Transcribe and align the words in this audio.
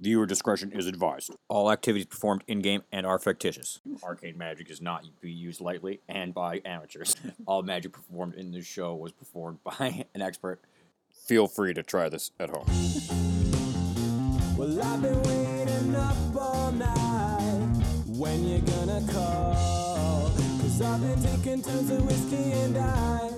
Viewer 0.00 0.26
discretion 0.26 0.72
is 0.72 0.86
advised. 0.86 1.34
All 1.48 1.70
activities 1.70 2.06
performed 2.06 2.44
in 2.46 2.60
game 2.60 2.82
and 2.92 3.06
are 3.06 3.18
fictitious. 3.18 3.80
Arcane 4.02 4.36
magic 4.38 4.70
is 4.70 4.80
not 4.80 5.04
to 5.04 5.10
be 5.20 5.30
used 5.30 5.60
lightly 5.60 6.00
and 6.08 6.34
by 6.34 6.60
amateurs. 6.64 7.16
All 7.46 7.62
magic 7.62 7.92
performed 7.92 8.34
in 8.34 8.52
this 8.52 8.66
show 8.66 8.94
was 8.94 9.12
performed 9.12 9.58
by 9.64 10.04
an 10.14 10.22
expert. 10.22 10.60
Feel 11.26 11.46
free 11.48 11.74
to 11.74 11.82
try 11.82 12.08
this 12.08 12.30
at 12.38 12.50
home. 12.50 12.66
Well, 14.56 14.82
I've 14.82 15.02
been 15.02 15.22
waiting 15.24 15.94
up 15.94 16.16
all 16.34 16.72
night. 16.72 17.82
When 18.06 18.42
you 18.48 18.60
gonna 18.60 19.06
call? 19.12 20.30
Cause 20.62 20.80
I've 20.80 20.98
been 21.02 21.22
taking 21.22 21.60
tons 21.60 21.90
of 21.90 22.06
whiskey 22.06 22.52
and 22.52 22.78
ice. 22.78 23.35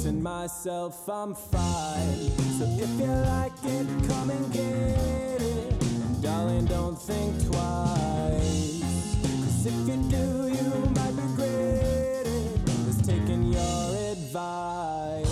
Convincing 0.00 0.22
myself 0.22 1.06
I'm 1.10 1.34
fine. 1.34 2.30
So 2.58 2.64
if 2.64 2.88
you 2.98 3.06
like 3.06 3.52
it, 3.64 3.86
come 4.08 4.30
and 4.30 4.50
get 4.50 4.62
it. 4.62 5.82
And 5.82 6.22
darling, 6.22 6.64
don't 6.64 6.96
think 6.96 7.34
twice. 7.44 8.80
Cause 9.20 9.66
if 9.66 9.74
you 9.74 9.96
do, 10.08 10.48
you 10.48 10.90
might 10.96 11.12
regret 11.12 12.26
it. 12.26 12.64
Just 12.86 13.04
taking 13.04 13.52
your 13.52 13.96
advice. 14.12 15.28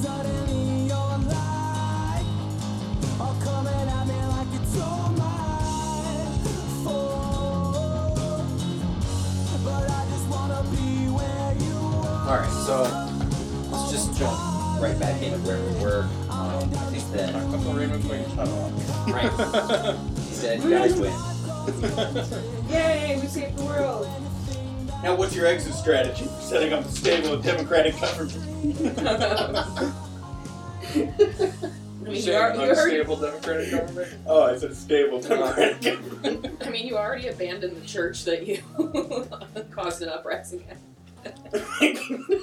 Suddenly 0.00 0.86
you're 0.86 1.18
like 1.26 2.26
all 3.18 3.34
coming 3.42 3.88
at 3.98 4.06
me 4.06 4.14
like 4.26 4.52
it's 4.62 4.80
all. 4.80 5.10
But 9.64 9.90
I 9.90 10.06
just 10.08 10.28
wanna 10.28 10.62
be 10.70 11.10
where 11.10 11.54
you 11.58 11.76
are. 12.06 12.28
Alright, 12.28 12.52
so 12.64 13.09
jump 14.20 14.38
right 14.80 14.98
back 15.00 15.22
into 15.22 15.38
where 15.38 15.58
we 15.60 15.72
were. 15.82 16.02
Um, 16.28 16.70
I 16.74 16.92
think 16.92 17.10
that 17.12 17.34
right. 19.08 19.30
He 20.18 20.34
said 20.34 20.62
you 20.62 20.70
guys 20.70 21.00
win. 21.00 21.10
Yay, 22.70 23.18
we 23.20 23.26
saved 23.26 23.56
the 23.56 23.64
world. 23.64 24.08
Now, 25.02 25.14
what's 25.14 25.34
your 25.34 25.46
exit 25.46 25.72
strategy 25.72 26.26
for 26.26 26.40
setting 26.42 26.74
up 26.74 26.84
a 26.84 26.88
stable 26.88 27.38
democratic 27.38 27.98
government? 27.98 28.36
I 32.00 32.12
mean, 32.12 32.24
you, 32.24 32.34
are, 32.34 32.54
you, 32.54 32.60
already, 32.60 32.98
unstable 32.98 33.16
democratic 33.16 33.70
government? 33.70 34.14
Oh, 34.26 34.42
I 34.42 34.56
said 34.58 34.74
stable 34.74 35.20
democratic 35.20 35.80
government. 35.80 36.62
I 36.62 36.68
mean, 36.68 36.86
you 36.86 36.98
already 36.98 37.28
abandoned 37.28 37.76
the 37.80 37.86
church 37.86 38.24
that 38.24 38.46
you 38.46 38.62
caused 39.70 40.02
an 40.02 40.10
uprising 40.10 40.64
at. 40.68 40.76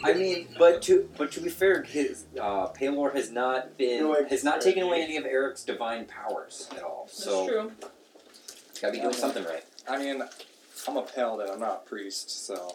I 0.03 0.13
mean, 0.15 0.47
but 0.57 0.81
to 0.83 1.09
but 1.17 1.31
to 1.33 1.41
be 1.41 1.49
fair, 1.49 1.83
his 1.83 2.25
uh, 2.39 2.67
Pelor 2.73 3.13
has 3.15 3.31
not 3.31 3.77
been 3.77 4.01
No, 4.03 4.25
has 4.29 4.43
not 4.43 4.61
taken 4.61 4.83
away 4.83 5.01
any 5.03 5.17
of 5.17 5.25
Eric's 5.25 5.63
divine 5.63 6.05
powers 6.05 6.69
at 6.75 6.83
all. 6.83 7.05
That's 7.07 7.23
So 7.23 7.47
true. 7.47 7.71
gotta 8.81 8.93
be 8.93 8.99
doing 8.99 9.13
something 9.13 9.43
right. 9.43 9.63
I 9.87 9.97
mean, 9.97 10.21
I'm 10.87 10.97
a 10.97 11.01
paladin. 11.01 11.49
I'm 11.53 11.59
not 11.59 11.83
a 11.85 11.89
priest, 11.89 12.45
so 12.45 12.73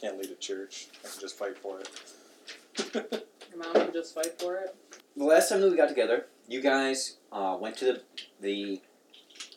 can't 0.00 0.18
lead 0.18 0.30
a 0.30 0.34
church. 0.36 0.88
I 1.04 1.08
can 1.08 1.20
just 1.20 1.36
fight 1.38 1.58
for 1.58 1.80
it. 1.80 1.88
Your 3.50 3.58
mom 3.58 3.72
can 3.74 3.92
just 3.92 4.14
fight 4.14 4.40
for 4.40 4.56
it. 4.56 4.74
The 5.16 5.24
last 5.24 5.48
time 5.48 5.60
that 5.60 5.70
we 5.70 5.76
got 5.76 5.88
together, 5.88 6.26
you 6.48 6.60
guys 6.60 7.16
uh, 7.32 7.56
went 7.60 7.76
to 7.78 7.84
the 7.86 8.02
the 8.40 8.80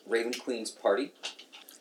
Raven 0.06 0.32
Queen's 0.32 0.70
party. 0.70 1.12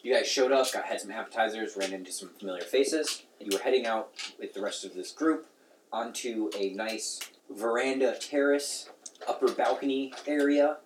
You 0.01 0.13
guys 0.13 0.27
showed 0.27 0.51
up, 0.51 0.71
got 0.71 0.85
had 0.85 1.01
some 1.01 1.11
appetizers, 1.11 1.75
ran 1.75 1.91
into 1.91 2.11
some 2.11 2.29
familiar 2.29 2.61
faces. 2.63 3.23
You 3.39 3.49
were 3.51 3.63
heading 3.63 3.85
out 3.85 4.09
with 4.39 4.53
the 4.53 4.61
rest 4.61 4.85
of 4.85 4.93
this 4.93 5.11
group 5.11 5.47
onto 5.91 6.49
a 6.57 6.69
nice 6.69 7.19
veranda 7.49 8.15
terrace, 8.19 8.89
upper 9.27 9.51
balcony 9.51 10.13
area. 10.25 10.77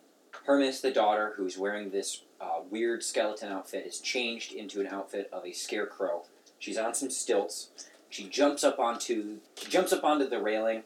Hermes, 0.45 0.81
the 0.81 0.91
daughter, 0.91 1.33
who's 1.37 1.57
wearing 1.57 1.89
this 1.89 2.23
uh, 2.41 2.61
weird 2.69 3.03
skeleton 3.03 3.51
outfit, 3.51 3.85
is 3.85 3.99
changed 3.99 4.53
into 4.53 4.81
an 4.81 4.87
outfit 4.87 5.29
of 5.31 5.45
a 5.45 5.51
scarecrow. 5.51 6.23
She's 6.57 6.77
on 6.77 6.93
some 6.93 7.09
stilts. 7.09 7.69
She 8.09 8.27
jumps 8.27 8.63
up 8.63 8.79
onto 8.79 9.37
she 9.55 9.69
jumps 9.69 9.93
up 9.93 10.03
onto 10.03 10.27
the 10.27 10.41
railing, 10.41 10.83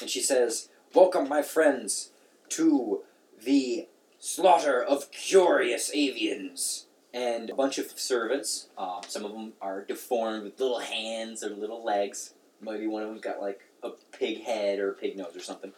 and 0.00 0.10
she 0.10 0.20
says, 0.20 0.68
Welcome, 0.94 1.28
my 1.28 1.42
friends, 1.42 2.10
to 2.50 3.02
the 3.42 3.86
slaughter 4.18 4.82
of 4.82 5.10
curious 5.10 5.90
avians. 5.94 6.84
And 7.16 7.48
a 7.48 7.54
bunch 7.54 7.78
of 7.78 7.98
servants, 7.98 8.68
um, 8.76 9.00
some 9.08 9.24
of 9.24 9.32
them 9.32 9.54
are 9.62 9.82
deformed 9.82 10.44
with 10.44 10.60
little 10.60 10.80
hands 10.80 11.42
or 11.42 11.48
little 11.48 11.82
legs. 11.82 12.34
Maybe 12.60 12.86
one 12.86 13.02
of 13.02 13.08
them's 13.08 13.22
got 13.22 13.40
like 13.40 13.62
a 13.82 13.92
pig 14.12 14.42
head 14.42 14.78
or 14.78 14.90
a 14.90 14.92
pig 14.92 15.16
nose 15.16 15.34
or 15.34 15.40
something. 15.40 15.72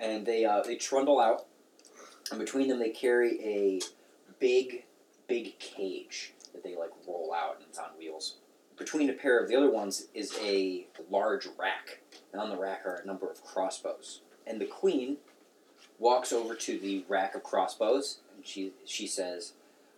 And 0.00 0.24
they 0.24 0.46
uh, 0.46 0.62
they 0.62 0.76
trundle 0.76 1.20
out, 1.20 1.44
and 2.30 2.40
between 2.40 2.68
them 2.68 2.78
they 2.78 2.88
carry 2.88 3.38
a 3.44 3.80
big, 4.38 4.84
big 5.28 5.58
cage 5.58 6.32
that 6.54 6.64
they 6.64 6.74
like 6.76 6.92
roll 7.06 7.34
out, 7.36 7.56
and 7.56 7.66
it's 7.68 7.78
on 7.78 7.90
wheels. 7.98 8.36
Between 8.78 9.10
a 9.10 9.12
pair 9.12 9.38
of 9.38 9.50
the 9.50 9.56
other 9.56 9.70
ones 9.70 10.06
is 10.14 10.34
a 10.42 10.86
large 11.10 11.46
rack, 11.58 12.00
and 12.32 12.40
on 12.40 12.48
the 12.48 12.56
rack 12.56 12.86
are 12.86 13.02
a 13.04 13.06
number 13.06 13.30
of 13.30 13.44
crossbows. 13.44 14.22
And 14.46 14.58
the 14.58 14.66
queen 14.66 15.18
walks 15.98 16.32
over 16.32 16.54
to 16.54 16.78
the 16.78 17.04
rack 17.06 17.34
of 17.34 17.42
crossbows, 17.42 18.20
and 18.34 18.46
she 18.46 18.72
she 18.86 19.06
says, 19.06 19.52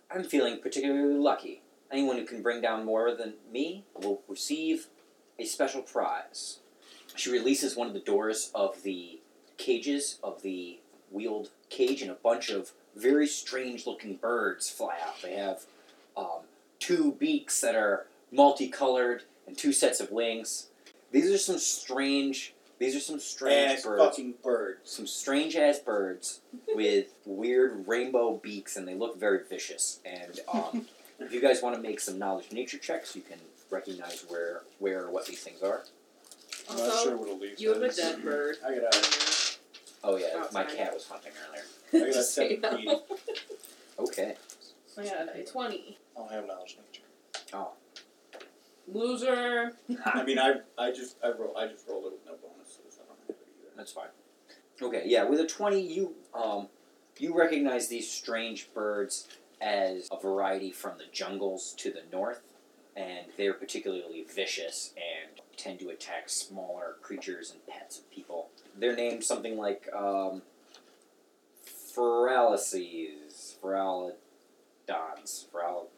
"I'm 0.09 0.23
feeling 0.23 0.59
particularly 0.59 1.15
lucky. 1.15 1.61
Anyone 1.91 2.17
who 2.17 2.25
can 2.25 2.41
bring 2.41 2.61
down 2.61 2.85
more 2.85 3.13
than 3.13 3.35
me 3.51 3.85
will 3.95 4.21
receive 4.27 4.87
a 5.39 5.45
special 5.45 5.81
prize." 5.81 6.59
She 7.15 7.31
releases 7.31 7.75
one 7.75 7.87
of 7.87 7.93
the 7.93 7.99
doors 7.99 8.51
of 8.53 8.83
the 8.83 9.19
cages 9.57 10.19
of 10.23 10.41
the 10.41 10.79
wheeled 11.11 11.49
cage, 11.69 12.01
and 12.01 12.11
a 12.11 12.15
bunch 12.15 12.49
of 12.49 12.73
very 12.95 13.27
strange-looking 13.27 14.15
birds 14.15 14.69
fly 14.69 14.97
out. 15.05 15.21
They 15.21 15.33
have 15.33 15.65
um, 16.15 16.41
two 16.79 17.13
beaks 17.13 17.61
that 17.61 17.75
are 17.75 18.07
multicolored 18.31 19.23
and 19.45 19.57
two 19.57 19.71
sets 19.71 19.99
of 19.99 20.11
wings. 20.11 20.67
These 21.11 21.31
are 21.31 21.37
some 21.37 21.57
strange. 21.57 22.53
These 22.79 22.95
are 22.95 22.99
some 22.99 23.19
strange 23.19 23.77
Ass 23.79 23.83
birds 23.83 24.03
fucking 24.03 24.33
birds. 24.43 24.91
some 24.91 25.07
strange 25.07 25.55
ass 25.55 25.79
birds 25.79 26.41
with 26.75 27.07
weird 27.25 27.87
rainbow 27.87 28.37
beaks, 28.37 28.75
and 28.77 28.87
they 28.87 28.93
look 28.95 29.19
very 29.19 29.39
vicious. 29.49 29.99
And 30.05 30.39
um, 30.53 30.85
if 31.19 31.33
you 31.33 31.41
guys 31.41 31.61
want 31.63 31.75
to 31.75 31.81
make 31.81 31.99
some 31.99 32.19
knowledge 32.19 32.51
nature 32.51 32.77
checks, 32.77 33.15
you 33.15 33.21
can 33.23 33.39
recognize 33.71 34.25
where 34.27 34.61
where 34.79 35.05
or 35.05 35.11
what 35.11 35.25
these 35.25 35.41
things 35.43 35.61
are. 35.63 35.81
I'm 36.69 36.77
not 36.77 36.89
Also, 36.89 37.03
sure 37.09 37.17
what 37.17 37.29
a 37.29 37.33
leaf 37.33 37.59
You 37.59 37.73
have 37.73 37.81
a 37.81 37.85
is. 37.85 37.95
dead 37.97 38.23
bird. 38.23 38.57
I 38.65 38.75
got 38.75 38.93
a, 38.95 39.07
Oh 40.03 40.15
yeah, 40.17 40.27
Oh, 40.35 40.47
my 40.53 40.63
sorry. 40.65 40.77
cat 40.77 40.93
was 40.93 41.07
hunting 41.07 41.31
earlier. 41.49 41.63
I 41.93 41.99
got 41.99 42.09
a 42.09 42.13
Just 42.13 42.35
so 42.35 42.47
seventeen. 42.47 42.85
know. 42.85 43.03
Okay. 43.99 44.35
I 44.99 45.03
got 45.03 45.35
a 45.35 45.43
20. 45.43 45.97
I 46.15 46.19
don't 46.19 46.31
have 46.31 46.47
knowledge 46.47 46.77
nature. 46.91 47.05
Oh. 47.53 47.71
Loser. 48.87 49.73
I 50.05 50.23
mean, 50.23 50.39
I 50.39 50.61
I 50.77 50.91
just 50.91 51.17
I 51.23 51.29
roll 51.29 51.55
I 51.57 51.67
just 51.67 51.87
rolled 51.89 52.05
it 52.05 52.11
with 52.13 52.25
no 52.25 52.33
bonuses. 52.41 52.99
I 53.01 53.05
don't 53.05 53.19
have 53.27 53.29
it 53.29 53.47
either. 53.59 53.66
That's 53.77 53.91
fine. 53.93 54.07
Okay, 54.81 55.03
yeah, 55.05 55.23
with 55.23 55.39
a 55.39 55.47
twenty, 55.47 55.81
you 55.81 56.15
um, 56.33 56.67
you 57.17 57.37
recognize 57.37 57.87
these 57.87 58.11
strange 58.11 58.73
birds 58.73 59.27
as 59.61 60.07
a 60.11 60.19
variety 60.19 60.71
from 60.71 60.97
the 60.97 61.05
jungles 61.11 61.73
to 61.77 61.91
the 61.91 62.03
north, 62.11 62.41
and 62.95 63.27
they're 63.37 63.53
particularly 63.53 64.23
vicious 64.23 64.93
and 64.95 65.41
tend 65.55 65.79
to 65.79 65.89
attack 65.89 66.29
smaller 66.29 66.95
creatures 67.01 67.51
and 67.51 67.65
pets 67.67 67.97
of 67.97 68.11
people. 68.11 68.49
They're 68.77 68.95
named 68.95 69.23
something 69.23 69.57
like 69.57 69.87
um, 69.95 70.43
Feralices, 71.65 73.55
Feralidons, 73.63 74.15
Feral, 75.51 75.89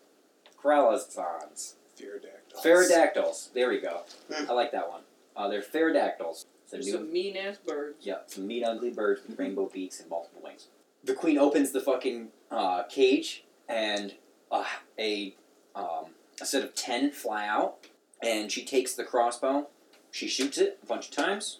Feralizons. 0.64 1.74
Theodactyls. 1.98 2.64
Pterodactyls. 2.64 3.50
There 3.54 3.68
we 3.68 3.82
go. 3.82 4.04
I 4.50 4.54
like 4.54 4.72
that 4.72 4.90
one. 4.90 5.02
Uh, 5.36 5.50
they're 5.50 5.62
pterodactyls. 5.62 6.46
There's 6.72 6.86
new- 6.86 6.94
some 6.94 7.12
mean 7.12 7.36
ass 7.38 7.58
birds. 7.58 8.06
yeah, 8.06 8.20
some 8.28 8.46
mean 8.48 8.64
ugly 8.64 8.92
birds 8.92 9.22
with 9.28 9.40
rainbow 9.40 9.66
beaks 9.68 10.00
and 10.00 10.10
multiple 10.10 10.42
wings. 10.44 10.68
The 11.04 11.14
queen 11.14 11.38
opens 11.38 11.72
the 11.72 11.80
fucking 11.82 12.30
uh, 12.52 12.84
cage, 12.84 13.44
and 13.68 14.16
uh, 14.52 14.66
a 14.98 15.36
um, 15.76 16.08
a 16.42 16.46
set 16.46 16.64
of 16.64 16.76
ten 16.76 17.12
fly 17.12 17.48
out, 17.48 17.88
and 18.22 18.52
she 18.52 18.64
takes 18.66 18.94
the 18.94 19.04
crossbow. 19.04 19.68
She 20.12 20.28
shoots 20.28 20.58
it 20.58 20.80
a 20.84 20.86
bunch 20.86 21.10
of 21.10 21.16
times, 21.16 21.60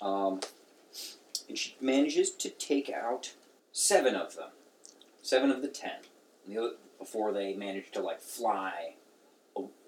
um, 0.00 0.40
and 1.48 1.56
she 1.58 1.76
manages 1.80 2.30
to 2.32 2.50
take 2.50 2.90
out 2.90 3.34
seven 3.72 4.14
of 4.14 4.34
them, 4.36 4.50
seven 5.22 5.50
of 5.50 5.62
the 5.62 5.68
ten. 5.68 6.00
The 6.46 6.58
other, 6.58 6.70
before 6.98 7.32
they 7.32 7.54
manage 7.54 7.90
to 7.92 8.00
like 8.00 8.20
fly, 8.20 8.94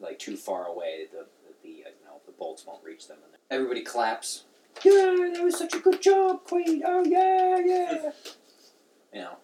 like 0.01 0.19
too 0.19 0.37
far 0.37 0.67
away, 0.67 1.07
the 1.11 1.27
the, 1.47 1.55
the 1.63 1.85
uh, 1.85 1.89
you 1.99 2.05
know 2.07 2.21
the 2.25 2.29
bolts 2.41 2.67
won't 2.67 2.83
reach 2.83 3.07
them. 3.07 3.19
And 3.25 3.35
everybody 3.51 3.83
claps. 3.83 4.45
Yeah, 4.85 5.15
that 5.35 5.43
was 5.45 5.57
such 5.59 5.75
a 5.75 5.79
good 5.79 6.01
job, 6.03 6.43
Queen. 6.45 6.83
Oh 6.85 7.05
yeah, 7.05 7.59
yeah. 7.65 8.11
You 9.13 9.21
know. 9.23 9.37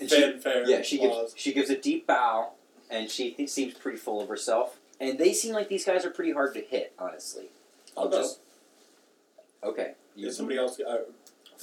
And 0.00 0.10
she, 0.10 0.20
Fanfare. 0.20 0.68
yeah, 0.68 0.82
she 0.82 0.98
gives 0.98 1.34
she 1.36 1.52
gives 1.52 1.70
a 1.70 1.76
deep 1.78 2.04
bow, 2.06 2.50
and 2.90 3.08
she 3.08 3.30
th- 3.30 3.48
seems 3.48 3.74
pretty 3.74 3.96
full 3.96 4.20
of 4.20 4.28
herself. 4.28 4.78
And 5.00 5.18
they 5.18 5.32
seem 5.32 5.54
like 5.54 5.68
these 5.68 5.84
guys 5.84 6.04
are 6.04 6.10
pretty 6.10 6.32
hard 6.32 6.52
to 6.54 6.60
hit, 6.60 6.92
honestly. 6.98 7.50
I'll 7.96 8.04
I'll 8.04 8.10
go. 8.10 8.18
just 8.18 8.40
okay. 9.62 9.92
You, 10.16 10.26
Is 10.28 10.36
somebody 10.36 10.58
else? 10.58 10.78
Uh, 10.80 10.98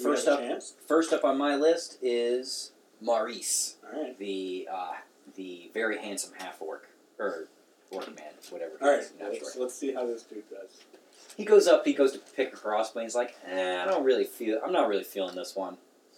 First 0.02 0.30
up, 0.30 0.40
chance? 0.40 0.76
first 0.88 1.12
up 1.12 1.26
on 1.26 1.38
my 1.38 1.56
list 1.58 1.98
is 2.02 2.72
Maurice, 3.02 3.76
All 3.94 4.02
right. 4.02 4.18
the 4.18 4.70
uh, 4.72 4.94
the 5.36 5.70
very 5.74 5.98
handsome 5.98 6.32
half 6.40 6.62
orc 6.62 6.88
or 7.20 7.50
man, 7.92 8.34
whatever. 8.50 8.74
All 8.82 8.96
right. 8.96 9.06
Let's, 9.20 9.56
let's 9.56 9.76
see 9.76 9.94
how 9.94 10.06
this 10.06 10.24
dude 10.24 10.50
does. 10.50 10.70
He 11.38 11.46
goes 11.46 11.68
up. 11.68 11.86
He 11.86 11.94
goes 11.94 12.12
to 12.14 12.20
pick 12.20 12.54
a 12.54 12.58
crossbow. 12.58 13.00
and 13.00 13.06
He's 13.06 13.16
like, 13.16 13.36
eh, 13.48 13.82
I 13.82 13.86
don't 13.86 14.04
really 14.04 14.26
feel. 14.26 14.60
I'm 14.64 14.74
not 14.74 14.88
really 14.88 15.04
feeling 15.04 15.36
this 15.36 15.56
one. 15.56 15.78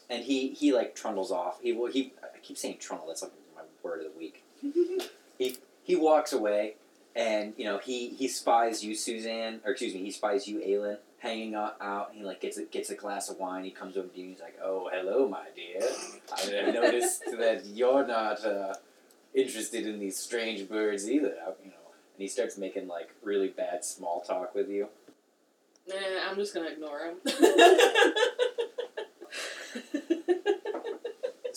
And 0.09 0.23
he 0.23 0.49
he 0.49 0.73
like 0.73 0.95
trundles 0.95 1.31
off. 1.31 1.61
He 1.61 1.73
well, 1.73 1.91
he. 1.91 2.13
I 2.23 2.39
keep 2.39 2.57
saying 2.57 2.77
trundle. 2.79 3.07
That's 3.07 3.21
like 3.21 3.31
my 3.55 3.61
word 3.83 4.05
of 4.05 4.11
the 4.13 4.19
week. 4.19 4.43
he 5.37 5.57
he 5.83 5.95
walks 5.95 6.33
away, 6.33 6.75
and 7.15 7.53
you 7.57 7.65
know 7.65 7.77
he 7.77 8.09
he 8.09 8.27
spies 8.27 8.83
you, 8.83 8.95
Suzanne, 8.95 9.61
or 9.63 9.71
excuse 9.71 9.93
me, 9.93 10.01
he 10.03 10.11
spies 10.11 10.47
you, 10.47 10.59
Aelin, 10.59 10.97
hanging 11.19 11.55
out. 11.55 11.77
out 11.79 12.11
he 12.13 12.23
like 12.23 12.41
gets 12.41 12.57
a, 12.57 12.63
gets 12.63 12.89
a 12.89 12.95
glass 12.95 13.29
of 13.29 13.37
wine. 13.37 13.63
He 13.63 13.71
comes 13.71 13.95
over 13.95 14.07
to 14.09 14.17
you. 14.17 14.23
and 14.23 14.33
He's 14.33 14.41
like, 14.41 14.57
Oh, 14.61 14.89
hello, 14.91 15.29
my 15.29 15.45
dear. 15.55 15.87
I 16.33 16.71
noticed 16.71 17.23
that 17.37 17.65
you're 17.67 18.05
not 18.05 18.43
uh, 18.45 18.73
interested 19.33 19.85
in 19.85 19.99
these 19.99 20.17
strange 20.17 20.67
birds 20.67 21.09
either. 21.09 21.35
You 21.63 21.71
know. 21.71 21.91
And 22.13 22.19
he 22.19 22.27
starts 22.27 22.57
making 22.57 22.87
like 22.87 23.09
really 23.23 23.47
bad 23.47 23.83
small 23.85 24.21
talk 24.21 24.53
with 24.55 24.69
you. 24.69 24.89
Nah, 25.87 25.95
I'm 26.29 26.35
just 26.35 26.53
gonna 26.53 26.69
ignore 26.69 26.99
him. 26.99 27.15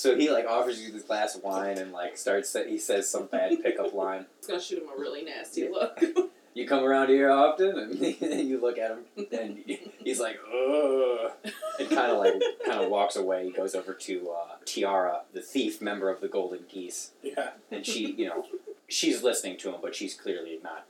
So 0.05 0.15
he 0.17 0.31
like 0.31 0.47
offers 0.47 0.83
you 0.83 0.93
this 0.93 1.05
glass 1.05 1.35
of 1.35 1.43
wine 1.43 1.79
and 1.79 1.91
like 1.91 2.19
starts. 2.19 2.55
He 2.69 2.79
says 2.79 3.09
some 3.09 3.25
bad 3.25 3.63
pickup 3.63 3.95
line. 3.95 4.27
It's 4.37 4.47
gonna 4.47 4.61
shoot 4.61 4.83
him 4.83 4.89
a 4.95 5.01
really 5.01 5.25
nasty 5.25 5.67
look. 5.67 5.99
You 6.55 6.69
come 6.69 6.85
around 6.85 7.09
here 7.09 7.31
often, 7.31 7.77
and 7.79 7.99
you 8.49 8.61
look 8.61 8.79
at 8.79 8.93
him, 8.93 9.27
and 9.33 9.59
he's 9.99 10.21
like, 10.21 10.39
"Ugh," 10.47 11.33
and 11.81 11.89
kind 11.91 12.13
of 12.13 12.19
like 12.19 12.35
kind 12.65 12.81
of 12.81 12.89
walks 12.91 13.17
away. 13.17 13.47
He 13.47 13.51
goes 13.51 13.75
over 13.75 13.93
to 13.93 14.31
uh, 14.31 14.55
Tiara, 14.65 15.23
the 15.33 15.41
thief 15.43 15.83
member 15.83 16.09
of 16.11 16.21
the 16.21 16.29
Golden 16.29 16.61
Geese, 16.69 17.11
Yeah. 17.23 17.51
and 17.73 17.85
she, 17.85 18.13
you 18.13 18.27
know, 18.27 18.47
she's 18.87 19.23
listening 19.25 19.57
to 19.59 19.71
him, 19.71 19.81
but 19.83 19.97
she's 19.97 20.15
clearly 20.15 20.61
not 20.63 20.87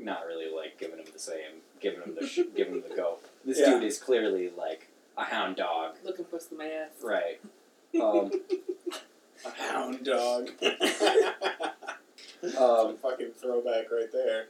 not 0.00 0.26
really 0.26 0.52
like 0.54 0.78
giving 0.80 0.98
him 0.98 1.06
the 1.12 1.18
same, 1.20 1.62
giving 1.80 2.02
him 2.02 2.16
the 2.20 2.26
sh- 2.26 2.40
giving 2.56 2.74
him 2.74 2.82
the 2.88 2.96
go. 2.96 3.18
This 3.44 3.60
Yeah. 3.60 3.66
dude 3.74 3.84
is 3.84 3.98
clearly 3.98 4.50
like 4.50 4.88
a 5.16 5.22
hound 5.24 5.54
dog, 5.56 5.94
Looking 6.04 6.24
for 6.24 6.40
some 6.40 6.60
ass. 6.60 6.90
right? 7.02 7.40
Um, 8.02 8.32
A 9.46 9.50
hound 9.50 10.04
dog. 10.04 10.50
um, 12.58 12.96
fucking 12.96 13.30
throwback 13.40 13.90
right 13.92 14.10
there. 14.12 14.46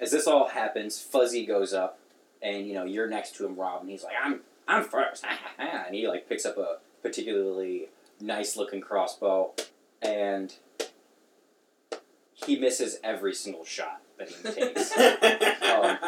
As 0.00 0.10
this 0.10 0.26
all 0.26 0.48
happens, 0.48 1.00
Fuzzy 1.00 1.44
goes 1.46 1.72
up, 1.72 1.98
and 2.42 2.66
you 2.66 2.74
know 2.74 2.84
you're 2.84 3.08
next 3.08 3.36
to 3.36 3.46
him, 3.46 3.56
Rob, 3.56 3.80
and 3.82 3.90
he's 3.90 4.04
like, 4.04 4.14
"I'm 4.22 4.40
I'm 4.68 4.84
first. 4.84 5.24
and 5.58 5.94
he 5.94 6.06
like 6.08 6.28
picks 6.28 6.44
up 6.46 6.56
a 6.58 6.78
particularly 7.02 7.88
nice 8.20 8.56
looking 8.56 8.80
crossbow, 8.80 9.52
and 10.02 10.54
he 12.34 12.56
misses 12.58 12.98
every 13.02 13.34
single 13.34 13.64
shot 13.64 14.00
that 14.18 14.28
he 14.28 14.50
takes. 14.50 14.92
Um, 15.66 15.98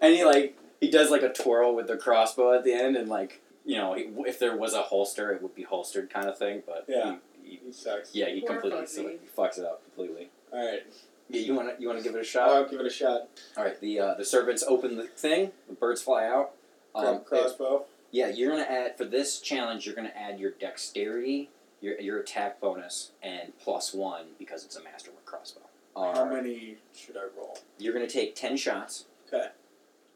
and 0.00 0.14
he 0.14 0.24
like 0.24 0.56
he 0.80 0.90
does 0.90 1.10
like 1.10 1.22
a 1.22 1.32
twirl 1.32 1.74
with 1.74 1.86
the 1.86 1.96
crossbow 1.96 2.54
at 2.54 2.64
the 2.64 2.72
end, 2.72 2.96
and 2.96 3.08
like 3.08 3.42
you 3.64 3.76
know 3.76 3.92
he, 3.94 4.04
if 4.26 4.38
there 4.38 4.56
was 4.56 4.72
a 4.74 4.82
holster, 4.82 5.30
it 5.32 5.42
would 5.42 5.54
be 5.54 5.62
holstered 5.64 6.08
kind 6.08 6.28
of 6.28 6.38
thing. 6.38 6.62
But 6.66 6.86
Yeah. 6.88 7.16
he, 7.42 7.50
he, 7.50 7.60
he 7.66 7.72
sucks. 7.72 8.14
yeah, 8.14 8.28
he 8.30 8.40
Poor 8.40 8.50
completely 8.52 8.80
Fuzzy. 8.80 9.02
so 9.02 9.08
he 9.08 9.16
fucks 9.36 9.58
it 9.58 9.64
up 9.66 9.82
completely. 9.84 10.30
All 10.52 10.64
right. 10.66 10.82
Yeah, 11.28 11.40
you 11.40 11.54
want 11.54 11.74
to 11.76 11.80
you 11.80 11.88
want 11.88 11.98
to 11.98 12.04
give 12.04 12.14
it 12.14 12.20
a 12.20 12.24
shot. 12.24 12.50
I'll 12.50 12.68
give 12.68 12.80
it 12.80 12.86
a 12.86 12.90
shot. 12.90 13.28
All 13.56 13.64
right, 13.64 13.80
the 13.80 13.98
uh, 14.00 14.14
the 14.14 14.24
servants 14.24 14.62
open 14.66 14.96
the 14.96 15.06
thing. 15.06 15.52
The 15.68 15.74
birds 15.74 16.02
fly 16.02 16.26
out. 16.26 16.52
Um, 16.94 17.20
crossbow. 17.24 17.86
yeah, 18.10 18.28
you're 18.28 18.50
gonna 18.50 18.62
add 18.64 18.98
for 18.98 19.04
this 19.06 19.40
challenge. 19.40 19.86
You're 19.86 19.94
gonna 19.94 20.12
add 20.14 20.38
your 20.38 20.50
dexterity, 20.50 21.48
your 21.80 21.98
your 22.00 22.20
attack 22.20 22.60
bonus, 22.60 23.12
and 23.22 23.52
plus 23.58 23.94
one 23.94 24.26
because 24.38 24.64
it's 24.64 24.76
a 24.76 24.82
masterwork 24.82 25.24
crossbow. 25.24 25.62
How 25.96 26.10
Uh, 26.12 26.24
many 26.26 26.76
should 26.94 27.16
I 27.16 27.24
roll? 27.36 27.58
you're 27.78 27.92
gonna 27.94 28.06
take 28.08 28.34
ten 28.34 28.56
shots. 28.56 29.06
Okay. 29.32 29.48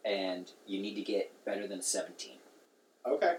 And 0.05 0.51
you 0.67 0.81
need 0.81 0.95
to 0.97 1.03
get 1.03 1.33
better 1.47 1.67
than 1.67 1.81
seventeen. 1.83 2.37
Okay. 3.07 3.37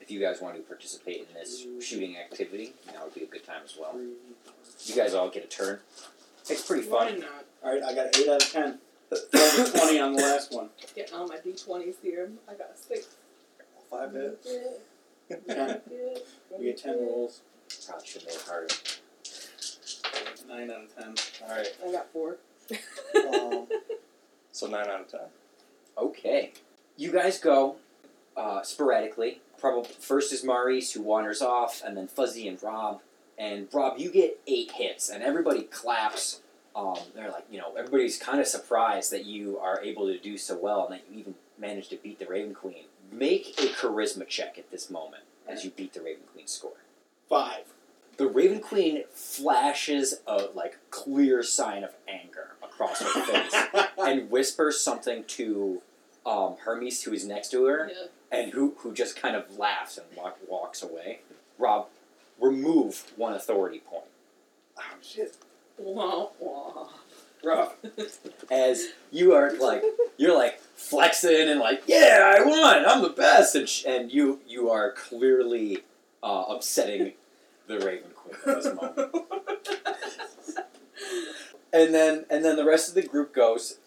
If 0.00 0.10
you 0.10 0.20
guys 0.20 0.40
want 0.40 0.56
to 0.56 0.62
participate 0.62 1.26
in 1.28 1.34
this 1.34 1.66
shooting 1.80 2.16
activity, 2.16 2.72
that 2.86 3.04
would 3.04 3.14
be 3.14 3.24
a 3.24 3.26
good 3.26 3.44
time 3.44 3.60
as 3.64 3.76
well. 3.78 3.98
You 4.84 4.94
guys 4.94 5.12
all 5.12 5.28
get 5.28 5.44
a 5.44 5.48
turn. 5.48 5.80
It's 6.50 6.66
pretty 6.66 6.88
Why 6.88 7.10
fun. 7.10 7.20
not? 7.20 7.44
All 7.62 7.72
right. 7.74 7.82
I 7.82 7.94
got 7.94 8.16
eight 8.18 8.28
out 8.28 8.42
of 8.42 8.50
ten. 8.50 8.78
Rolled 9.10 9.74
Twenty 9.74 9.98
on 10.00 10.12
the 10.12 10.22
last 10.22 10.52
one. 10.52 10.68
Getting 10.94 11.14
all 11.14 11.26
my 11.26 11.36
d20s 11.38 11.94
here. 12.02 12.30
I 12.48 12.54
got 12.54 12.78
six. 12.78 13.06
Five 13.90 14.12
hit. 14.12 14.44
Ten. 15.48 15.80
We 16.58 16.64
get 16.64 16.78
ten 16.78 16.98
rolls. 16.98 17.40
Probably 17.86 18.06
should 18.06 18.24
make 18.26 18.34
it 18.34 18.44
harder. 18.46 18.68
Nine 20.48 20.70
out 20.70 20.84
of 20.84 20.94
ten. 20.94 21.14
All 21.48 21.56
right. 21.56 21.68
I 21.86 21.92
got 21.92 22.12
four. 22.12 22.36
Um, 23.34 23.66
so 24.52 24.66
nine 24.66 24.88
out 24.88 25.00
of 25.00 25.08
ten. 25.10 25.20
Okay. 25.96 26.52
You 26.96 27.12
guys 27.12 27.38
go 27.38 27.76
uh, 28.36 28.62
sporadically. 28.62 29.40
Probably 29.58 29.90
first 30.00 30.32
is 30.32 30.44
Maurice 30.44 30.92
who 30.92 31.02
wanders 31.02 31.42
off, 31.42 31.82
and 31.84 31.96
then 31.96 32.08
Fuzzy 32.08 32.46
and 32.48 32.62
Rob. 32.62 33.00
And 33.38 33.68
Rob, 33.72 33.98
you 33.98 34.10
get 34.10 34.40
eight 34.46 34.72
hits, 34.72 35.08
and 35.08 35.22
everybody 35.22 35.62
claps. 35.62 36.40
Um, 36.74 36.98
they're 37.14 37.30
like, 37.30 37.44
you 37.50 37.58
know, 37.58 37.72
everybody's 37.76 38.18
kind 38.18 38.40
of 38.40 38.46
surprised 38.46 39.10
that 39.12 39.24
you 39.24 39.58
are 39.58 39.80
able 39.82 40.06
to 40.08 40.18
do 40.18 40.36
so 40.36 40.56
well, 40.58 40.86
and 40.86 40.94
that 40.94 41.04
you 41.10 41.20
even 41.20 41.34
managed 41.58 41.90
to 41.90 41.96
beat 41.96 42.18
the 42.18 42.26
Raven 42.26 42.54
Queen. 42.54 42.84
Make 43.12 43.54
a 43.60 43.66
charisma 43.68 44.26
check 44.26 44.58
at 44.58 44.70
this 44.70 44.90
moment 44.90 45.22
as 45.48 45.64
you 45.64 45.70
beat 45.70 45.92
the 45.94 46.00
Raven 46.02 46.24
Queen's 46.32 46.50
score. 46.52 46.72
Five. 47.28 47.72
The 48.16 48.26
Raven 48.26 48.60
Queen 48.60 49.04
flashes 49.12 50.20
a 50.26 50.46
like 50.54 50.78
clear 50.90 51.42
sign 51.44 51.84
of 51.84 51.90
anger 52.08 52.56
across 52.62 53.00
her 53.00 53.20
face 53.24 53.54
and 53.98 54.28
whispers 54.30 54.80
something 54.80 55.22
to 55.24 55.80
um, 56.26 56.56
Hermes, 56.64 57.02
who 57.04 57.12
is 57.12 57.24
next 57.24 57.50
to 57.52 57.64
her, 57.66 57.88
Yeah. 57.90 58.38
and 58.38 58.52
who 58.52 58.74
who 58.78 58.92
just 58.92 59.14
kind 59.16 59.36
of 59.36 59.56
laughs 59.56 59.96
and 59.98 60.06
walk, 60.16 60.38
walks 60.48 60.82
away. 60.82 61.20
Rob, 61.58 61.86
remove 62.40 63.12
one 63.16 63.34
authority 63.34 63.80
point. 63.80 64.04
Oh 64.78 64.82
shit. 65.02 65.36
Wah, 65.76 66.28
wah. 66.38 66.88
Rob, 67.44 67.72
as 68.50 68.88
you 69.12 69.32
are 69.32 69.52
like 69.58 69.84
you're 70.16 70.36
like 70.36 70.60
flexing 70.74 71.48
and 71.48 71.60
like 71.60 71.82
yeah 71.86 72.34
I 72.36 72.44
won 72.44 72.84
I'm 72.84 73.00
the 73.00 73.10
best 73.10 73.54
and 73.54 73.68
sh- 73.68 73.84
and 73.86 74.12
you 74.12 74.40
you 74.48 74.70
are 74.70 74.90
clearly 74.90 75.84
uh, 76.20 76.46
upsetting 76.48 77.12
the 77.68 77.78
Raven 77.78 78.10
Queen 78.16 78.34
at 78.44 78.62
this 78.62 78.74
moment. 78.74 79.14
And 81.72 81.94
then 81.94 82.24
and 82.30 82.44
then 82.44 82.56
the 82.56 82.64
rest 82.64 82.88
of 82.88 82.94
the 82.94 83.02
group 83.02 83.34
goes. 83.34 83.78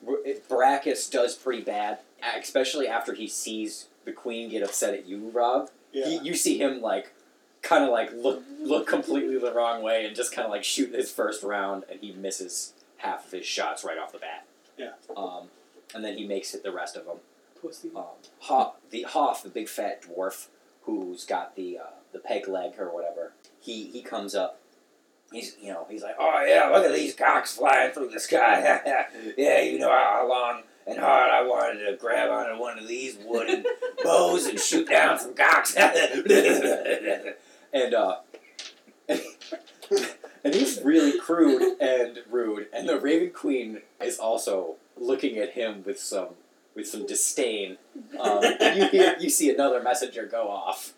Brackus 0.50 1.10
does 1.10 1.36
pretty 1.36 1.64
bad, 1.64 2.00
especially 2.40 2.88
after 2.88 3.14
he 3.14 3.28
sees 3.28 3.88
the 4.06 4.12
queen 4.12 4.50
get 4.50 4.64
upset 4.64 4.94
at 4.94 5.08
you, 5.08 5.30
Rob. 5.34 5.70
Yeah. 5.92 6.08
He, 6.08 6.20
you 6.20 6.36
see 6.36 6.58
him 6.58 6.82
like, 6.82 7.14
kind 7.62 7.84
of 7.84 7.90
like 7.90 8.12
look 8.14 8.44
look 8.60 8.88
completely 8.88 9.38
the 9.38 9.54
wrong 9.54 9.82
way 9.84 10.06
and 10.06 10.16
just 10.16 10.34
kind 10.34 10.46
of 10.46 10.52
like 10.52 10.64
shoot 10.64 10.94
his 10.94 11.12
first 11.12 11.44
round, 11.44 11.84
and 11.90 12.00
he 12.00 12.12
misses 12.12 12.74
half 12.98 13.26
of 13.26 13.32
his 13.32 13.46
shots 13.46 13.84
right 13.84 13.98
off 13.98 14.12
the 14.12 14.20
bat. 14.20 14.46
Yeah. 14.78 14.92
Um, 15.16 15.48
and 15.94 16.04
then 16.04 16.18
he 16.18 16.26
makes 16.26 16.54
it 16.54 16.64
the 16.64 16.72
rest 16.72 16.96
of 16.96 17.06
them. 17.06 17.18
Pussy. 17.62 17.92
Um, 17.96 18.04
Hoff, 18.42 18.76
the 18.90 19.04
Hoff, 19.04 19.44
the 19.44 19.50
big 19.50 19.70
fat 19.70 20.02
dwarf 20.02 20.48
who's 20.84 21.26
got 21.26 21.56
the 21.56 21.78
uh, 21.78 21.92
the 22.12 22.20
peg 22.20 22.48
leg 22.48 22.74
or 22.80 22.94
whatever. 22.94 23.34
He 23.60 23.86
he 23.88 24.02
comes 24.02 24.36
up. 24.36 24.60
He's 25.32 25.56
you 25.62 25.72
know 25.72 25.86
he's 25.90 26.04
like, 26.04 26.16
oh 26.20 26.44
yeah, 26.46 26.70
look 26.70 26.86
at 26.86 26.94
these 26.94 27.16
cocks 27.16 27.56
flying 27.56 27.92
through 27.92 28.10
the 28.10 28.20
sky. 28.20 29.06
yeah, 29.38 29.62
you 29.62 29.80
know 29.80 29.90
how 29.90 30.28
long 30.28 30.64
and 30.88 31.00
hard 31.00 31.30
I 31.30 31.44
wanted 31.44 31.86
to 31.86 31.98
grab 31.98 32.30
onto 32.30 32.60
one 32.60 32.78
of 32.78 32.88
these 32.88 33.18
wooden 33.26 33.64
bows 34.04 34.48
and 34.48 34.60
shoot 34.60 34.90
down 34.90 35.20
some 35.20 35.34
cocks. 35.34 35.76
and 37.74 37.94
uh, 37.94 38.18
and 40.44 40.54
he's 40.54 40.82
really 40.84 41.18
crude 41.20 41.78
and 41.80 42.20
rude. 42.30 42.68
And 42.74 42.88
the 42.88 43.00
Raven 43.00 43.32
Queen 43.32 43.82
is 44.02 44.20
also 44.20 44.76
looking 44.98 45.38
at 45.38 45.52
him 45.52 45.84
with 45.86 46.00
some 46.00 46.30
with 46.76 46.88
some 46.88 47.06
disdain. 47.06 47.78
Um, 48.20 48.44
and 48.60 48.78
you 48.78 48.88
hear 48.88 49.16
you 49.20 49.30
see 49.30 49.50
another 49.54 49.82
messenger 49.82 50.26
go 50.26 50.50
off. 50.50 50.94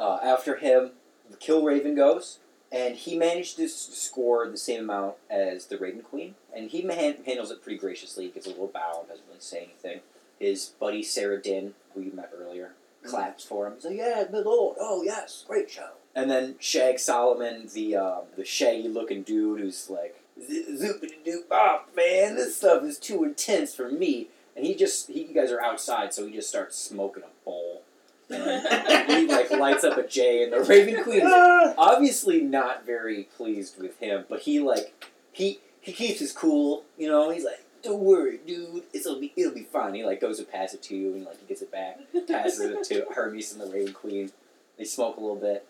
Uh, 0.00 0.18
after 0.22 0.56
him, 0.56 0.92
the 1.30 1.36
Kill 1.36 1.62
Raven 1.62 1.94
goes, 1.94 2.38
and 2.72 2.96
he 2.96 3.18
managed 3.18 3.56
to 3.56 3.68
score 3.68 4.48
the 4.48 4.56
same 4.56 4.84
amount 4.84 5.16
as 5.28 5.66
the 5.66 5.76
Raven 5.76 6.00
Queen, 6.00 6.36
and 6.56 6.70
he 6.70 6.80
man- 6.82 7.18
handles 7.26 7.50
it 7.50 7.62
pretty 7.62 7.78
graciously. 7.78 8.24
He 8.24 8.30
gives 8.30 8.46
a 8.46 8.50
little 8.50 8.68
bow, 8.68 9.00
and 9.00 9.08
doesn't 9.08 9.26
really 9.26 9.40
say 9.40 9.64
anything. 9.64 10.00
His 10.38 10.66
buddy 10.80 11.02
Sarah 11.02 11.42
Din, 11.42 11.74
who 11.94 12.00
you 12.00 12.12
met 12.12 12.32
earlier, 12.34 12.72
claps 13.04 13.44
for 13.44 13.66
him. 13.66 13.74
He's 13.74 13.84
like, 13.84 13.96
"Yeah, 13.96 14.24
my 14.32 14.38
lord. 14.38 14.76
Oh 14.80 15.02
yes, 15.02 15.44
great 15.46 15.70
show." 15.70 15.90
And 16.18 16.28
then 16.28 16.56
Shag 16.58 16.98
Solomon, 16.98 17.68
the 17.72 17.94
um, 17.94 18.22
the 18.34 18.44
shaggy 18.44 18.88
looking 18.88 19.22
dude, 19.22 19.60
who's 19.60 19.88
like, 19.88 20.20
"Zoopity 20.36 21.24
doop, 21.24 21.44
oh 21.48 21.82
man, 21.96 22.34
this 22.34 22.56
stuff 22.56 22.82
is 22.82 22.98
too 22.98 23.22
intense 23.22 23.72
for 23.72 23.88
me." 23.88 24.26
And 24.56 24.66
he 24.66 24.74
just, 24.74 25.06
he, 25.06 25.26
you 25.26 25.32
guys 25.32 25.52
are 25.52 25.60
outside, 25.60 26.12
so 26.12 26.26
he 26.26 26.32
just 26.32 26.48
starts 26.48 26.76
smoking 26.76 27.22
a 27.22 27.44
bowl. 27.44 27.82
And 28.28 29.12
he 29.12 29.26
like 29.28 29.52
lights 29.52 29.84
up 29.84 29.96
a 29.96 30.04
J, 30.04 30.42
and 30.42 30.52
the 30.52 30.58
Raven 30.58 31.04
Queen 31.04 31.20
is 31.20 31.32
obviously 31.78 32.40
not 32.40 32.84
very 32.84 33.28
pleased 33.36 33.80
with 33.80 33.96
him, 34.00 34.24
but 34.28 34.40
he 34.40 34.58
like 34.58 35.06
he 35.30 35.60
he 35.80 35.92
keeps 35.92 36.18
his 36.18 36.32
cool. 36.32 36.82
You 36.98 37.06
know, 37.06 37.30
he's 37.30 37.44
like, 37.44 37.64
"Don't 37.84 38.00
worry, 38.00 38.40
dude. 38.44 38.82
It'll 38.92 39.20
be 39.20 39.32
it'll 39.36 39.54
be 39.54 39.62
fine." 39.62 39.94
He 39.94 40.04
like 40.04 40.20
goes 40.20 40.38
to 40.38 40.44
pass 40.44 40.74
it 40.74 40.82
to 40.82 40.96
you, 40.96 41.14
and 41.14 41.24
like 41.24 41.38
he 41.38 41.46
gets 41.46 41.62
it 41.62 41.70
back, 41.70 42.00
passes 42.26 42.58
it 42.58 42.82
to 42.88 43.06
Hermes 43.14 43.52
and 43.52 43.60
the 43.60 43.72
Raven 43.72 43.92
Queen. 43.92 44.32
They 44.76 44.84
smoke 44.84 45.16
a 45.16 45.20
little 45.20 45.36
bit. 45.36 45.64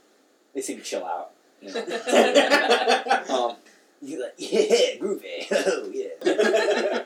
They 0.59 0.63
seem 0.63 0.79
to 0.79 0.83
chill 0.83 1.05
out. 1.05 1.31
You 1.63 1.73
know. 1.73 1.81
um, 3.31 3.57
like, 4.03 4.35
"Yeah, 4.39 4.97
groovy. 4.99 5.47
Oh 5.53 5.89
yeah." 5.95 7.05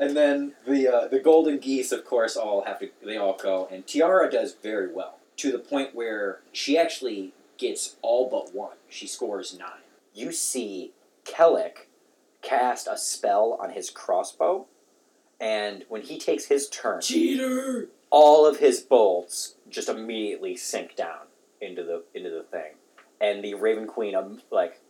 and 0.00 0.16
then 0.16 0.54
the 0.66 0.88
uh, 0.88 1.06
the 1.06 1.20
golden 1.20 1.58
geese, 1.60 1.92
of 1.92 2.04
course, 2.04 2.36
all 2.36 2.64
have 2.64 2.80
to. 2.80 2.90
They 3.06 3.16
all 3.16 3.38
go, 3.40 3.68
and 3.70 3.86
Tiara 3.86 4.28
does 4.28 4.56
very 4.60 4.92
well 4.92 5.20
to 5.36 5.52
the 5.52 5.60
point 5.60 5.94
where 5.94 6.40
she 6.50 6.76
actually 6.76 7.34
gets 7.56 7.94
all 8.02 8.28
but 8.28 8.52
one. 8.52 8.78
She 8.88 9.06
scores 9.06 9.56
nine. 9.56 9.86
You 10.12 10.32
see 10.32 10.90
Kellic 11.24 11.86
cast 12.42 12.88
a 12.88 12.98
spell 12.98 13.56
on 13.62 13.70
his 13.70 13.90
crossbow, 13.90 14.66
and 15.38 15.84
when 15.88 16.02
he 16.02 16.18
takes 16.18 16.46
his 16.46 16.68
turn, 16.68 17.00
Cheater! 17.00 17.90
all 18.10 18.44
of 18.44 18.58
his 18.58 18.80
bolts 18.80 19.54
just 19.68 19.88
immediately 19.88 20.56
sink 20.56 20.96
down 20.96 21.29
into 21.60 21.82
the 21.82 22.02
into 22.14 22.30
the 22.30 22.42
thing, 22.42 22.72
and 23.20 23.44
the 23.44 23.54
Raven 23.54 23.86
Queen 23.86 24.14
um, 24.14 24.40
like 24.50 24.80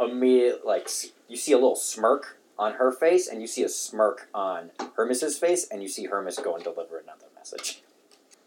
immediate 0.00 0.64
like 0.66 0.88
you 1.28 1.36
see 1.36 1.52
a 1.52 1.56
little 1.56 1.76
smirk 1.76 2.38
on 2.58 2.74
her 2.74 2.90
face, 2.90 3.28
and 3.28 3.40
you 3.40 3.46
see 3.46 3.62
a 3.62 3.68
smirk 3.68 4.28
on 4.34 4.70
Hermes's 4.96 5.38
face, 5.38 5.66
and 5.70 5.82
you 5.82 5.88
see 5.88 6.06
Hermes 6.06 6.38
go 6.38 6.54
and 6.54 6.64
deliver 6.64 6.98
another 6.98 7.26
message. 7.36 7.82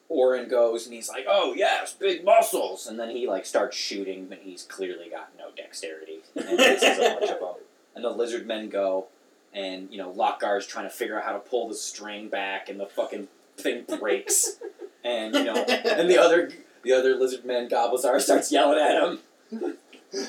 Orin 0.09 0.49
goes 0.49 0.85
and 0.85 0.93
he's 0.93 1.07
like, 1.07 1.25
"Oh 1.27 1.53
yes, 1.55 1.93
big 1.93 2.25
muscles," 2.25 2.85
and 2.85 2.99
then 2.99 3.09
he 3.15 3.27
like 3.27 3.45
starts 3.45 3.77
shooting, 3.77 4.25
but 4.27 4.39
he's 4.39 4.63
clearly 4.63 5.09
got 5.09 5.31
no 5.37 5.51
dexterity, 5.55 6.19
and 6.35 6.59
this 6.59 6.83
is 6.83 6.97
a 6.97 7.17
bunch 7.19 7.31
of. 7.31 7.57
And 7.93 8.05
the 8.05 8.09
lizard 8.09 8.47
men 8.47 8.69
go, 8.69 9.07
and 9.53 9.89
you 9.91 9.97
know 9.97 10.11
Lockgar's 10.11 10.67
trying 10.67 10.85
to 10.85 10.89
figure 10.89 11.17
out 11.17 11.25
how 11.25 11.33
to 11.33 11.39
pull 11.39 11.69
the 11.69 11.75
string 11.75 12.27
back, 12.27 12.67
and 12.69 12.79
the 12.79 12.85
fucking 12.85 13.29
thing 13.57 13.85
breaks, 13.99 14.57
and 15.03 15.33
you 15.33 15.45
know, 15.45 15.55
and 15.55 16.09
the 16.09 16.17
other 16.17 16.51
the 16.83 16.93
other 16.93 17.15
lizard 17.15 17.45
man 17.45 17.69
Gobblesar 17.69 18.19
starts 18.19 18.51
yelling 18.51 18.79
at 18.79 19.03
him. 19.03 19.77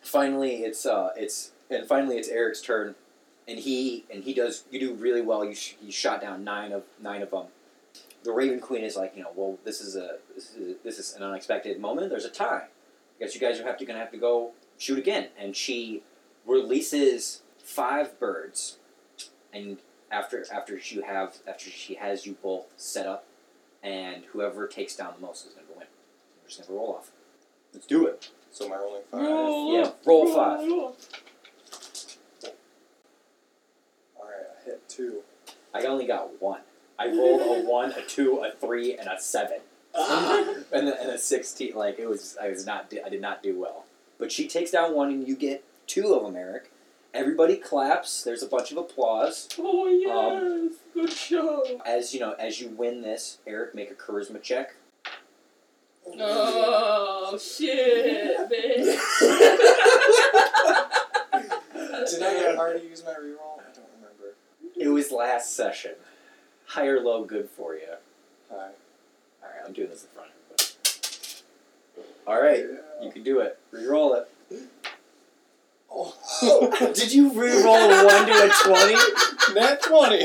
finally, 0.00 0.56
it's 0.56 0.84
uh, 0.84 1.10
it's 1.16 1.52
and 1.70 1.86
finally 1.86 2.18
it's 2.18 2.28
Eric's 2.28 2.60
turn, 2.60 2.94
and 3.46 3.58
he 3.58 4.04
and 4.12 4.24
he 4.24 4.34
does 4.34 4.64
you 4.70 4.80
do 4.80 4.94
really 4.94 5.22
well. 5.22 5.44
You 5.44 5.54
sh- 5.54 5.74
you 5.80 5.92
shot 5.92 6.20
down 6.20 6.44
nine 6.44 6.72
of 6.72 6.84
nine 7.00 7.22
of 7.22 7.30
them. 7.30 7.46
The 8.22 8.32
Raven 8.32 8.60
Queen 8.60 8.84
is 8.84 8.96
like, 8.96 9.14
you 9.16 9.22
know, 9.22 9.30
well, 9.34 9.58
this 9.64 9.80
is 9.80 9.96
a 9.96 10.18
this 10.34 10.54
is 10.54 10.76
this 10.84 10.98
is 10.98 11.14
an 11.14 11.22
unexpected 11.22 11.80
moment. 11.80 12.10
There's 12.10 12.24
a 12.24 12.30
tie. 12.30 12.66
I 12.66 13.24
guess 13.24 13.34
you 13.34 13.40
guys 13.40 13.60
are 13.60 13.64
have 13.64 13.78
to 13.78 13.84
gonna 13.84 13.98
have 13.98 14.10
to 14.12 14.18
go 14.18 14.50
shoot 14.78 14.98
again, 14.98 15.28
and 15.38 15.54
she 15.54 16.02
releases 16.46 17.42
five 17.58 18.18
birds, 18.18 18.78
and 19.52 19.78
after 20.10 20.44
after 20.52 20.78
you 20.82 21.02
have 21.02 21.36
after 21.46 21.70
she 21.70 21.94
has 21.94 22.26
you 22.26 22.36
both 22.42 22.66
set 22.76 23.06
up, 23.06 23.24
and 23.82 24.24
whoever 24.32 24.66
takes 24.66 24.96
down 24.96 25.14
the 25.18 25.26
most 25.26 25.46
is 25.46 25.54
gonna 25.54 25.66
win. 25.76 25.86
We're 26.42 26.48
just 26.48 26.66
gonna 26.66 26.78
roll 26.78 26.94
off. 26.96 27.10
Let's 27.72 27.86
do 27.86 28.06
it. 28.06 28.30
So 28.52 28.66
am 28.66 28.72
I 28.72 28.76
rolling 28.76 29.02
five? 29.10 29.20
Yeah, 29.22 29.92
roll 30.04 30.26
five. 30.34 30.60
Alright, 34.18 34.46
I 34.60 34.64
hit 34.64 34.88
two. 34.88 35.20
I 35.72 35.82
only 35.82 36.06
got 36.06 36.40
one. 36.42 36.60
I 36.98 37.06
rolled 37.06 37.40
a 37.40 37.68
one, 37.68 37.92
a 37.92 38.02
two, 38.02 38.38
a 38.44 38.50
three, 38.52 38.94
and 38.96 39.08
a 39.08 39.18
seven, 39.18 39.60
and 39.94 40.64
then 40.70 40.88
and 41.00 41.10
a 41.10 41.18
sixteen. 41.18 41.74
Like 41.74 41.98
it 41.98 42.08
was, 42.08 42.36
I 42.40 42.48
was 42.50 42.66
not, 42.66 42.92
I 43.04 43.08
did 43.08 43.22
not 43.22 43.42
do 43.42 43.58
well. 43.58 43.86
But 44.18 44.30
she 44.30 44.46
takes 44.46 44.72
down 44.72 44.94
one, 44.94 45.10
and 45.10 45.26
you 45.26 45.34
get 45.34 45.64
two 45.86 46.12
of 46.12 46.24
them, 46.24 46.36
Eric. 46.36 46.70
Everybody 47.12 47.56
claps. 47.56 48.22
There's 48.22 48.42
a 48.42 48.46
bunch 48.46 48.70
of 48.70 48.78
applause. 48.78 49.48
Oh 49.58 49.88
yes! 49.88 50.42
Um, 50.42 50.70
good 50.94 51.10
show! 51.12 51.80
As 51.84 52.14
you 52.14 52.20
know, 52.20 52.32
as 52.38 52.60
you 52.60 52.68
win 52.68 53.02
this, 53.02 53.38
Eric, 53.46 53.74
make 53.74 53.90
a 53.90 53.94
charisma 53.94 54.40
check. 54.40 54.76
Oh 56.18 57.36
shit, 57.38 58.36
bitch. 58.50 58.98
Did 62.10 62.22
I 62.22 62.56
already 62.56 62.86
use 62.86 63.02
my 63.04 63.12
reroll? 63.12 63.58
I 63.58 63.72
don't 63.74 63.86
remember. 63.96 64.34
It 64.76 64.88
was 64.88 65.10
last 65.10 65.56
session. 65.56 65.92
High 66.66 66.86
or 66.86 67.00
low, 67.00 67.24
good 67.24 67.48
for 67.50 67.74
you. 67.74 67.94
Hi. 68.50 68.56
All 69.42 69.48
right, 69.48 69.66
I'm 69.66 69.72
doing 69.72 69.90
this 69.90 70.04
in 70.04 70.10
front 70.10 70.30
of 70.30 70.34
everybody. 70.46 72.20
All 72.26 72.40
right, 72.40 72.64
you 73.02 73.10
can 73.10 73.24
do 73.24 73.40
it. 73.40 73.58
Reroll 73.72 74.16
it. 74.16 74.28
Oh. 75.90 76.92
Did 76.94 77.12
you 77.12 77.32
re-roll 77.32 77.90
a 77.90 78.04
one 78.04 78.26
to 78.26 78.32
a 78.32 78.50
twenty? 78.64 78.96
Nat 79.54 79.82
20! 79.82 80.24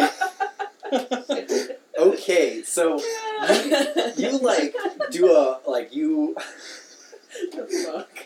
Okay, 1.98 2.62
so 2.62 3.00
you 4.18 4.38
like 4.40 4.76
do 5.12 5.32
a 5.32 5.60
like 5.66 5.96
you 5.96 6.36
the 7.52 7.66
fuck? 7.86 8.26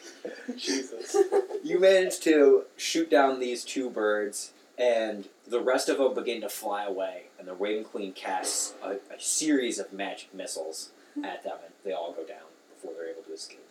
Jesus. 0.58 1.16
you 1.64 1.80
manage 1.80 2.20
to 2.22 2.64
shoot 2.78 3.10
down 3.10 3.40
these 3.40 3.64
two 3.64 3.90
birds, 3.90 4.52
and 4.78 5.30
the 5.48 5.62
rest 5.62 5.90
of 5.90 5.98
them 5.98 6.14
begin 6.14 6.42
to 6.42 6.50
fly 6.50 6.84
away. 6.86 7.24
And 7.38 7.48
the 7.48 7.54
Raven 7.54 7.84
Queen 7.84 8.12
casts 8.14 8.74
a, 8.84 8.94
a 9.14 9.20
series 9.20 9.80
of 9.80 9.94
magic 9.94 10.34
missiles 10.34 10.90
at 11.24 11.44
them, 11.44 11.58
and 11.64 11.74
they 11.84 11.94
all 11.94 12.12
go 12.12 12.24
down 12.24 12.48
before 12.74 12.94
they're 12.98 13.10
able 13.10 13.24
to 13.24 13.34
escape. 13.34 13.66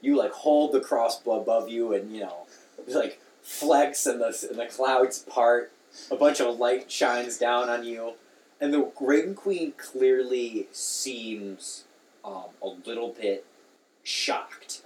You 0.00 0.16
like 0.16 0.32
hold 0.32 0.72
the 0.72 0.80
crossbow 0.80 1.40
above 1.40 1.68
you, 1.68 1.92
and 1.94 2.12
you 2.14 2.20
know, 2.20 2.43
like 2.94 3.20
flex, 3.42 4.06
and 4.06 4.20
the 4.20 4.46
and 4.50 4.58
the 4.58 4.66
clouds 4.66 5.20
part. 5.20 5.72
A 6.10 6.16
bunch 6.16 6.40
of 6.40 6.58
light 6.58 6.90
shines 6.90 7.38
down 7.38 7.68
on 7.68 7.84
you, 7.84 8.14
and 8.60 8.74
the 8.74 8.90
Raven 9.00 9.34
Queen 9.34 9.72
clearly 9.76 10.66
seems 10.72 11.84
um, 12.24 12.46
a 12.60 12.66
little 12.66 13.10
bit 13.10 13.46
shocked 14.02 14.82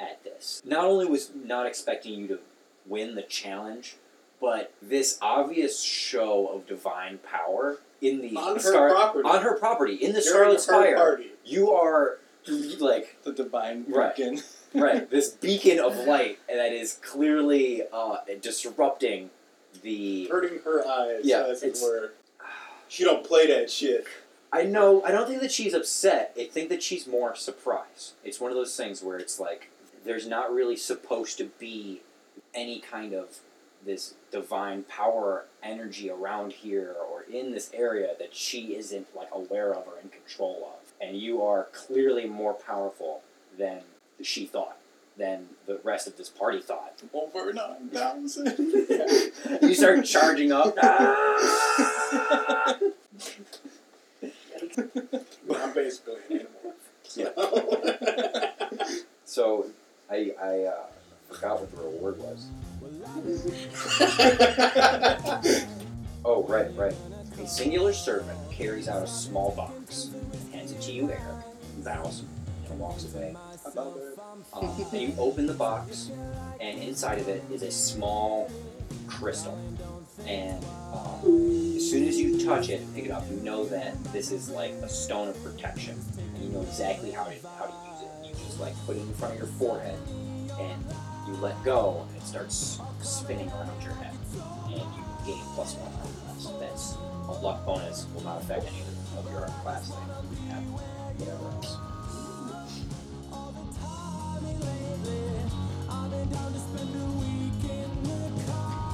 at 0.00 0.22
this. 0.24 0.60
Not 0.64 0.84
only 0.84 1.06
was 1.06 1.30
not 1.34 1.66
expecting 1.66 2.14
you 2.14 2.26
to 2.28 2.38
win 2.86 3.14
the 3.14 3.22
challenge, 3.22 3.96
but 4.40 4.72
this 4.82 5.18
obvious 5.22 5.80
show 5.80 6.48
of 6.48 6.66
divine 6.66 7.18
power 7.18 7.78
in 8.00 8.20
the 8.20 8.34
On 8.36 8.58
her 8.58 8.90
property. 8.90 9.28
on 9.28 9.42
her 9.42 9.56
property 9.58 9.94
in 9.94 10.12
the 10.12 10.20
During 10.20 10.58
Scarlet 10.58 10.84
her 10.84 10.92
Spire. 10.92 10.96
party. 10.96 11.30
You 11.44 11.70
are 11.70 12.18
like 12.80 13.16
The 13.24 13.32
divine 13.32 13.84
Right. 13.88 14.16
right 14.74 15.10
this 15.10 15.30
beacon 15.30 15.78
of 15.78 15.96
light 16.06 16.38
that 16.48 16.72
is 16.72 16.98
clearly 17.02 17.82
uh, 17.92 18.18
disrupting 18.40 19.30
the. 19.82 20.28
Hurting 20.28 20.60
her 20.64 20.86
eyes, 20.86 21.22
Yeah, 21.24 21.46
as 21.48 21.62
it 21.62 21.78
were. 21.82 22.12
She 22.88 23.04
don't 23.04 23.24
play 23.24 23.46
that 23.46 23.70
shit. 23.70 24.06
I 24.52 24.62
know. 24.62 25.02
I 25.04 25.10
don't 25.10 25.28
think 25.28 25.42
that 25.42 25.52
she's 25.52 25.74
upset. 25.74 26.34
I 26.38 26.44
think 26.44 26.70
that 26.70 26.82
she's 26.82 27.06
more 27.06 27.34
surprised. 27.34 28.12
It's 28.24 28.40
one 28.40 28.50
of 28.50 28.56
those 28.56 28.74
things 28.76 29.02
where 29.02 29.18
it's 29.18 29.38
like 29.38 29.70
there's 30.04 30.26
not 30.26 30.52
really 30.52 30.76
supposed 30.76 31.36
to 31.38 31.44
be 31.58 32.00
any 32.54 32.80
kind 32.80 33.12
of 33.12 33.40
this 33.84 34.14
divine 34.32 34.84
power 34.84 35.44
energy 35.62 36.10
around 36.10 36.52
here 36.52 36.94
or 37.10 37.22
in 37.22 37.52
this 37.52 37.70
area 37.72 38.14
that 38.18 38.34
she 38.34 38.74
isn't 38.74 39.14
like 39.14 39.28
aware 39.32 39.72
of 39.72 39.86
or 39.86 39.98
in 40.02 40.08
control 40.08 40.72
of. 40.74 40.92
And 41.00 41.16
you 41.16 41.42
are 41.42 41.68
clearly 41.72 42.26
more 42.26 42.54
powerful 42.54 43.20
than 43.56 43.82
she 44.22 44.46
thought, 44.46 44.76
than 45.16 45.48
the 45.66 45.80
rest 45.82 46.06
of 46.06 46.16
this 46.16 46.28
party 46.28 46.60
thought. 46.60 47.02
Over 47.12 47.52
9,000. 47.52 48.54
You 49.62 49.74
start 49.74 50.04
charging 50.04 50.52
up. 50.52 50.76
Ah! 52.10 52.78
I'm 55.54 55.72
basically 55.74 56.14
an 56.30 56.46
animal. 56.46 56.74
Yeah. 57.14 57.30
So 59.24 59.66
I 60.10 60.32
I 60.40 60.60
uh, 60.64 60.86
forgot 61.30 61.60
what 61.60 61.70
the 61.70 61.76
reward 61.82 62.18
was. 62.18 62.46
Oh 66.24 66.42
right 66.44 66.68
right. 66.76 66.94
A 67.40 67.46
singular 67.46 67.92
servant 67.92 68.38
carries 68.50 68.88
out 68.88 69.02
a 69.02 69.06
small 69.06 69.52
box, 69.52 70.10
hands 70.52 70.72
it 70.72 70.80
to 70.82 70.92
you, 70.92 71.10
Eric, 71.10 71.22
bows, 71.78 72.24
and 72.68 72.78
walks 72.78 73.04
away. 73.14 73.36
About 73.72 73.96
it. 73.96 74.18
Um, 74.52 74.86
and 74.92 75.02
you 75.02 75.14
open 75.18 75.46
the 75.46 75.54
box, 75.54 76.10
and 76.60 76.78
inside 76.82 77.18
of 77.18 77.28
it 77.28 77.44
is 77.52 77.62
a 77.62 77.70
small 77.70 78.50
crystal. 79.06 79.58
And 80.26 80.64
um, 80.92 81.76
as 81.76 81.90
soon 81.90 82.06
as 82.08 82.18
you 82.18 82.44
touch 82.44 82.68
it 82.68 82.82
pick 82.94 83.06
it 83.06 83.10
up, 83.10 83.24
you 83.30 83.36
know 83.36 83.64
that 83.66 84.02
this 84.12 84.32
is 84.32 84.48
like 84.50 84.72
a 84.72 84.88
stone 84.88 85.28
of 85.28 85.42
protection, 85.44 85.98
and 86.18 86.44
you 86.44 86.50
know 86.50 86.62
exactly 86.62 87.10
how 87.10 87.24
to 87.24 87.34
how 87.58 87.66
to 87.66 87.74
use 87.90 88.02
it. 88.02 88.28
You 88.28 88.44
just 88.46 88.60
like 88.60 88.74
put 88.86 88.96
it 88.96 89.00
in 89.00 89.14
front 89.14 89.34
of 89.34 89.38
your 89.40 89.48
forehead, 89.48 89.98
and 90.58 90.84
you 91.26 91.34
let 91.34 91.62
go, 91.64 92.06
and 92.08 92.16
it 92.16 92.22
starts 92.26 92.80
spinning 93.02 93.48
around 93.50 93.82
your 93.82 93.92
head, 93.94 94.14
and 94.66 94.74
you 94.74 95.04
gain 95.26 95.42
plus 95.54 95.74
one 95.74 95.92
armor 95.92 96.14
class. 96.24 96.52
That's 96.58 96.96
a 97.28 97.44
luck 97.44 97.64
bonus. 97.66 98.06
Will 98.14 98.24
not 98.24 98.40
affect 98.42 98.66
any 98.66 98.80
of 99.16 99.30
your 99.30 99.46
class 99.62 99.88
things 99.88 100.40
you 100.40 100.50
have. 100.52 100.64
whatever 101.18 101.44
else. 101.56 101.97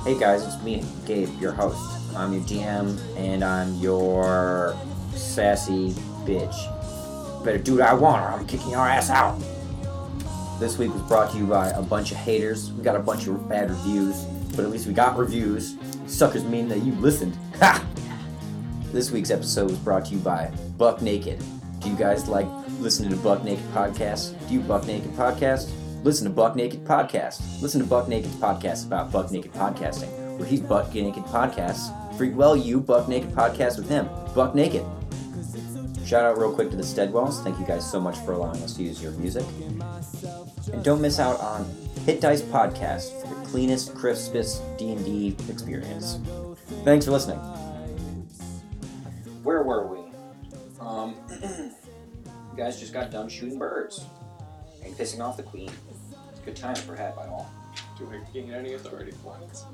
Hey 0.04 0.18
guys, 0.20 0.44
it's 0.44 0.62
me, 0.62 0.84
Gabe, 1.06 1.30
your 1.40 1.52
host. 1.52 1.80
I'm 2.14 2.34
your 2.34 2.42
GM, 2.42 3.00
and 3.16 3.42
I'm 3.42 3.75
your 3.76 4.76
sassy 5.14 5.92
bitch. 6.26 6.54
Better 7.42 7.56
do 7.56 7.76
what 7.76 7.82
I 7.82 7.94
want, 7.94 8.23
or 8.23 8.28
I'm 8.28 8.46
kicking 8.46 8.70
your 8.70 8.87
ass 8.87 9.08
out. 9.08 9.40
This 10.61 10.76
week 10.76 10.92
was 10.92 11.00
brought 11.02 11.32
to 11.32 11.38
you 11.38 11.46
by 11.46 11.70
a 11.70 11.80
bunch 11.80 12.12
of 12.12 12.18
haters. 12.18 12.70
We 12.73 12.82
got 12.84 12.96
a 12.96 13.00
bunch 13.00 13.26
of 13.26 13.49
bad 13.49 13.70
reviews, 13.70 14.25
but 14.54 14.66
at 14.66 14.70
least 14.70 14.87
we 14.87 14.92
got 14.92 15.16
reviews. 15.16 15.76
Suckers 16.06 16.44
mean 16.44 16.68
that 16.68 16.82
you 16.82 16.92
listened. 16.96 17.37
Ha! 17.61 17.82
This 18.92 19.11
week's 19.11 19.30
episode 19.30 19.70
was 19.70 19.78
brought 19.78 20.04
to 20.04 20.12
you 20.12 20.18
by 20.18 20.52
Buck 20.76 21.00
Naked. 21.00 21.42
Do 21.80 21.88
you 21.88 21.96
guys 21.96 22.28
like 22.28 22.46
listening 22.78 23.08
to 23.11 23.16
Buck 23.16 23.42
Naked 23.42 23.64
podcasts? 23.73 24.34
Do 24.49 24.54
you 24.54 24.61
Buck 24.61 24.87
Naked 24.87 25.12
podcast? 25.12 25.70
Listen 26.04 26.26
to 26.26 26.30
Buck 26.30 26.54
Naked 26.54 26.84
podcast. 26.84 27.40
Listen 27.62 27.80
to 27.80 27.87
Buck 27.87 28.08
Naked 28.08 28.30
podcast 28.32 28.87
about 28.87 29.11
Buck 29.11 29.30
Naked 29.30 29.54
podcasting, 29.54 30.37
where 30.37 30.46
he's 30.46 30.61
Buck 30.61 30.94
Naked 30.94 31.25
podcasts. 31.25 31.88
Freak 32.18 32.37
well, 32.37 32.54
you 32.54 32.78
Buck 32.78 33.08
Naked 33.08 33.30
podcast 33.30 33.78
with 33.78 33.88
him, 33.88 34.06
Buck 34.34 34.54
Naked. 34.54 34.84
Shout 36.04 36.26
out 36.26 36.37
real 36.37 36.52
quick 36.52 36.68
to 36.68 36.76
the 36.76 36.82
Steadwells. 36.82 37.42
Thank 37.42 37.58
you 37.58 37.66
guys 37.66 37.90
so 37.90 37.99
much 37.99 38.18
for 38.18 38.32
allowing 38.32 38.62
us 38.62 38.76
to 38.76 38.82
use 38.82 39.02
your 39.02 39.12
music. 39.12 39.46
And 40.75 40.84
don't 40.84 41.00
miss 41.00 41.18
out 41.18 41.40
on 41.40 41.64
Hit 42.04 42.20
Dice 42.20 42.42
podcast 42.42 43.23
for 43.23 43.34
the 43.34 43.46
cleanest, 43.46 43.94
crispest 43.94 44.62
D&D 44.76 45.34
experience. 45.49 46.18
Thanks 46.84 47.06
for 47.06 47.12
listening. 47.12 47.38
Where 49.42 49.62
were 49.62 49.87
we? 49.87 50.00
Um, 50.80 51.14
you 51.42 51.73
guys 52.58 52.78
just 52.78 52.92
got 52.92 53.11
done 53.11 53.30
shooting 53.30 53.58
birds 53.58 54.04
and 54.84 54.96
pissing 54.96 55.20
off 55.20 55.36
the 55.36 55.42
queen. 55.42 55.70
Good 56.44 56.56
time 56.56 56.76
for 56.76 56.94
had 56.94 57.16
by 57.16 57.26
all. 57.26 57.50
Do 57.98 58.06
we 58.06 58.18
gain 58.32 58.52
any 58.52 58.74
authority 58.74 59.12
points? 59.24 59.64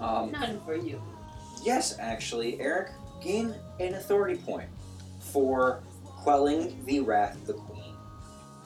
Um, 0.00 0.32
None 0.32 0.60
for 0.64 0.74
you. 0.74 1.00
Yes, 1.62 1.98
actually, 1.98 2.60
Eric, 2.60 2.90
gain 3.22 3.54
an 3.78 3.94
authority 3.94 4.36
point 4.36 4.68
for 5.20 5.82
quelling 6.04 6.82
the 6.86 7.00
wrath 7.00 7.36
of 7.36 7.46
the 7.46 7.52
queen. 7.54 7.94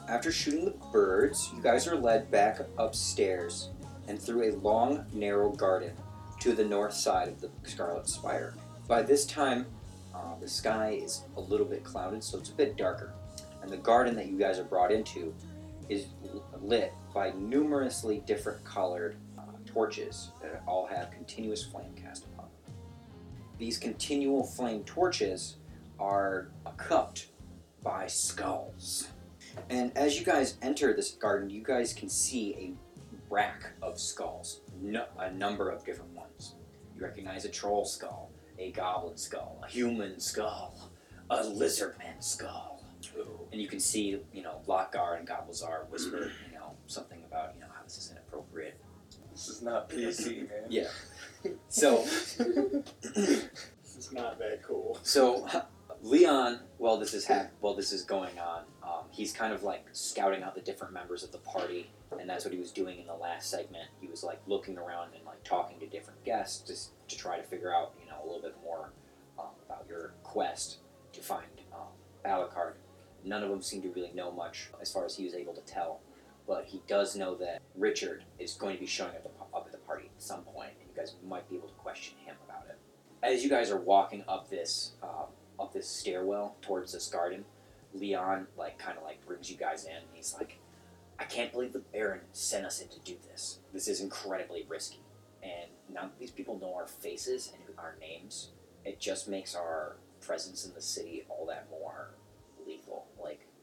After 0.08 0.30
shooting 0.30 0.64
the 0.66 0.74
birds, 0.92 1.50
you 1.54 1.62
guys 1.62 1.86
are 1.86 1.96
led 1.96 2.30
back 2.30 2.60
upstairs 2.78 3.70
and 4.06 4.20
through 4.20 4.50
a 4.50 4.56
long, 4.56 5.06
narrow 5.12 5.50
garden 5.50 5.92
to 6.40 6.52
the 6.52 6.64
north 6.64 6.92
side 6.92 7.28
of 7.28 7.40
the 7.40 7.50
Scarlet 7.64 8.08
Spire. 8.08 8.54
By 8.86 9.02
this 9.02 9.24
time, 9.24 9.66
uh, 10.14 10.38
the 10.40 10.48
sky 10.48 10.98
is 11.02 11.22
a 11.36 11.40
little 11.40 11.66
bit 11.66 11.84
clouded, 11.84 12.22
so 12.22 12.38
it's 12.38 12.50
a 12.50 12.54
bit 12.54 12.76
darker. 12.76 13.12
And 13.62 13.70
the 13.70 13.78
garden 13.78 14.14
that 14.16 14.26
you 14.26 14.38
guys 14.38 14.58
are 14.58 14.64
brought 14.64 14.92
into 14.92 15.34
is 15.88 16.06
lit 16.60 16.92
by 17.12 17.32
numerously 17.32 18.22
different 18.26 18.64
colored 18.64 19.16
uh, 19.38 19.42
torches 19.66 20.30
that 20.42 20.62
all 20.66 20.86
have 20.86 21.10
continuous 21.10 21.64
flame 21.64 21.94
cast 21.94 22.24
upon 22.24 22.46
them. 22.66 22.74
These 23.58 23.78
continual 23.78 24.44
flame 24.44 24.84
torches 24.84 25.56
are 25.98 26.48
cupped 26.76 27.28
by 27.82 28.06
skulls. 28.06 29.08
And 29.70 29.96
as 29.96 30.18
you 30.18 30.24
guys 30.24 30.56
enter 30.62 30.92
this 30.94 31.12
garden, 31.12 31.50
you 31.50 31.62
guys 31.62 31.92
can 31.92 32.08
see 32.08 32.54
a 32.54 33.32
rack 33.32 33.72
of 33.82 33.98
skulls, 33.98 34.60
no, 34.80 35.04
a 35.18 35.30
number 35.30 35.70
of 35.70 35.84
different 35.84 36.12
ones. 36.12 36.54
You 36.96 37.02
recognize 37.02 37.44
a 37.44 37.48
troll 37.48 37.84
skull, 37.84 38.30
a 38.58 38.72
goblin 38.72 39.16
skull, 39.16 39.60
a 39.64 39.68
human 39.68 40.18
skull, 40.18 40.90
a 41.30 41.36
lizardman 41.38 42.22
skull. 42.22 42.73
And 43.52 43.60
you 43.60 43.68
can 43.68 43.80
see, 43.80 44.18
you 44.32 44.42
know, 44.42 44.60
Lockgar 44.66 45.18
and 45.18 45.26
Goblazar 45.28 45.88
whisper, 45.88 46.30
you 46.50 46.54
know, 46.58 46.72
something 46.86 47.22
about, 47.24 47.54
you 47.54 47.60
know, 47.60 47.66
how 47.74 47.82
this 47.82 47.96
is 47.98 48.10
inappropriate. 48.10 48.78
This 49.32 49.48
is 49.48 49.62
not 49.62 49.88
PC, 49.90 50.48
man. 50.48 50.64
Yeah. 50.68 50.88
So, 51.68 52.04
This 53.12 53.96
is 53.98 54.12
not 54.12 54.38
that 54.38 54.62
cool. 54.62 54.98
so 55.02 55.46
Leon, 56.02 56.60
while 56.78 56.96
this 56.98 57.14
is 57.14 57.24
hap- 57.26 57.52
while 57.60 57.74
this 57.74 57.92
is 57.92 58.02
going 58.02 58.38
on, 58.38 58.62
um, 58.82 59.04
he's 59.10 59.32
kind 59.32 59.52
of 59.52 59.62
like 59.62 59.86
scouting 59.92 60.42
out 60.42 60.54
the 60.54 60.60
different 60.60 60.92
members 60.92 61.22
of 61.22 61.32
the 61.32 61.38
party, 61.38 61.90
and 62.18 62.28
that's 62.28 62.44
what 62.44 62.52
he 62.54 62.60
was 62.60 62.70
doing 62.70 62.98
in 62.98 63.06
the 63.06 63.14
last 63.14 63.50
segment. 63.50 63.88
He 64.00 64.06
was 64.06 64.22
like 64.22 64.40
looking 64.46 64.76
around 64.78 65.14
and 65.14 65.24
like 65.24 65.42
talking 65.44 65.78
to 65.80 65.86
different 65.86 66.22
guests 66.24 66.66
just 66.66 66.92
to 67.08 67.16
try 67.16 67.36
to 67.36 67.42
figure 67.42 67.74
out, 67.74 67.94
you 68.02 68.06
know, 68.10 68.16
a 68.22 68.26
little 68.26 68.42
bit 68.42 68.54
more 68.62 68.92
um, 69.38 69.46
about 69.66 69.86
your 69.88 70.14
quest 70.22 70.78
to 71.12 71.20
find 71.20 71.46
um. 71.72 71.88
None 73.24 73.42
of 73.42 73.48
them 73.48 73.62
seem 73.62 73.80
to 73.82 73.88
really 73.90 74.12
know 74.12 74.30
much 74.30 74.68
as 74.80 74.92
far 74.92 75.06
as 75.06 75.16
he 75.16 75.24
was 75.24 75.34
able 75.34 75.54
to 75.54 75.62
tell, 75.62 76.00
but 76.46 76.66
he 76.66 76.82
does 76.86 77.16
know 77.16 77.34
that 77.36 77.62
Richard 77.74 78.24
is 78.38 78.52
going 78.54 78.74
to 78.74 78.80
be 78.80 78.86
showing 78.86 79.14
up, 79.14 79.48
up 79.54 79.64
at 79.66 79.72
the 79.72 79.78
party 79.78 80.10
at 80.14 80.22
some 80.22 80.42
point, 80.42 80.70
and 80.78 80.88
you 80.88 80.94
guys 80.94 81.14
might 81.26 81.48
be 81.48 81.56
able 81.56 81.68
to 81.68 81.74
question 81.74 82.16
him 82.24 82.36
about 82.46 82.66
it. 82.68 82.78
As 83.22 83.42
you 83.42 83.48
guys 83.48 83.70
are 83.70 83.78
walking 83.78 84.24
up 84.28 84.50
this 84.50 84.92
um, 85.02 85.26
up 85.58 85.72
this 85.72 85.88
stairwell 85.88 86.56
towards 86.60 86.92
this 86.92 87.08
garden, 87.08 87.46
Leon 87.94 88.46
like 88.58 88.78
kind 88.78 88.98
of 88.98 89.04
like 89.04 89.24
brings 89.26 89.50
you 89.50 89.56
guys 89.56 89.86
in. 89.86 90.02
He's 90.12 90.34
like, 90.34 90.58
"I 91.18 91.24
can't 91.24 91.50
believe 91.50 91.72
the 91.72 91.78
Baron 91.78 92.20
sent 92.32 92.66
us 92.66 92.82
in 92.82 92.88
to 92.88 92.98
do 93.00 93.16
this. 93.30 93.60
This 93.72 93.88
is 93.88 94.00
incredibly 94.00 94.66
risky, 94.68 95.00
and 95.42 95.70
now 95.90 96.02
that 96.02 96.18
these 96.18 96.30
people 96.30 96.58
know 96.58 96.74
our 96.74 96.86
faces 96.86 97.52
and 97.54 97.78
our 97.78 97.96
names, 97.98 98.50
it 98.84 99.00
just 99.00 99.28
makes 99.28 99.54
our 99.54 99.96
presence 100.20 100.66
in 100.66 100.74
the 100.74 100.82
city 100.82 101.24
all 101.30 101.46
that 101.46 101.68
more 101.70 102.10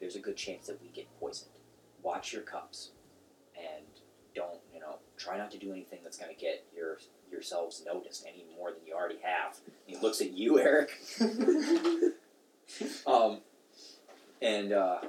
there's 0.02 0.16
a 0.16 0.20
good 0.20 0.36
chance 0.36 0.68
that 0.68 0.82
we 0.82 0.90
get 0.90 1.08
poisoned. 1.20 1.52
Watch 2.04 2.34
your 2.34 2.42
cups, 2.42 2.90
and 3.56 3.86
don't 4.36 4.60
you 4.74 4.82
know? 4.82 4.96
Try 5.18 5.38
not 5.38 5.52
to 5.52 5.58
do 5.58 5.72
anything 5.72 6.00
that's 6.04 6.18
gonna 6.18 6.34
get 6.34 6.66
your 6.76 6.98
yourselves 7.32 7.84
noticed 7.86 8.26
any 8.28 8.44
more 8.58 8.72
than 8.72 8.82
you 8.86 8.94
already 8.94 9.20
have." 9.22 9.60
He 9.86 9.96
looks 9.98 10.20
at 10.20 10.32
you, 10.32 10.60
Eric. 10.60 10.92
um, 13.08 13.42
and 14.42 14.74
uh, 14.74 15.02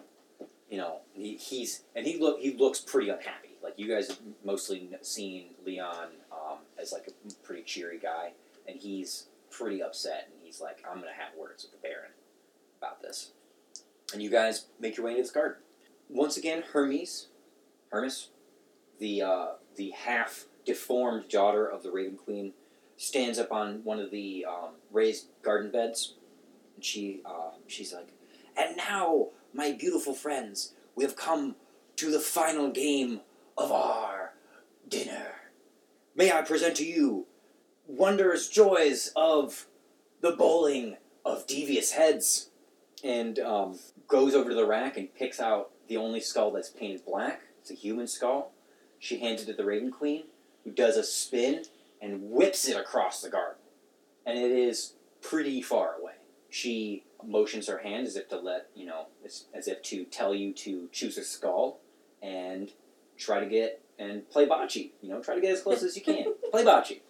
you 0.71 0.77
know 0.77 0.99
he, 1.15 1.37
he's 1.37 1.83
and 1.97 2.07
he 2.07 2.19
look 2.21 2.39
he 2.39 2.53
looks 2.53 2.81
pretty 2.81 3.09
unhappy. 3.09 3.57
Like 3.63 3.79
you 3.79 3.89
guys 3.89 4.09
have 4.09 4.19
mostly 4.45 4.91
seen 5.01 5.47
Leon 5.65 6.09
um, 6.31 6.59
as 6.79 6.93
like 6.93 7.09
a 7.09 7.33
pretty 7.43 7.63
cheery 7.63 7.99
guy, 7.99 8.33
and 8.69 8.79
he's 8.79 9.27
pretty 9.51 9.83
upset. 9.83 10.29
And 10.31 10.43
he's 10.45 10.61
like, 10.61 10.83
"I'm 10.87 10.99
gonna 10.99 11.13
have 11.17 11.35
words 11.39 11.65
with 11.65 11.73
the 11.73 11.89
Baron 11.89 12.13
about 12.79 13.01
this." 13.01 13.31
And 14.13 14.23
you 14.23 14.31
guys 14.31 14.67
make 14.79 14.97
your 14.97 15.07
way 15.07 15.13
into 15.13 15.23
this 15.23 15.31
garden. 15.31 15.57
Once 16.09 16.37
again, 16.37 16.63
Hermes, 16.73 17.29
Hermes, 17.91 18.29
the 18.99 19.23
uh, 19.23 19.47
the 19.77 19.91
half 19.91 20.47
deformed 20.65 21.29
daughter 21.29 21.67
of 21.67 21.83
the 21.83 21.91
Raven 21.91 22.17
Queen, 22.17 22.53
stands 22.97 23.39
up 23.39 23.51
on 23.51 23.83
one 23.85 23.99
of 23.99 24.11
the 24.11 24.47
um, 24.49 24.75
raised 24.91 25.27
garden 25.43 25.71
beds. 25.71 26.15
And 26.75 26.85
she 26.85 27.21
uh, 27.25 27.53
she's 27.67 27.93
like, 27.93 28.09
"And 28.57 28.77
now, 28.77 29.29
my 29.55 29.73
beautiful 29.73 30.15
friends, 30.15 30.75
we 30.95 31.05
have 31.05 31.17
come 31.17 31.57
to 31.97 32.11
the 32.11 32.21
final 32.21 32.71
game 32.71 33.21
of 33.57 33.73
our 33.73 34.35
dinner. 34.89 35.33
May 36.15 36.31
I 36.31 36.43
present 36.43 36.77
to 36.77 36.87
you 36.87 37.27
wonders, 37.87 38.49
joys 38.49 39.13
of 39.17 39.67
the 40.21 40.33
bowling 40.33 40.97
of 41.25 41.47
devious 41.47 41.93
heads." 41.93 42.51
And 43.05 43.41
um, 43.41 43.79
goes 44.09 44.35
over 44.35 44.51
to 44.51 44.55
the 44.55 44.67
rack 44.67 44.97
and 44.97 45.15
picks 45.15 45.41
out 45.41 45.71
the 45.89 45.97
only 45.97 46.21
skull 46.21 46.51
that's 46.51 46.71
painted 46.71 47.05
black. 47.05 47.43
It's 47.61 47.71
a 47.71 47.75
human 47.75 48.07
skull. 48.07 48.53
She 48.99 49.19
hands 49.19 49.43
it 49.43 49.47
to 49.47 49.53
the 49.55 49.65
Raven 49.65 49.91
Queen, 49.91 50.25
who 50.65 50.71
does 50.71 50.97
a 50.97 51.03
spin 51.03 51.65
and 52.01 52.31
whips 52.31 52.69
it 52.69 52.77
across 52.77 53.21
the 53.21 53.31
garden. 53.31 53.63
And 54.25 54.39
it 54.39 54.51
is 54.51 54.95
pretty 55.21 55.63
far 55.63 55.95
away. 56.01 56.13
She 56.51 57.05
motions 57.25 57.69
her 57.69 57.79
hand 57.79 58.07
as 58.07 58.17
if 58.17 58.29
to 58.29 58.39
let, 58.39 58.69
you 58.75 58.87
know, 58.87 59.07
as, 59.25 59.47
as 59.55 59.69
if 59.69 59.83
to 59.85 60.05
tell 60.05 60.35
you 60.35 60.53
to 60.53 60.89
choose 60.93 61.17
a 61.17 61.25
skull 61.25 61.81
and 62.23 62.71
try 63.17 63.41
to 63.41 63.47
get 63.47 63.81
and 63.99 64.29
play 64.29 64.47
bocce. 64.47 64.91
You 65.01 65.09
know, 65.09 65.21
try 65.23 65.35
to 65.35 65.41
get 65.41 65.53
as 65.53 65.63
close 65.63 65.83
as 65.83 65.97
you 65.97 66.03
can. 66.03 66.35
play 66.51 66.65
bocce. 66.65 67.01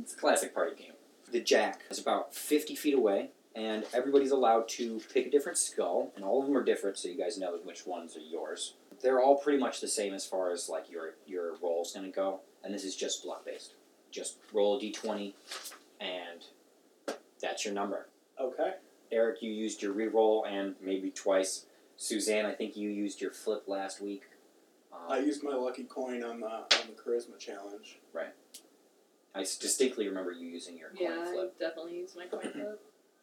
It's 0.00 0.14
a 0.14 0.16
classic 0.16 0.54
party 0.54 0.76
game. 0.76 0.92
The 1.30 1.40
jack 1.40 1.82
is 1.90 1.98
about 1.98 2.34
50 2.34 2.76
feet 2.76 2.94
away, 2.94 3.30
and 3.56 3.84
everybody's 3.94 4.30
allowed 4.30 4.68
to 4.68 5.00
pick 5.12 5.26
a 5.26 5.30
different 5.30 5.56
skull, 5.58 6.12
and 6.14 6.24
all 6.24 6.40
of 6.40 6.46
them 6.46 6.56
are 6.56 6.62
different, 6.62 6.98
so 6.98 7.08
you 7.08 7.16
guys 7.16 7.38
know 7.38 7.58
which 7.64 7.86
ones 7.86 8.14
are 8.16 8.20
yours. 8.20 8.74
They're 9.02 9.20
all 9.20 9.36
pretty 9.36 9.58
much 9.58 9.80
the 9.80 9.88
same 9.88 10.14
as 10.14 10.24
far 10.26 10.50
as 10.52 10.68
like 10.68 10.90
your 10.90 11.14
your 11.26 11.56
roll's 11.62 11.92
gonna 11.92 12.08
go, 12.10 12.40
and 12.62 12.72
this 12.72 12.84
is 12.84 12.94
just 12.94 13.24
luck 13.24 13.44
based. 13.44 13.72
Just 14.10 14.36
roll 14.52 14.76
a 14.76 14.80
d20, 14.80 15.32
and 16.00 16.44
that's 17.40 17.64
your 17.64 17.74
number. 17.74 18.06
Okay. 18.40 18.74
Eric, 19.10 19.40
you 19.42 19.50
used 19.50 19.82
your 19.82 19.94
reroll 19.94 20.46
and 20.46 20.74
maybe 20.82 21.10
twice. 21.10 21.66
Suzanne, 21.96 22.44
I 22.44 22.52
think 22.52 22.76
you 22.76 22.90
used 22.90 23.20
your 23.20 23.30
flip 23.30 23.64
last 23.66 24.02
week. 24.02 24.24
Um, 24.92 25.00
I 25.10 25.18
used 25.18 25.42
my 25.42 25.54
lucky 25.54 25.84
coin 25.84 26.22
on 26.22 26.40
the 26.40 26.46
on 26.46 26.66
the 26.88 26.92
charisma 27.02 27.38
challenge. 27.38 27.98
Right. 28.12 28.34
I 29.34 29.40
distinctly 29.40 30.08
remember 30.08 30.32
you 30.32 30.46
using 30.48 30.76
your 30.78 30.88
coin 30.90 30.98
Yeah, 31.00 31.24
I 31.28 31.32
flip. 31.32 31.58
definitely 31.58 31.96
used 31.96 32.16
my 32.16 32.26
coin 32.26 32.50
flip. 32.52 32.80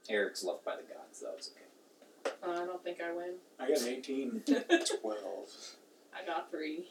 Eric's 0.10 0.44
loved 0.44 0.66
by 0.66 0.76
the 0.76 0.84
gods, 0.84 1.22
though. 1.22 1.34
It's 1.38 1.50
okay. 1.52 2.36
Uh, 2.46 2.64
I 2.64 2.66
don't 2.66 2.84
think 2.84 3.00
I 3.02 3.14
win. 3.14 3.36
I 3.60 3.68
got 3.70 3.82
an 3.82 3.88
18. 3.88 4.44
Twelve. 5.02 5.50
I 6.16 6.26
got 6.26 6.52
three. 6.52 6.86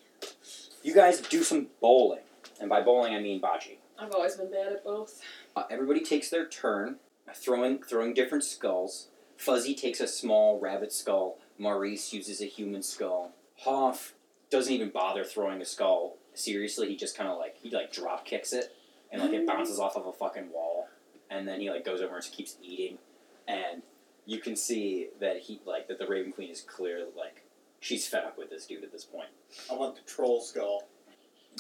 You 0.83 0.94
guys 0.94 1.20
do 1.20 1.42
some 1.42 1.68
bowling, 1.81 2.20
and 2.61 2.68
by 2.68 2.83
bowling 2.83 3.14
I 3.14 3.20
mean 3.20 3.40
bocce. 3.40 3.77
I've 3.98 4.12
always 4.12 4.37
been 4.37 4.51
bad 4.51 4.72
at 4.72 4.85
both. 4.85 5.20
Uh, 5.55 5.64
everybody 5.70 6.01
takes 6.01 6.29
their 6.31 6.46
turn, 6.46 6.96
throwing 7.35 7.83
throwing 7.83 8.14
different 8.14 8.44
skulls. 8.44 9.09
Fuzzy 9.37 9.75
takes 9.75 10.01
a 10.01 10.07
small 10.07 10.59
rabbit 10.59 10.92
skull. 10.92 11.38
Maurice 11.59 12.12
uses 12.12 12.40
a 12.40 12.46
human 12.46 12.83
skull. 12.83 13.33
Hoff 13.59 14.14
doesn't 14.51 14.72
even 14.72 14.90
bother 14.90 15.25
throwing 15.25 15.61
a 15.61 15.64
skull 15.64 16.16
seriously. 16.35 16.88
He 16.88 16.96
just 16.96 17.16
kind 17.16 17.29
of 17.29 17.38
like 17.38 17.57
he 17.62 17.70
like 17.70 17.92
drop 17.92 18.25
kicks 18.25 18.53
it, 18.53 18.75
and 19.11 19.22
like 19.22 19.33
it 19.33 19.46
bounces 19.46 19.79
off 19.79 19.96
of 19.96 20.07
a 20.07 20.12
fucking 20.12 20.51
wall, 20.51 20.88
and 21.32 21.48
then 21.48 21.60
he 21.60 21.70
like 21.70 21.84
goes 21.84 22.00
over 22.00 22.14
and 22.14 22.22
just 22.22 22.34
keeps 22.34 22.56
eating, 22.62 22.98
and 23.48 23.82
you 24.26 24.38
can 24.38 24.54
see 24.56 25.08
that 25.20 25.38
he 25.38 25.60
like 25.66 25.88
that 25.88 25.98
the 25.98 26.06
Raven 26.06 26.32
Queen 26.32 26.50
is 26.50 26.60
clear 26.60 27.06
like 27.16 27.44
she's 27.80 28.06
fed 28.06 28.24
up 28.24 28.38
with 28.38 28.50
this 28.50 28.66
dude 28.66 28.84
at 28.84 28.92
this 28.92 29.04
point. 29.04 29.28
I 29.70 29.74
want 29.74 29.96
the 29.96 30.02
troll 30.02 30.40
skull. 30.40 30.88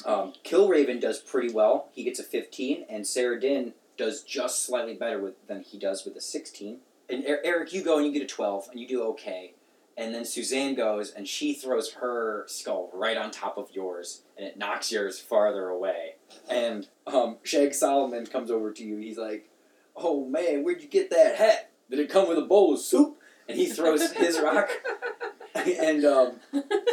Um, 0.06 0.32
Kill 0.42 0.68
Raven 0.68 1.00
does 1.00 1.20
pretty 1.20 1.52
well. 1.52 1.90
He 1.92 2.04
gets 2.04 2.18
a 2.18 2.22
15, 2.22 2.86
and 2.88 3.06
Sarah 3.06 3.38
Din 3.38 3.74
does 3.98 4.22
just 4.22 4.64
slightly 4.64 4.94
better 4.94 5.20
with 5.20 5.46
than 5.46 5.62
he 5.62 5.78
does 5.78 6.04
with 6.04 6.16
a 6.16 6.20
16. 6.20 6.78
And 7.10 7.24
Er- 7.28 7.42
Eric, 7.44 7.74
you 7.74 7.82
go 7.82 7.98
and 7.98 8.06
you 8.06 8.12
get 8.12 8.22
a 8.22 8.26
12, 8.26 8.68
and 8.70 8.80
you 8.80 8.88
do 8.88 9.02
okay. 9.08 9.54
And 9.96 10.14
then 10.14 10.24
Suzanne 10.24 10.74
goes 10.74 11.10
and 11.10 11.28
she 11.28 11.52
throws 11.52 11.92
her 11.94 12.46
skull 12.48 12.90
right 12.94 13.18
on 13.18 13.30
top 13.30 13.58
of 13.58 13.70
yours, 13.72 14.22
and 14.38 14.46
it 14.46 14.56
knocks 14.56 14.90
yours 14.90 15.20
farther 15.20 15.68
away. 15.68 16.14
And 16.48 16.88
um, 17.06 17.36
Shag 17.42 17.74
Solomon 17.74 18.24
comes 18.24 18.50
over 18.50 18.72
to 18.72 18.82
you. 18.82 18.96
He's 18.96 19.18
like, 19.18 19.50
"Oh 19.96 20.24
man, 20.26 20.62
where'd 20.64 20.82
you 20.82 20.88
get 20.88 21.10
that 21.10 21.36
hat? 21.36 21.70
Did 21.90 21.98
it 21.98 22.10
come 22.10 22.28
with 22.28 22.38
a 22.38 22.42
bowl 22.42 22.74
of 22.74 22.80
soup?" 22.80 23.18
And 23.48 23.58
he 23.58 23.66
throws 23.66 24.12
his 24.12 24.38
rock, 24.40 24.70
and 25.54 26.04
um, 26.04 26.40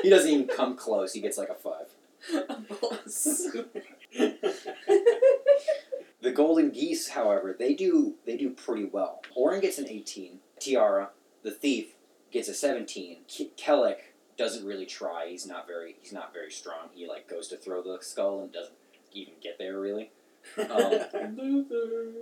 he 0.01 0.09
doesn't 0.09 0.29
even 0.29 0.47
come 0.47 0.75
close. 0.75 1.13
He 1.13 1.21
gets 1.21 1.37
like 1.37 1.49
a 1.49 1.55
five. 1.55 1.87
A 2.49 2.55
bowl 2.55 2.91
of 2.91 3.11
soup. 3.11 3.75
The 6.21 6.31
Golden 6.31 6.71
Geese, 6.71 7.09
however, 7.09 7.55
they 7.57 7.73
do 7.73 8.15
they 8.25 8.35
do 8.35 8.49
pretty 8.49 8.85
well. 8.85 9.21
Oren 9.35 9.61
gets 9.61 9.77
an 9.77 9.87
18. 9.87 10.39
Tiara, 10.59 11.11
the 11.43 11.51
thief, 11.51 11.95
gets 12.31 12.49
a 12.49 12.53
17. 12.53 13.19
Ke- 13.25 13.57
Kellic 13.57 13.97
doesn't 14.37 14.65
really 14.65 14.85
try. 14.85 15.27
He's 15.29 15.47
not 15.47 15.65
very 15.65 15.95
he's 16.01 16.11
not 16.11 16.33
very 16.33 16.51
strong. 16.51 16.89
He 16.93 17.07
like 17.07 17.29
goes 17.29 17.47
to 17.49 17.57
throw 17.57 17.81
the 17.81 17.99
skull 18.01 18.41
and 18.41 18.51
doesn't 18.51 18.75
even 19.13 19.35
get 19.41 19.57
there 19.57 19.79
really. 19.79 20.11
Um, 20.57 22.17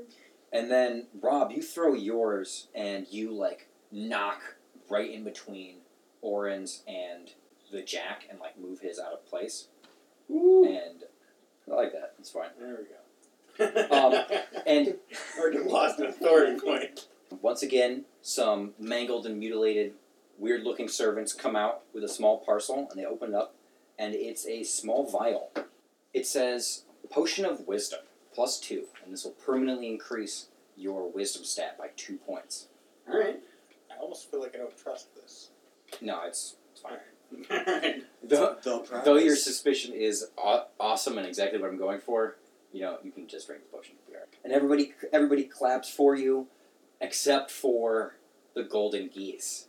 and 0.51 0.71
then 0.71 1.07
Rob, 1.19 1.51
you 1.51 1.61
throw 1.61 1.93
yours 1.93 2.67
and 2.73 3.07
you 3.09 3.31
like 3.31 3.67
knock 3.91 4.55
right 4.89 5.11
in 5.11 5.23
between 5.23 5.77
Oren's 6.21 6.83
and 6.87 7.31
the 7.71 7.81
Jack 7.81 8.25
and 8.29 8.39
like 8.39 8.57
move 8.59 8.79
his 8.79 8.99
out 8.99 9.13
of 9.13 9.25
place. 9.25 9.67
And 10.29 11.03
I 11.69 11.75
like 11.75 11.93
that. 11.93 12.13
It's 12.19 12.29
fine. 12.29 12.49
There 12.59 12.77
we 12.79 12.85
go. 12.85 13.95
Um, 13.95 14.25
and 14.65 14.95
already 15.39 15.59
lost 15.59 15.99
an 15.99 16.07
authority 16.07 16.59
point. 16.59 17.07
Once 17.41 17.61
again, 17.61 18.05
some 18.21 18.73
mangled 18.79 19.25
and 19.25 19.37
mutilated, 19.37 19.93
weird 20.37 20.63
looking 20.63 20.87
servants 20.87 21.33
come 21.33 21.55
out 21.55 21.81
with 21.93 22.03
a 22.03 22.09
small 22.09 22.39
parcel 22.39 22.87
and 22.89 22.99
they 22.99 23.05
open 23.05 23.29
it 23.29 23.35
up, 23.35 23.55
and 23.99 24.15
it's 24.15 24.45
a 24.47 24.63
small 24.63 25.09
vial. 25.09 25.51
It 26.13 26.25
says 26.25 26.83
Potion 27.09 27.45
of 27.45 27.67
Wisdom, 27.67 27.99
plus 28.37 28.59
two, 28.59 28.83
and 29.03 29.11
this 29.11 29.23
will 29.23 29.31
permanently 29.31 29.89
increase 29.89 30.49
your 30.75 31.09
wisdom 31.09 31.43
stat 31.43 31.75
by 31.75 31.87
two 31.97 32.17
points. 32.17 32.67
All 33.11 33.19
right. 33.19 33.39
I 33.91 33.99
almost 33.99 34.29
feel 34.29 34.39
like 34.39 34.53
I 34.53 34.59
don't 34.59 34.77
trust 34.77 35.07
this. 35.15 35.49
No, 36.01 36.21
it's, 36.23 36.55
it's 36.71 36.81
fine. 36.81 36.99
All 37.49 37.65
right. 37.65 38.03
Though, 38.23 38.57
though 39.03 39.15
your 39.15 39.35
suspicion 39.35 39.93
is 39.93 40.27
aw- 40.37 40.65
awesome 40.79 41.17
and 41.17 41.25
exactly 41.25 41.59
what 41.59 41.69
I'm 41.69 41.77
going 41.77 41.99
for, 41.99 42.35
you 42.73 42.81
know, 42.81 42.97
you 43.03 43.11
can 43.11 43.27
just 43.27 43.47
drink 43.47 43.63
the 43.63 43.75
potion. 43.75 43.95
You'll 43.95 44.13
be 44.13 44.15
all 44.17 44.21
right. 44.21 44.33
And 44.43 44.53
everybody, 44.53 44.93
everybody 45.11 45.45
claps 45.45 45.89
for 45.89 46.15
you, 46.15 46.47
except 47.01 47.49
for 47.49 48.17
the 48.53 48.63
golden 48.63 49.07
geese. 49.07 49.67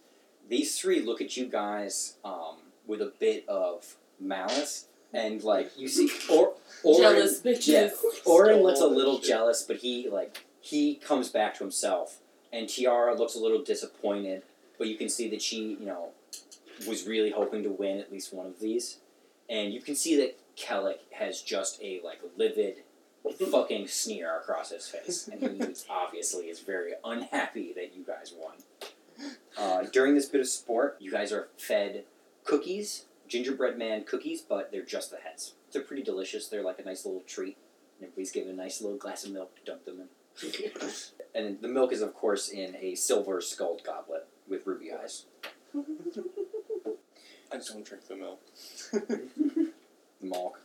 These 0.49 0.79
three 0.79 1.01
look 1.01 1.21
at 1.21 1.37
you 1.37 1.47
guys 1.47 2.17
um, 2.25 2.57
with 2.87 3.01
a 3.01 3.13
bit 3.19 3.49
of 3.49 3.97
malice, 4.21 4.89
and 5.12 5.42
like 5.42 5.71
you 5.77 5.88
see, 5.88 6.11
or 6.31 6.55
Oren, 6.85 7.01
Jealous 7.03 7.40
bitches. 7.40 7.68
yeah, 7.68 7.90
Oren 8.27 8.62
looks 8.62 8.81
a 8.81 8.87
little 8.87 9.18
jealous, 9.18 9.62
but 9.62 9.79
he 9.79 10.09
like 10.09 10.44
he 10.61 10.97
comes 10.97 11.29
back 11.31 11.55
to 11.55 11.64
himself, 11.64 12.18
and 12.53 12.68
Tiara 12.68 13.14
looks 13.14 13.35
a 13.35 13.38
little 13.38 13.62
disappointed, 13.62 14.42
but 14.77 14.87
you 14.87 14.97
can 14.97 15.09
see 15.09 15.29
that 15.31 15.42
she, 15.42 15.77
you 15.81 15.87
know, 15.87 16.11
was 16.87 17.07
really 17.07 17.31
hoping 17.31 17.62
to 17.62 17.71
win 17.71 17.99
at 17.99 18.12
least 18.12 18.33
one 18.33 18.47
of 18.47 18.61
these, 18.61 18.99
and 19.49 19.73
you 19.73 19.81
can 19.81 19.94
see 19.94 20.16
that 20.16 20.38
Kellic 20.57 20.99
has 21.12 21.40
just 21.40 21.81
a 21.83 22.01
like 22.05 22.21
livid 22.37 22.83
fucking 23.51 23.88
sneer 23.88 24.37
across 24.37 24.71
his 24.71 24.87
face, 24.88 25.29
and 25.29 25.42
he 25.42 25.62
obviously 25.90 26.47
is 26.47 26.61
very 26.61 26.92
unhappy 27.05 27.73
that 27.75 27.94
you 27.97 28.05
guys 28.05 28.33
won. 28.37 28.55
Uh, 29.59 29.83
during 29.92 30.14
this 30.14 30.27
bit 30.27 30.40
of 30.40 30.47
sport, 30.47 30.97
you 31.01 31.11
guys 31.11 31.33
are 31.33 31.49
fed 31.57 32.05
cookies, 32.44 33.07
gingerbread 33.29 33.79
man 33.79 34.05
cookies, 34.05 34.41
but 34.41 34.73
they're 34.73 34.85
just 34.85 35.11
the 35.11 35.19
heads. 35.19 35.55
They're 35.73 35.83
pretty 35.83 36.03
delicious. 36.03 36.49
They're 36.49 36.62
like 36.62 36.79
a 36.79 36.85
nice 36.85 37.05
little 37.05 37.23
treat. 37.23 37.57
And 37.99 38.07
everybody's 38.09 38.33
given 38.33 38.51
a 38.51 38.57
nice 38.57 38.81
little 38.81 38.97
glass 38.97 39.25
of 39.25 39.33
milk 39.33 39.55
to 39.57 39.64
dunk 39.64 39.85
them 39.85 40.01
in. 40.01 40.09
And 41.35 41.61
the 41.61 41.69
milk 41.69 41.93
is, 41.93 42.01
of 42.01 42.14
course, 42.14 42.49
in 42.49 42.75
a 42.81 42.95
silver 42.95 43.41
skulled 43.41 43.85
goblet 43.85 44.27
with 44.49 44.67
ruby 44.67 44.93
eyes. 44.93 45.27
I 47.53 47.57
just 47.57 47.73
don't 47.73 47.85
drink 47.85 48.07
the 48.09 48.17
milk. 48.17 48.41
Milk. 50.21 50.61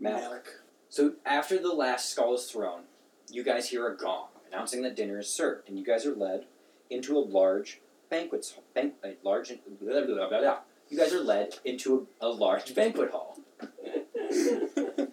Milk. 0.00 0.62
So 0.88 1.14
after 1.26 1.58
the 1.58 1.72
last 1.72 2.10
skull 2.10 2.34
is 2.34 2.50
thrown, 2.50 2.82
you 3.30 3.42
guys 3.42 3.68
hear 3.68 3.86
a 3.88 3.96
gong 3.96 4.28
announcing 4.50 4.82
that 4.82 4.96
dinner 4.96 5.18
is 5.18 5.28
served, 5.28 5.68
and 5.68 5.78
you 5.78 5.84
guys 5.84 6.06
are 6.06 6.14
led 6.14 6.46
into 6.88 7.16
a 7.16 7.20
large 7.20 7.80
banquet 8.08 8.46
bank, 8.74 8.94
a 9.04 9.16
large 9.22 9.52
blah, 9.80 10.00
blah, 10.00 10.28
blah, 10.28 10.40
blah. 10.40 10.58
You 10.88 10.98
guys 10.98 11.12
are 11.12 11.22
led 11.22 11.58
into 11.64 12.06
a, 12.20 12.26
a 12.26 12.28
large 12.28 12.74
banquet 12.74 13.10
hall. 13.10 13.38
oh 13.60 15.08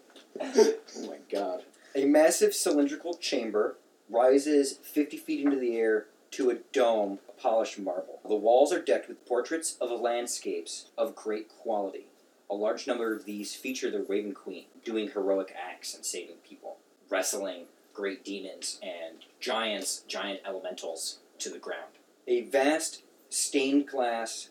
my 1.07 1.17
god! 1.31 1.63
A 1.95 2.05
massive 2.05 2.53
cylindrical 2.53 3.15
chamber 3.15 3.77
rises 4.09 4.73
fifty 4.73 5.17
feet 5.17 5.43
into 5.43 5.57
the 5.57 5.75
air 5.75 6.07
to 6.31 6.49
a 6.49 6.55
dome 6.71 7.19
of 7.27 7.37
polished 7.37 7.79
marble. 7.79 8.19
The 8.27 8.35
walls 8.35 8.71
are 8.71 8.81
decked 8.81 9.07
with 9.07 9.25
portraits 9.25 9.77
of 9.79 9.89
landscapes 9.99 10.87
of 10.97 11.15
great 11.15 11.49
quality. 11.49 12.07
A 12.49 12.55
large 12.55 12.85
number 12.85 13.15
of 13.15 13.25
these 13.25 13.55
feature 13.55 13.89
the 13.89 14.03
Raven 14.03 14.33
Queen 14.33 14.65
doing 14.83 15.09
heroic 15.09 15.55
acts 15.55 15.95
and 15.95 16.05
saving 16.05 16.37
people, 16.47 16.77
wrestling 17.09 17.65
great 17.93 18.23
demons 18.25 18.79
and 18.81 19.25
giants, 19.39 20.03
giant 20.07 20.41
elementals 20.45 21.19
to 21.39 21.49
the 21.49 21.59
ground. 21.59 21.93
A 22.27 22.41
vast 22.41 23.03
stained 23.29 23.87
glass 23.87 24.49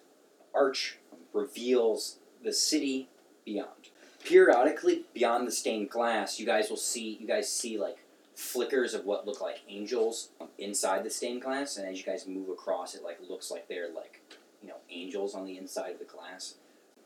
arch 0.55 0.99
reveals 1.33 2.19
the 2.43 2.53
city 2.53 3.09
beyond. 3.45 3.91
Periodically, 4.25 5.05
beyond 5.15 5.47
the 5.47 5.53
stained 5.53 5.91
glass, 5.91 6.39
you 6.39 6.47
guys 6.47 6.71
will 6.71 6.77
see 6.77 7.19
you 7.21 7.27
guys 7.27 7.51
see 7.51 7.79
like 7.79 7.99
flickers 8.35 8.95
of 8.95 9.05
what 9.05 9.27
look 9.27 9.41
like 9.41 9.61
angels 9.69 10.31
inside 10.59 11.05
the 11.05 11.11
stained 11.11 11.43
glass, 11.43 11.77
and 11.77 11.89
as 11.89 11.99
you 11.99 12.05
guys 12.05 12.27
move 12.27 12.49
across, 12.49 12.95
it 12.95 13.03
like 13.03 13.19
looks 13.29 13.51
like 13.51 13.69
they're 13.69 13.93
like 13.93 14.21
you 14.61 14.69
know 14.69 14.77
angels 14.91 15.35
on 15.35 15.45
the 15.45 15.59
inside 15.59 15.91
of 15.93 15.99
the 15.99 16.05
glass. 16.05 16.55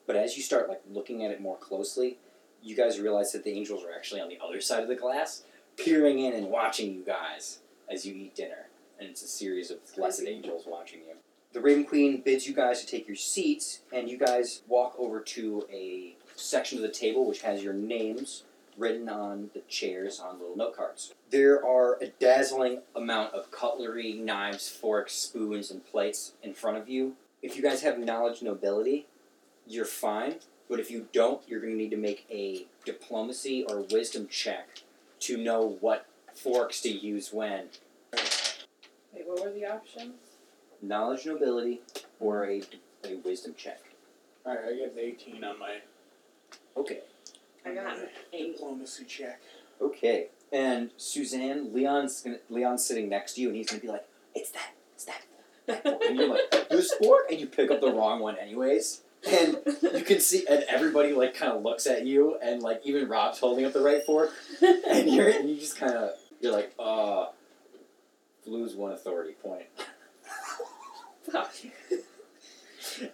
But 0.07 0.17
as 0.17 0.37
you 0.37 0.43
start 0.43 0.69
like 0.69 0.83
looking 0.91 1.25
at 1.25 1.31
it 1.31 1.41
more 1.41 1.57
closely, 1.57 2.19
you 2.63 2.77
guys 2.77 3.01
realize 3.01 3.33
that 3.33 3.45
the 3.45 3.53
angels 3.53 3.85
are 3.85 3.93
actually 3.93 4.21
on 4.21 4.29
the 4.29 4.39
other 4.45 4.61
side 4.61 4.83
of 4.83 4.89
the 4.89 4.95
glass, 4.95 5.43
peering 5.77 6.19
in 6.19 6.33
and 6.33 6.49
watching 6.49 6.95
you 6.95 7.03
guys 7.05 7.61
as 7.91 8.07
you 8.07 8.15
eat 8.15 8.35
dinner. 8.35 8.69
And 8.99 9.09
it's 9.09 9.23
a 9.23 9.29
series 9.29 9.71
of 9.71 9.79
blessed 9.95 10.25
angels 10.27 10.65
watching 10.67 11.01
you. 11.01 11.17
The 11.57 11.63
Raven 11.63 11.85
Queen 11.85 12.21
bids 12.21 12.47
you 12.47 12.53
guys 12.53 12.83
to 12.83 12.87
take 12.87 13.09
your 13.09 13.17
seats, 13.17 13.81
and 13.91 14.11
you 14.11 14.19
guys 14.19 14.61
walk 14.69 14.95
over 14.99 15.21
to 15.21 15.67
a 15.73 16.15
section 16.35 16.77
of 16.77 16.83
the 16.83 16.91
table 16.91 17.27
which 17.27 17.41
has 17.41 17.65
your 17.65 17.73
names 17.73 18.45
written 18.77 19.09
on 19.09 19.49
the 19.55 19.61
chairs 19.61 20.21
on 20.21 20.39
little 20.39 20.55
note 20.55 20.77
cards. 20.77 21.15
There 21.31 21.65
are 21.65 21.97
a 22.03 22.09
dazzling 22.09 22.83
amount 22.95 23.33
of 23.33 23.51
cutlery, 23.51 24.13
knives, 24.13 24.69
forks, 24.69 25.15
spoons, 25.15 25.71
and 25.71 25.83
plates 25.83 26.33
in 26.43 26.53
front 26.53 26.77
of 26.77 26.91
you. 26.91 27.17
If 27.41 27.57
you 27.57 27.63
guys 27.63 27.81
have 27.81 27.99
knowledge 27.99 28.43
nobility, 28.43 29.07
you're 29.67 29.87
fine. 29.87 30.35
But 30.69 30.79
if 30.79 30.91
you 30.91 31.09
don't, 31.11 31.41
you're 31.49 31.61
going 31.61 31.73
to 31.73 31.79
need 31.79 31.91
to 31.93 31.97
make 31.97 32.27
a 32.31 32.67
diplomacy 32.85 33.65
or 33.65 33.81
wisdom 33.81 34.29
check 34.29 34.83
to 35.21 35.39
know 35.39 35.79
what 35.81 36.05
forks 36.35 36.83
to 36.83 36.91
use 36.91 37.33
when. 37.33 37.69
Wait, 38.13 39.27
what 39.27 39.43
were 39.43 39.51
the 39.51 39.65
options? 39.65 40.26
Knowledge 40.83 41.27
nobility 41.27 41.81
or 42.21 42.47
a, 42.47 42.63
a 43.05 43.17
wisdom 43.25 43.55
check. 43.57 43.81
All 44.45 44.55
right, 44.55 44.65
I 44.65 44.77
get 44.77 44.93
an 44.93 44.99
18 44.99 45.45
on 45.45 45.59
my 45.59 45.79
Okay. 46.77 47.01
I 47.65 47.75
got 47.75 47.97
an 47.99 48.09
eight. 48.33 48.53
diplomacy 48.53 49.05
check. 49.05 49.41
Okay. 49.81 50.29
And 50.53 50.91
Suzanne, 50.97 51.73
Leon's 51.73 52.21
gonna, 52.21 52.39
Leon's 52.49 52.85
sitting 52.85 53.09
next 53.09 53.35
to 53.35 53.41
you, 53.41 53.49
and 53.49 53.57
he's 53.57 53.69
gonna 53.69 53.83
be 53.83 53.89
like, 53.89 54.07
"It's 54.35 54.51
that, 54.51 54.71
it's 54.95 55.05
that 55.05 55.23
and 55.69 56.17
you're 56.17 56.29
like, 56.29 56.69
this 56.69 56.93
fork, 56.95 57.31
and 57.31 57.41
you 57.41 57.47
pick 57.47 57.71
up 57.71 57.81
the 57.81 57.93
wrong 57.93 58.21
one 58.21 58.37
anyways. 58.37 59.03
And 59.29 59.59
you 59.93 60.05
can 60.05 60.21
see, 60.21 60.47
and 60.49 60.65
everybody 60.69 61.13
like 61.13 61.35
kind 61.35 61.53
of 61.53 61.63
looks 61.63 61.87
at 61.87 62.07
you, 62.07 62.39
and 62.43 62.63
like 62.63 62.83
even 62.85 63.09
Rob's 63.09 63.39
holding 63.39 63.65
up 63.65 63.73
the 63.73 63.81
right 63.81 64.05
fork, 64.05 64.31
and 64.63 65.11
you're 65.11 65.29
and 65.29 65.49
you 65.51 65.57
just 65.57 65.77
kind 65.77 65.95
of 65.95 66.11
you're 66.41 66.53
like, 66.53 66.73
uh, 66.79 67.27
lose 68.47 68.75
one 68.75 68.93
authority 68.93 69.33
point. 69.33 69.65
Fuck. 71.31 71.53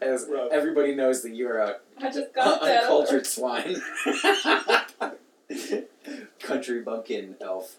As 0.01 0.29
Rob. 0.31 0.51
everybody 0.53 0.95
knows 0.95 1.23
that 1.23 1.35
you're 1.35 1.59
a 1.59 1.77
I 2.01 2.11
just 2.11 2.33
got 2.35 2.61
that. 2.63 2.83
uncultured 2.85 3.27
swine. 3.27 3.77
Country 6.41 6.83
bumpkin 6.83 7.37
elf. 7.41 7.77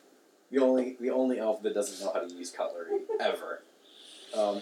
The 0.52 0.60
only 0.60 0.98
the 1.00 1.10
only 1.12 1.40
elf 1.40 1.62
that 1.64 1.74
doesn't 1.74 2.04
know 2.06 2.12
how 2.14 2.20
to 2.28 2.34
use 2.34 2.52
cutlery 2.52 3.02
ever. 3.20 3.62
Um, 4.38 4.62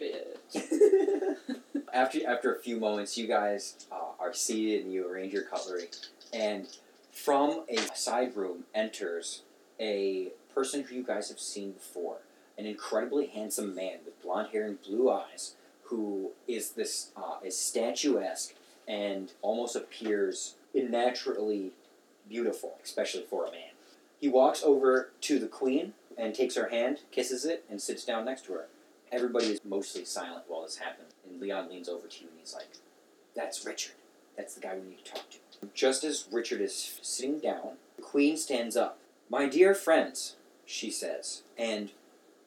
Bitch. 0.00 1.36
after 1.92 2.26
after 2.26 2.54
a 2.54 2.58
few 2.60 2.78
moments, 2.78 3.18
you 3.18 3.26
guys 3.26 3.86
uh, 3.92 3.96
are 4.20 4.32
seated 4.32 4.84
and 4.84 4.92
you 4.92 5.08
arrange 5.10 5.32
your 5.32 5.42
cutlery, 5.42 5.88
and 6.32 6.66
from 7.12 7.64
a 7.68 7.78
side 7.96 8.36
room 8.36 8.64
enters 8.74 9.42
a 9.80 10.28
person 10.54 10.82
who 10.84 10.94
you 10.96 11.02
guys 11.02 11.28
have 11.28 11.40
seen 11.40 11.72
before, 11.72 12.18
an 12.58 12.66
incredibly 12.66 13.26
handsome 13.26 13.74
man 13.74 13.98
with 14.04 14.20
blonde 14.22 14.48
hair 14.52 14.66
and 14.66 14.82
blue 14.82 15.10
eyes, 15.10 15.54
who 15.84 16.32
is 16.46 16.72
this 16.72 17.12
uh, 17.16 17.36
is 17.44 17.56
statuesque 17.56 18.54
and 18.86 19.32
almost 19.42 19.76
appears 19.76 20.56
unnaturally 20.74 21.70
beautiful, 22.28 22.78
especially 22.82 23.22
for 23.22 23.46
a 23.46 23.50
man. 23.50 23.70
He 24.20 24.28
walks 24.28 24.62
over 24.62 25.10
to 25.22 25.38
the 25.38 25.46
queen 25.46 25.92
and 26.16 26.34
takes 26.34 26.56
her 26.56 26.68
hand, 26.68 27.00
kisses 27.12 27.44
it, 27.44 27.64
and 27.70 27.80
sits 27.80 28.04
down 28.04 28.24
next 28.24 28.46
to 28.46 28.54
her. 28.54 28.66
Everybody 29.12 29.46
is 29.46 29.60
mostly 29.64 30.04
silent 30.04 30.44
while 30.48 30.62
this 30.62 30.78
happens, 30.78 31.12
and 31.26 31.40
Leon 31.40 31.68
leans 31.70 31.88
over 31.88 32.08
to 32.08 32.20
you 32.22 32.28
and 32.28 32.38
he's 32.40 32.54
like, 32.54 32.68
That's 33.36 33.64
Richard. 33.64 33.94
That's 34.36 34.54
the 34.54 34.60
guy 34.60 34.74
we 34.76 34.88
need 34.88 35.04
to 35.04 35.12
talk 35.12 35.30
to. 35.30 35.38
Just 35.74 36.04
as 36.04 36.26
Richard 36.30 36.60
is 36.60 36.98
sitting 37.02 37.38
down, 37.38 37.76
the 37.96 38.02
queen 38.02 38.36
stands 38.36 38.76
up. 38.76 38.98
My 39.30 39.46
dear 39.46 39.74
friends, 39.74 40.36
she 40.64 40.90
says, 40.90 41.42
and 41.56 41.90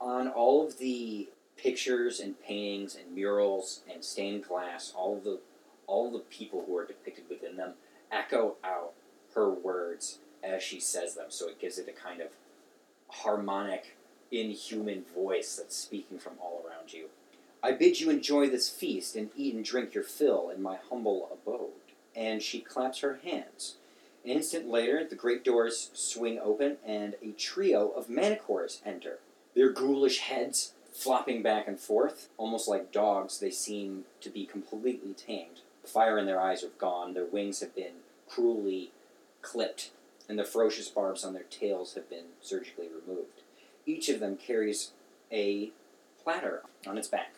on 0.02 0.28
all 0.28 0.66
of 0.66 0.80
the 0.80 1.30
pictures 1.56 2.20
and 2.20 2.42
paintings 2.42 2.96
and 2.96 3.16
murals 3.16 3.82
and 3.92 4.04
stained 4.04 4.44
glass, 4.44 4.92
all 4.96 5.22
the 5.24 5.40
all 5.88 6.12
the 6.12 6.20
people 6.20 6.64
who 6.66 6.76
are 6.78 6.86
depicted 6.86 7.26
within 7.30 7.58
them 7.58 7.74
echo 8.12 8.56
out 8.64 8.94
her 9.36 9.50
words 9.50 10.20
as 10.44 10.64
she 10.64 10.80
says 10.80 11.16
them, 11.16 11.28
so 11.30 11.48
it 11.48 11.60
gives 11.60 11.78
it 11.78 11.88
a 11.88 11.92
kind 11.92 12.22
of 12.22 12.30
harmonic, 13.10 13.96
inhuman 14.32 15.04
voice 15.14 15.56
that's 15.56 15.76
speaking 15.76 16.18
from 16.18 16.34
all 16.42 16.64
around 16.66 16.94
you. 16.94 17.08
I 17.62 17.74
bid 17.74 18.00
you 18.00 18.10
enjoy 18.10 18.50
this 18.50 18.70
feast 18.70 19.16
and 19.16 19.30
eat 19.36 19.54
and 19.54 19.64
drink 19.64 19.94
your 19.94 20.04
fill 20.04 20.50
in 20.50 20.62
my 20.62 20.78
humble 20.90 21.30
abode. 21.32 21.70
And 22.16 22.42
she 22.42 22.60
claps 22.60 23.00
her 23.00 23.20
hands. 23.24 23.76
An 24.24 24.32
instant 24.32 24.68
later, 24.68 25.06
the 25.08 25.16
great 25.16 25.44
doors 25.44 25.92
swing 25.94 26.40
open 26.40 26.78
and 26.86 27.16
a 27.22 27.32
trio 27.32 27.90
of 27.90 28.08
manticores 28.08 28.80
enter. 28.86 29.20
Their 29.56 29.72
ghoulish 29.72 30.20
heads 30.20 30.74
flopping 30.92 31.42
back 31.42 31.68
and 31.68 31.80
forth, 31.80 32.30
almost 32.38 32.68
like 32.68 32.92
dogs, 32.92 33.40
they 33.40 33.52
seem 33.52 34.06
to 34.22 34.30
be 34.30 34.46
completely 34.46 35.14
tamed. 35.14 35.62
The 35.82 35.88
fire 35.88 36.18
in 36.18 36.26
their 36.26 36.40
eyes 36.40 36.64
are 36.64 36.70
gone, 36.78 37.14
their 37.14 37.26
wings 37.26 37.60
have 37.62 37.76
been 37.76 38.04
cruelly 38.28 38.92
clipped, 39.42 39.92
and 40.30 40.38
the 40.38 40.44
ferocious 40.44 40.88
barbs 40.90 41.24
on 41.24 41.34
their 41.34 41.44
tails 41.44 41.96
have 41.96 42.10
been 42.10 42.26
surgically 42.42 42.88
removed. 42.88 43.42
Each 43.86 44.10
of 44.10 44.20
them 44.20 44.38
carries 44.38 44.92
a 45.32 45.72
platter 46.24 46.62
on 46.86 46.98
its 46.98 47.08
back. 47.08 47.34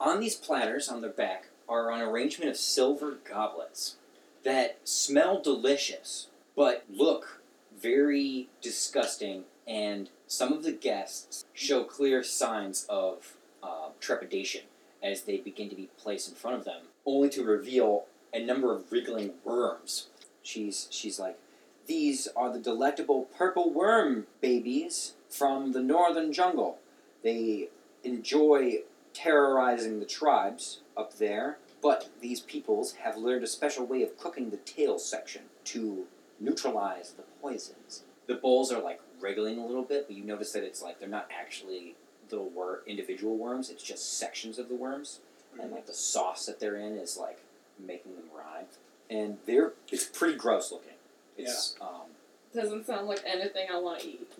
On 0.00 0.20
these 0.20 0.34
platters 0.34 0.88
on 0.88 1.00
their 1.00 1.10
back 1.10 1.48
are 1.68 1.90
an 1.90 2.00
arrangement 2.00 2.50
of 2.50 2.56
silver 2.56 3.18
goblets 3.28 3.96
that 4.42 4.78
smell 4.84 5.40
delicious 5.40 6.28
but 6.56 6.84
look 6.92 7.40
very 7.76 8.48
disgusting, 8.60 9.44
and 9.66 10.10
some 10.26 10.52
of 10.52 10.62
the 10.62 10.72
guests 10.72 11.44
show 11.52 11.84
clear 11.84 12.22
signs 12.22 12.86
of 12.88 13.36
uh, 13.62 13.88
trepidation 14.00 14.62
as 15.02 15.22
they 15.22 15.36
begin 15.36 15.68
to 15.68 15.76
be 15.76 15.90
placed 15.98 16.28
in 16.28 16.34
front 16.34 16.56
of 16.56 16.64
them, 16.64 16.82
only 17.04 17.28
to 17.30 17.44
reveal 17.44 18.04
a 18.32 18.44
number 18.44 18.74
of 18.74 18.90
wriggling 18.90 19.32
worms. 19.44 20.08
She's 20.42 20.88
she's 20.90 21.18
like, 21.18 21.38
these 21.86 22.28
are 22.34 22.52
the 22.52 22.58
delectable 22.58 23.28
purple 23.36 23.70
worm 23.72 24.26
babies 24.40 25.14
from 25.28 25.72
the 25.72 25.82
northern 25.82 26.32
jungle. 26.32 26.78
They 27.22 27.68
enjoy 28.02 28.82
terrorizing 29.12 30.00
the 30.00 30.06
tribes 30.06 30.80
up 30.96 31.18
there, 31.18 31.58
but 31.82 32.08
these 32.20 32.40
peoples 32.40 32.94
have 33.02 33.16
learned 33.16 33.44
a 33.44 33.48
special 33.48 33.86
way 33.86 34.02
of 34.02 34.18
cooking 34.18 34.50
the 34.50 34.56
tail 34.58 34.98
section 34.98 35.42
to 35.64 36.06
neutralize 36.40 37.12
the 37.12 37.22
poisons. 37.40 38.02
The 38.26 38.34
bowls 38.34 38.72
are 38.72 38.82
like 38.82 39.00
wriggling 39.24 39.58
a 39.58 39.66
little 39.66 39.82
bit, 39.82 40.06
but 40.06 40.16
you 40.16 40.22
notice 40.22 40.52
that 40.52 40.62
it's 40.62 40.82
like 40.82 41.00
they're 41.00 41.08
not 41.08 41.28
actually 41.36 41.94
little 42.30 42.50
wor- 42.50 42.82
individual 42.86 43.36
worms, 43.36 43.70
it's 43.70 43.82
just 43.82 44.18
sections 44.18 44.58
of 44.58 44.68
the 44.68 44.74
worms. 44.74 45.20
And 45.60 45.70
like 45.70 45.86
the 45.86 45.94
sauce 45.94 46.46
that 46.46 46.58
they're 46.58 46.76
in 46.76 46.94
is 46.98 47.16
like 47.16 47.38
making 47.78 48.16
them 48.16 48.24
writhe. 48.36 48.76
And 49.08 49.38
they're 49.46 49.72
it's 49.90 50.04
pretty 50.04 50.36
gross 50.36 50.72
looking. 50.72 50.94
It's 51.38 51.76
um 51.80 52.10
Doesn't 52.52 52.86
sound 52.86 53.06
like 53.06 53.22
anything 53.24 53.68
I 53.72 53.78
want 53.78 54.00
to 54.00 54.08
eat. 54.08 54.32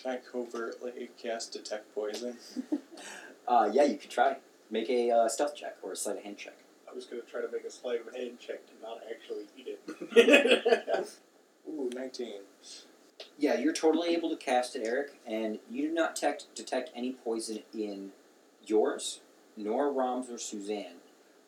Can 0.00 0.10
I 0.10 0.16
covertly 0.16 1.10
cast 1.20 1.52
detect 1.52 1.94
poison? 1.94 2.36
uh 3.48 3.70
yeah, 3.72 3.84
you 3.84 3.96
could 3.96 4.10
try. 4.10 4.36
Make 4.70 4.90
a 4.90 5.10
uh, 5.10 5.28
stealth 5.28 5.54
check 5.54 5.76
or 5.82 5.92
a 5.92 5.96
sleight 5.96 6.18
of 6.18 6.24
hand 6.24 6.36
check. 6.36 6.56
I 6.90 6.94
was 6.94 7.04
going 7.04 7.22
to 7.22 7.28
try 7.28 7.40
to 7.40 7.48
make 7.52 7.64
a 7.64 7.70
sleight 7.70 8.00
of 8.00 8.14
hand 8.14 8.38
check 8.40 8.66
to 8.66 8.72
not 8.82 9.00
actually 9.08 9.44
eat 9.56 9.68
it. 9.68 11.06
Ooh, 11.68 11.90
19. 11.94 12.32
Yeah, 13.44 13.58
you're 13.58 13.74
totally 13.74 14.14
able 14.14 14.30
to 14.30 14.36
cast 14.36 14.74
it, 14.74 14.86
Eric, 14.86 15.20
and 15.26 15.58
you 15.70 15.86
do 15.88 15.92
not 15.92 16.14
detect, 16.14 16.46
detect 16.54 16.90
any 16.96 17.12
poison 17.12 17.58
in 17.74 18.12
yours, 18.66 19.20
nor 19.54 19.92
Rom's 19.92 20.30
or 20.30 20.38
Suzanne, 20.38 20.96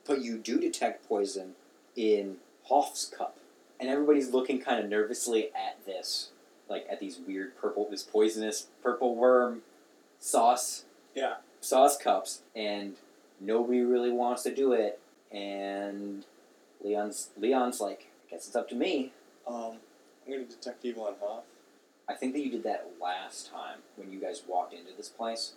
but 0.07 0.21
you 0.21 0.37
do 0.37 0.61
detect 0.61 1.09
poison 1.09 1.53
in 1.97 2.37
Hoff's 2.65 3.07
cup. 3.07 3.39
And 3.81 3.89
everybody's 3.89 4.29
looking 4.29 4.61
kind 4.61 4.79
of 4.79 4.91
nervously 4.91 5.45
at 5.55 5.87
this, 5.87 6.33
like 6.69 6.87
at 6.91 7.01
these 7.01 7.19
weird 7.27 7.57
purple, 7.57 7.89
this 7.91 8.03
poisonous 8.03 8.67
purple 8.83 9.15
worm 9.15 9.63
sauce. 10.21 10.85
Yeah. 11.15 11.37
Sauce 11.63 11.97
cups, 11.97 12.43
and 12.55 12.97
nobody 13.41 13.81
really 13.81 14.13
wants 14.13 14.43
to 14.43 14.55
do 14.55 14.75
it. 14.75 15.01
And 15.33 16.27
Leon's 16.85 17.31
Leon's 17.39 17.81
like, 17.81 18.11
guess 18.31 18.47
it's 18.47 18.55
up 18.55 18.69
to 18.69 18.75
me. 18.75 19.15
Um, 19.49 19.79
I'm 20.27 20.33
going 20.35 20.47
to 20.47 20.53
detect 20.55 20.85
evil 20.85 21.05
on 21.05 21.15
Hoff. 21.23 21.45
I 22.09 22.15
think 22.15 22.35
that 22.35 22.45
you 22.45 22.51
did 22.51 22.63
that 22.65 22.93
last 23.01 23.51
time 23.51 23.79
when 23.97 24.13
you 24.13 24.21
guys 24.21 24.43
walked 24.47 24.73
into 24.73 24.93
this 24.97 25.09
place. 25.09 25.55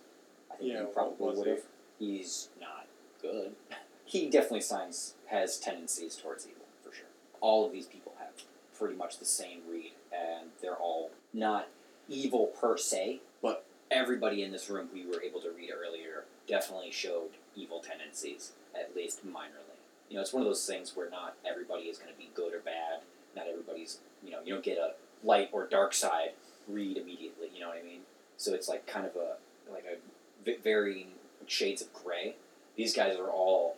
I 0.50 0.56
think 0.56 0.72
Yeah, 0.72 0.80
you 0.80 0.86
probably 0.86 1.36
would 1.36 1.46
have. 1.46 1.62
He's 1.98 2.48
not 2.60 2.86
good. 3.22 3.52
he 4.04 4.28
definitely 4.28 4.62
signs 4.62 5.14
has 5.26 5.58
tendencies 5.58 6.16
towards 6.16 6.46
evil 6.46 6.66
for 6.82 6.92
sure. 6.92 7.06
All 7.40 7.64
of 7.64 7.72
these 7.72 7.86
people 7.86 8.14
have 8.18 8.32
pretty 8.76 8.96
much 8.96 9.18
the 9.18 9.24
same 9.24 9.60
read, 9.70 9.92
and 10.12 10.50
they're 10.60 10.76
all 10.76 11.10
not 11.32 11.68
evil 12.08 12.46
per 12.46 12.76
se, 12.76 13.20
but 13.40 13.64
everybody 13.90 14.42
in 14.42 14.50
this 14.50 14.68
room 14.68 14.88
you 14.94 15.08
were 15.08 15.22
able 15.22 15.40
to 15.40 15.50
read 15.50 15.70
earlier 15.70 16.24
definitely 16.48 16.90
showed 16.90 17.30
evil 17.54 17.80
tendencies, 17.80 18.52
at 18.74 18.96
least 18.96 19.24
minorly. 19.24 19.78
You 20.08 20.16
know, 20.16 20.22
it's 20.22 20.32
one 20.32 20.42
of 20.42 20.48
those 20.48 20.66
things 20.66 20.96
where 20.96 21.08
not 21.08 21.36
everybody 21.48 21.84
is 21.84 21.98
going 21.98 22.10
to 22.12 22.18
be 22.18 22.30
good 22.34 22.52
or 22.52 22.58
bad. 22.58 23.02
Not 23.36 23.46
everybody's, 23.46 24.00
you 24.24 24.32
know, 24.32 24.38
you 24.44 24.54
don't 24.54 24.64
get 24.64 24.78
a 24.78 24.94
light 25.22 25.50
or 25.52 25.66
dark 25.66 25.92
side 25.94 26.30
read 26.68 26.96
immediately. 26.96 27.48
You 27.54 27.60
know 27.60 27.68
what 27.68 27.78
I 27.78 27.86
mean? 27.86 28.00
So 28.36 28.54
it's 28.54 28.68
like 28.68 28.86
kind 28.86 29.06
of 29.06 29.16
a 29.16 29.36
like 29.70 29.84
a 29.84 30.62
varying 30.62 31.08
shades 31.46 31.82
of 31.82 31.92
gray. 31.92 32.36
These 32.76 32.94
guys 32.94 33.16
are 33.18 33.28
all 33.28 33.76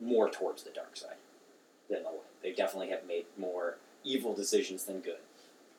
more 0.00 0.30
towards 0.30 0.62
the 0.62 0.70
dark 0.70 0.96
side 0.96 1.16
than 1.90 2.02
the 2.02 2.08
light. 2.08 2.42
They 2.42 2.52
definitely 2.52 2.90
have 2.90 3.06
made 3.06 3.26
more 3.38 3.76
evil 4.04 4.34
decisions 4.34 4.84
than 4.84 5.00
good. 5.00 5.18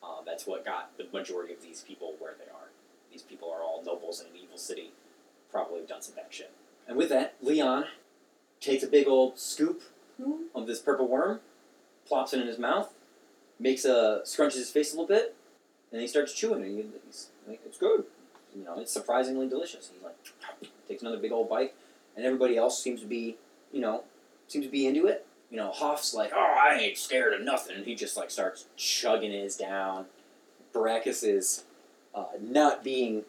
Um, 0.02 0.24
that's 0.24 0.46
what 0.46 0.64
got 0.64 0.96
the 0.96 1.06
majority 1.12 1.52
of 1.54 1.62
these 1.62 1.80
people 1.80 2.14
where 2.18 2.34
they 2.38 2.50
are. 2.50 2.68
These 3.10 3.22
people 3.22 3.50
are 3.50 3.62
all 3.62 3.82
nobles 3.84 4.20
in 4.20 4.26
an 4.26 4.32
evil 4.42 4.58
city, 4.58 4.92
probably 5.50 5.80
have 5.80 5.88
done 5.88 6.02
some 6.02 6.14
bad 6.14 6.26
shit. 6.30 6.52
And 6.86 6.96
with 6.96 7.08
that, 7.08 7.34
Leon 7.42 7.86
takes 8.60 8.82
a 8.82 8.86
big 8.88 9.06
old 9.08 9.38
scoop 9.38 9.82
Hmm? 10.22 10.44
of 10.54 10.66
this 10.68 10.78
purple 10.78 11.08
worm, 11.08 11.40
plops 12.06 12.32
it 12.32 12.40
in 12.40 12.46
his 12.46 12.58
mouth, 12.58 12.92
makes 13.58 13.84
a 13.84 14.20
scrunches 14.24 14.54
his 14.56 14.70
face 14.70 14.92
a 14.92 14.96
little 14.96 15.06
bit, 15.08 15.34
and 15.92 16.00
he 16.00 16.06
starts 16.06 16.32
chewing. 16.34 16.64
He- 16.64 16.86
He's 17.06 17.28
like, 17.46 17.60
"It's 17.64 17.78
good." 17.78 18.04
You 18.56 18.64
know, 18.64 18.78
it's 18.78 18.92
surprisingly 18.92 19.48
delicious. 19.48 19.90
He 19.92 20.04
like 20.04 20.16
takes 20.88 21.02
another 21.02 21.18
big 21.18 21.32
old 21.32 21.48
bite, 21.48 21.74
and 22.16 22.24
everybody 22.24 22.56
else 22.56 22.80
seems 22.82 23.00
to 23.00 23.06
be, 23.06 23.36
you 23.72 23.80
know, 23.80 24.04
seems 24.48 24.64
to 24.66 24.70
be 24.70 24.86
into 24.86 25.06
it. 25.06 25.26
You 25.50 25.56
know, 25.58 25.70
Hoff's 25.70 26.14
like, 26.14 26.32
"Oh, 26.34 26.38
I 26.58 26.76
ain't 26.78 26.96
scared 26.98 27.32
of 27.34 27.40
nothing," 27.42 27.76
and 27.76 27.84
he 27.86 27.94
just 27.94 28.16
like 28.16 28.30
starts 28.30 28.66
chugging 28.76 29.32
his 29.32 29.56
down. 29.56 30.06
Baracus 30.72 31.22
is 31.22 31.64
uh, 32.14 32.26
not 32.40 32.82
being 32.84 33.24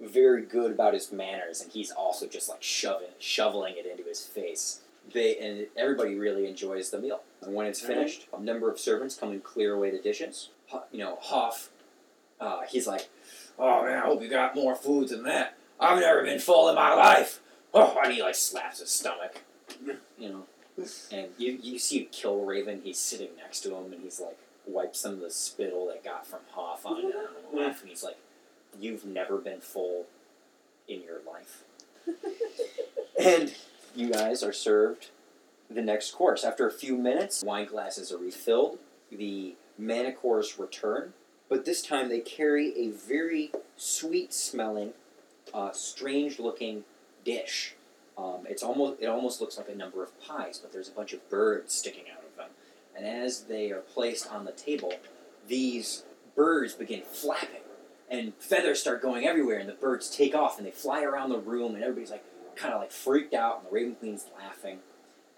very 0.00 0.42
good 0.42 0.70
about 0.72 0.94
his 0.94 1.10
manners, 1.12 1.60
and 1.60 1.72
he's 1.72 1.90
also 1.90 2.26
just 2.26 2.48
like 2.48 2.62
shoving, 2.62 3.08
shoveling 3.18 3.74
it 3.76 3.86
into 3.86 4.02
his 4.04 4.24
face. 4.26 4.80
They 5.12 5.36
and 5.38 5.66
everybody 5.76 6.16
really 6.16 6.46
enjoys 6.48 6.90
the 6.90 6.98
meal. 7.00 7.20
And 7.42 7.54
when 7.54 7.66
it's 7.66 7.80
finished, 7.80 8.26
a 8.36 8.40
number 8.40 8.70
of 8.70 8.78
servants 8.78 9.16
come 9.16 9.30
and 9.30 9.42
clear 9.42 9.74
away 9.74 9.90
the 9.90 9.98
dishes. 9.98 10.50
You 10.90 10.98
know, 10.98 11.18
Hoff, 11.20 11.70
uh, 12.40 12.62
he's 12.68 12.86
like, 12.86 13.08
"Oh 13.58 13.84
man, 13.84 13.98
I 13.98 14.06
hope 14.06 14.22
you 14.22 14.28
got 14.28 14.54
more 14.54 14.74
food 14.74 15.08
than 15.08 15.22
that. 15.24 15.56
I've 15.78 16.00
never 16.00 16.22
been 16.22 16.38
full 16.38 16.68
in 16.68 16.74
my 16.74 16.94
life." 16.94 17.40
Oh, 17.72 17.98
and 18.02 18.12
he 18.12 18.22
like 18.22 18.34
slaps 18.34 18.80
his 18.80 18.90
stomach. 18.90 19.42
You 20.18 20.28
know, 20.28 20.46
and 21.12 21.28
you 21.38 21.58
you 21.62 21.78
see 21.78 22.08
Kill 22.10 22.44
Raven. 22.44 22.80
He's 22.82 22.98
sitting 22.98 23.36
next 23.36 23.60
to 23.60 23.74
him, 23.74 23.92
and 23.92 24.02
he's 24.02 24.20
like 24.20 24.38
wipes 24.66 24.98
some 25.00 25.12
of 25.12 25.20
the 25.20 25.30
spittle 25.30 25.86
that 25.86 26.02
got 26.02 26.26
from 26.26 26.40
Hoff 26.52 26.84
on 26.84 27.02
him, 27.02 27.12
and 27.54 27.74
he's 27.84 28.02
like, 28.02 28.18
"You've 28.78 29.04
never 29.04 29.38
been 29.38 29.60
full 29.60 30.06
in 30.88 31.02
your 31.02 31.20
life." 31.26 31.62
and 33.18 33.54
you 33.94 34.10
guys 34.10 34.42
are 34.42 34.52
served 34.52 35.08
the 35.70 35.82
next 35.82 36.12
course. 36.12 36.44
After 36.44 36.66
a 36.66 36.72
few 36.72 36.96
minutes, 36.96 37.42
wine 37.42 37.66
glasses 37.66 38.12
are 38.12 38.18
refilled. 38.18 38.78
The 39.10 39.54
manticores 39.80 40.58
return, 40.58 41.12
but 41.48 41.64
this 41.64 41.82
time 41.82 42.08
they 42.08 42.20
carry 42.20 42.76
a 42.78 42.90
very 42.90 43.52
sweet-smelling, 43.76 44.92
uh, 45.54 45.70
strange-looking 45.72 46.84
dish. 47.24 47.74
Um, 48.18 48.46
it's 48.48 48.62
almost 48.62 49.00
it 49.00 49.06
almost 49.06 49.40
looks 49.40 49.58
like 49.58 49.68
a 49.68 49.74
number 49.74 50.02
of 50.02 50.18
pies, 50.20 50.58
but 50.58 50.72
there's 50.72 50.88
a 50.88 50.92
bunch 50.92 51.12
of 51.12 51.28
birds 51.28 51.74
sticking 51.74 52.04
out 52.10 52.24
of 52.24 52.36
them. 52.36 52.48
And 52.96 53.06
as 53.06 53.42
they 53.42 53.70
are 53.70 53.80
placed 53.80 54.32
on 54.32 54.44
the 54.44 54.52
table, 54.52 54.94
these 55.46 56.04
birds 56.34 56.72
begin 56.72 57.02
flapping, 57.02 57.60
and 58.10 58.32
feathers 58.38 58.80
start 58.80 59.02
going 59.02 59.26
everywhere, 59.26 59.58
and 59.58 59.68
the 59.68 59.74
birds 59.74 60.08
take 60.08 60.34
off 60.34 60.56
and 60.58 60.66
they 60.66 60.70
fly 60.70 61.02
around 61.02 61.28
the 61.28 61.38
room, 61.38 61.74
and 61.74 61.84
everybody's 61.84 62.10
like 62.10 62.24
kind 62.56 62.72
of 62.72 62.80
like 62.80 62.90
freaked 62.90 63.34
out, 63.34 63.58
and 63.58 63.66
the 63.66 63.74
Raven 63.74 63.94
Queen's 63.96 64.24
laughing, 64.34 64.78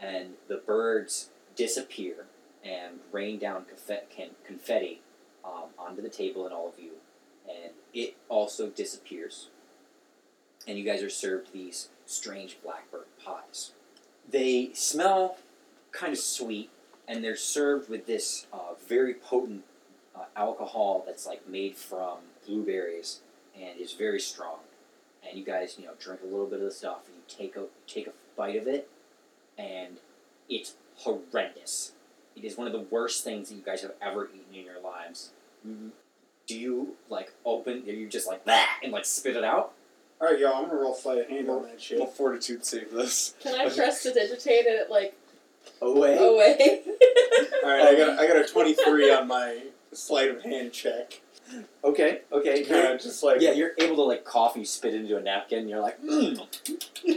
and 0.00 0.34
the 0.48 0.56
birds 0.56 1.30
disappear 1.56 2.26
and 2.64 3.00
rain 3.12 3.38
down 3.38 3.64
confetti 4.44 5.00
um, 5.44 5.70
onto 5.78 6.02
the 6.02 6.08
table 6.08 6.44
and 6.44 6.54
all 6.54 6.68
of 6.68 6.78
you, 6.78 6.92
and 7.48 7.72
it 7.94 8.16
also 8.28 8.68
disappears. 8.68 9.48
And 10.66 10.78
you 10.78 10.84
guys 10.84 11.02
are 11.02 11.10
served 11.10 11.52
these 11.52 11.88
strange 12.04 12.58
blackbird 12.62 13.06
pies. 13.24 13.72
They 14.28 14.70
smell 14.74 15.38
kind 15.92 16.12
of 16.12 16.18
sweet, 16.18 16.70
and 17.06 17.24
they're 17.24 17.36
served 17.36 17.88
with 17.88 18.06
this 18.06 18.46
uh, 18.52 18.74
very 18.86 19.14
potent 19.14 19.64
uh, 20.14 20.24
alcohol 20.36 21.02
that's 21.06 21.26
like 21.26 21.48
made 21.48 21.76
from 21.76 22.18
blueberries 22.46 23.20
and 23.58 23.78
is 23.78 23.92
very 23.92 24.20
strong. 24.20 24.58
And 25.26 25.38
you 25.38 25.44
guys, 25.44 25.76
you 25.78 25.86
know, 25.86 25.92
drink 25.98 26.20
a 26.22 26.26
little 26.26 26.46
bit 26.46 26.60
of 26.60 26.66
the 26.66 26.70
stuff, 26.70 27.06
and 27.06 27.16
you 27.16 27.22
take 27.26 27.56
a 27.56 27.66
take 27.86 28.06
a 28.06 28.12
bite 28.36 28.56
of 28.56 28.66
it, 28.66 28.88
and 29.58 29.98
it's 30.48 30.74
horrendous. 30.96 31.92
It 32.36 32.44
is 32.44 32.56
one 32.56 32.66
of 32.66 32.72
the 32.72 32.80
worst 32.80 33.24
things 33.24 33.48
that 33.48 33.56
you 33.56 33.62
guys 33.62 33.82
have 33.82 33.92
ever 34.00 34.26
eaten 34.26 34.54
in 34.54 34.64
your 34.64 34.80
lives. 34.80 35.30
Mm-hmm. 35.66 35.88
Do 36.46 36.58
you 36.58 36.94
like 37.10 37.32
open? 37.44 37.82
Are 37.86 37.90
you 37.92 38.08
just 38.08 38.26
like 38.26 38.44
that 38.46 38.78
and 38.82 38.92
like 38.92 39.04
spit 39.04 39.36
it 39.36 39.44
out? 39.44 39.72
All 40.20 40.28
right, 40.30 40.38
y'all. 40.38 40.54
I'm 40.54 40.68
gonna 40.68 40.80
roll 40.80 40.94
sleight 40.94 41.18
of 41.18 41.28
hand 41.28 41.50
on 41.50 41.64
that 41.64 41.80
shit. 41.80 41.98
Will 41.98 42.06
fortitude 42.06 42.64
save 42.64 42.90
this? 42.92 43.34
Can 43.40 43.54
I 43.54 43.68
press 43.68 44.02
to 44.04 44.12
digitate 44.12 44.66
it 44.66 44.90
like 44.90 45.14
Away. 45.82 46.16
away? 46.16 46.82
All 47.62 47.70
right, 47.70 47.82
I 47.88 47.94
got 47.96 48.18
I 48.18 48.26
got 48.26 48.36
a 48.36 48.44
23 48.52 49.12
on 49.12 49.28
my 49.28 49.62
sleight 49.92 50.30
of 50.30 50.42
hand 50.42 50.72
check. 50.72 51.20
Okay. 51.84 52.20
Okay. 52.32 52.64
Kind 52.64 52.68
You're- 52.82 52.94
of 52.94 53.00
just 53.00 53.22
like 53.22 53.40
yeah, 53.40 53.52
you're 53.52 53.72
able 53.78 53.96
to 53.96 54.02
like 54.02 54.24
cough. 54.24 54.56
You 54.56 54.64
spit 54.64 54.94
it 54.94 55.00
into 55.02 55.16
a 55.16 55.20
napkin. 55.20 55.60
And 55.60 55.70
you're 55.70 55.80
like, 55.80 56.02
mm. 56.02 56.38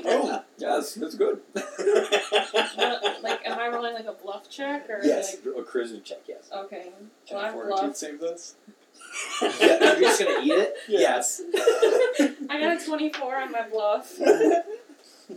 oh, 0.06 0.44
yes, 0.58 0.94
that's 0.96 1.16
good. 1.16 1.40
What, 1.54 3.24
like, 3.24 3.46
am 3.46 3.60
I 3.60 3.68
rolling 3.70 3.94
like 3.94 4.06
a 4.06 4.14
bluff 4.14 4.50
check 4.50 4.90
or 4.90 5.00
yes, 5.04 5.36
like? 5.46 5.56
a 5.56 5.62
charisma 5.64 6.04
check. 6.04 6.20
Yes. 6.28 6.50
Okay. 6.54 6.90
Can 7.28 7.38
Well, 7.38 7.46
I 7.46 7.52
fortitude 7.52 7.80
bluff. 7.82 7.96
save 7.96 8.20
this? 8.20 8.56
yeah, 9.42 9.92
you're 9.94 10.02
just 10.02 10.20
gonna 10.24 10.40
eat 10.44 10.52
it. 10.52 10.76
Yeah. 10.88 11.00
Yes. 11.00 11.42
I 12.50 12.60
got 12.60 12.82
a 12.82 12.86
twenty-four 12.86 13.36
on 13.36 13.52
my 13.52 13.68
bluff. 13.68 14.14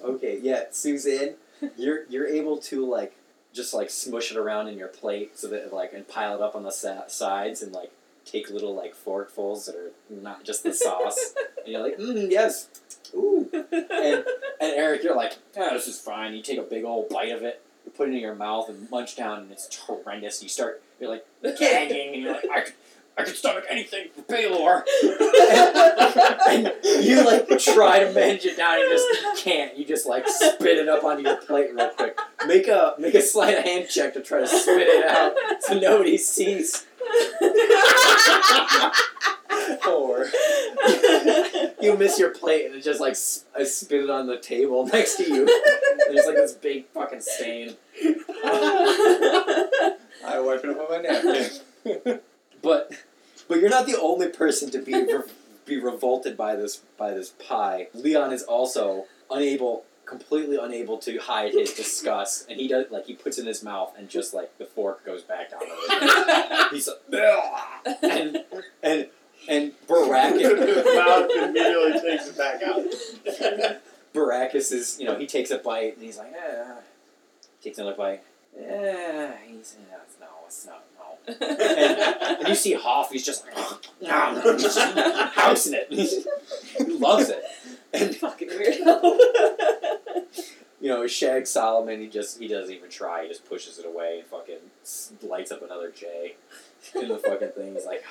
Okay. 0.03 0.41
Yeah, 0.43 0.65
Suzanne, 0.73 1.35
you're 1.77 2.05
you're 2.09 2.27
able 2.27 2.59
to 2.59 2.85
like 2.85 3.15
just 3.53 3.73
like 3.73 3.91
smush 3.91 4.33
it 4.33 4.37
around 4.37 4.67
in 4.67 4.77
your 4.77 4.89
plate 4.89 5.39
so 5.39 5.47
that 5.49 5.73
like 5.73 5.93
and 5.93 6.09
pile 6.09 6.35
it 6.35 6.41
up 6.43 6.57
on 6.57 6.65
the 6.65 6.73
sa- 6.73 7.07
sides 7.07 7.63
and 7.63 7.73
like 7.73 7.93
take 8.25 8.51
little 8.51 8.75
like 8.75 8.95
forkfuls 8.97 9.67
that 9.67 9.75
are 9.77 9.93
not 10.11 10.45
just 10.45 10.63
the 10.63 10.73
sauce. 10.73 11.35
and 11.59 11.69
you're 11.69 11.83
like, 11.83 11.99
mm, 11.99 12.31
yes. 12.31 12.69
Ooh. 13.15 13.49
And 13.53 14.25
and 14.61 14.73
Eric, 14.77 15.03
you're 15.03 15.17
like, 15.17 15.39
oh, 15.57 15.75
this 15.75 15.87
is 15.87 16.01
fine. 16.01 16.35
You 16.35 16.43
take 16.43 16.59
a 16.59 16.63
big 16.63 16.85
old 16.85 17.09
bite 17.09 17.33
of 17.33 17.43
it, 17.43 17.63
you 17.85 17.93
put 17.93 18.09
it 18.09 18.13
in 18.13 18.21
your 18.21 18.35
mouth 18.35 18.69
and 18.69 18.91
munch 18.91 19.17
down, 19.17 19.41
and 19.41 19.53
it's 19.53 19.77
horrendous. 19.77 20.43
You 20.43 20.49
start, 20.49 20.83
you're 21.01 21.11
like 21.11 21.27
gagging, 21.59 22.15
and 22.15 22.23
you're 22.23 22.33
like, 22.33 22.75
I 23.17 23.23
could, 23.23 23.23
I 23.23 23.25
could 23.25 23.37
stomach 23.37 23.65
anything 23.69 24.09
for 24.15 24.23
Pelor. 24.23 24.83
and 26.49 26.73
you 27.05 27.25
like 27.25 27.49
try 27.59 28.05
to 28.05 28.13
manage 28.13 28.45
it 28.45 28.57
down, 28.57 28.79
you 28.79 28.89
just 28.89 29.45
can't. 29.45 29.77
You 29.77 29.85
just 29.85 30.07
like 30.07 30.27
spit 30.29 30.79
it 30.79 30.89
up 30.89 31.05
onto 31.05 31.23
your 31.23 31.37
plate 31.37 31.75
real 31.75 31.91
quick. 31.91 32.19
Make 32.47 32.69
a 32.69 32.95
make 32.99 33.15
a 33.15 33.23
slight 33.23 33.65
hand 33.65 33.89
check 33.89 34.15
to 34.15 34.23
try 34.23 34.41
to 34.41 34.47
spit 34.47 34.89
it 34.89 35.07
out 35.07 35.35
so 35.61 35.79
nobody 35.79 36.19
sees. 36.19 36.87
four. 39.83 40.27
You 41.81 41.97
miss 41.97 42.19
your 42.19 42.31
plate 42.31 42.67
and 42.67 42.75
it 42.75 42.83
just 42.83 43.01
like 43.01 43.17
I 43.57 43.65
spit 43.65 44.05
it 44.05 44.11
on 44.11 44.27
the 44.27 44.39
table 44.39 44.87
next 44.87 45.17
to 45.17 45.25
you. 45.25 45.47
There's 46.09 46.27
like 46.27 46.37
this 46.37 46.53
big 46.53 46.87
fucking 46.89 47.21
stain. 47.21 47.77
I 50.27 50.41
wipe 50.41 50.65
it 50.65 50.71
up 50.71 50.79
on 50.79 50.91
my 50.91 50.99
napkin. 51.03 52.21
But 52.65 52.93
but 53.47 53.61
you're 53.61 53.71
not 53.71 53.87
the 53.87 54.01
only 54.01 54.29
person 54.29 54.71
to 54.71 54.79
be 54.79 54.95
re- 55.13 55.23
be 55.67 55.81
revolted 55.81 56.37
by 56.37 56.57
this 56.57 56.79
by 56.97 57.13
this 57.13 57.31
pie. 57.31 57.89
Leon 57.95 58.33
is 58.33 58.43
also 58.43 59.07
unable 59.31 59.85
completely 60.07 60.59
unable 60.61 60.99
to 60.99 61.19
hide 61.19 61.53
his 61.53 61.73
disgust 61.73 62.47
and 62.51 62.61
he 62.61 62.69
does 62.69 62.85
like 62.91 63.07
he 63.07 63.15
puts 63.15 63.39
it 63.39 63.43
in 63.43 63.47
his 63.47 63.63
mouth 63.63 63.95
and 63.97 64.09
just 64.09 64.35
like 64.35 64.57
the 64.59 64.67
fork 64.67 65.05
goes 65.05 65.23
back 65.23 65.51
down 65.51 65.63
He's 66.71 66.89
like 66.89 67.99
and 68.03 68.45
and 68.83 69.09
and 69.49 69.73
Baracus 69.89 70.85
Mouth 70.95 71.31
immediately 71.31 72.01
takes 72.01 72.29
it 72.29 72.39
back 72.39 72.63
out. 72.63 73.81
Baracus 74.15 74.73
is 74.73 74.99
you 75.01 75.07
know 75.07 75.17
he 75.17 75.27
takes 75.27 75.51
a 75.51 75.59
bite 75.59 75.95
and 75.95 76.05
he's 76.05 76.19
like 76.19 76.33
eh. 76.33 76.75
takes 77.63 77.79
another 77.79 77.97
bite 77.97 78.23
Yeah, 78.59 79.33
he's 79.47 79.77
no 79.91 79.97
it's 80.07 80.17
no 80.21 80.27
it's 80.47 80.67
not 80.67 80.85
no 81.29 81.35
and 81.41 82.49
you 82.49 82.55
see 82.55 82.75
Hoff 82.75 83.11
he's 83.11 83.25
just 83.25 83.45
like 84.01 84.43
he's 84.43 84.63
just 84.63 84.79
housing 85.35 85.75
it. 85.75 85.89
He 86.79 86.85
loves 86.85 87.31
it. 87.31 87.43
And 87.93 88.15
Fucking 88.17 88.49
weirdo. 88.49 89.19
you 90.81 90.89
know 90.89 91.07
Shag 91.07 91.47
Solomon 91.47 92.01
he 92.01 92.09
just 92.09 92.39
he 92.39 92.49
doesn't 92.49 92.75
even 92.75 92.91
try 92.91 93.23
he 93.23 93.29
just 93.29 93.49
pushes 93.49 93.79
it 93.79 93.87
away 93.87 94.19
and 94.21 94.27
fucking 94.29 94.59
lights 95.23 95.53
up 95.53 95.63
another 95.63 95.91
J 95.91 96.37
in 96.95 97.09
the 97.09 97.19
fucking 97.19 97.51
thing. 97.51 97.75
He's 97.75 97.87
like 97.87 98.05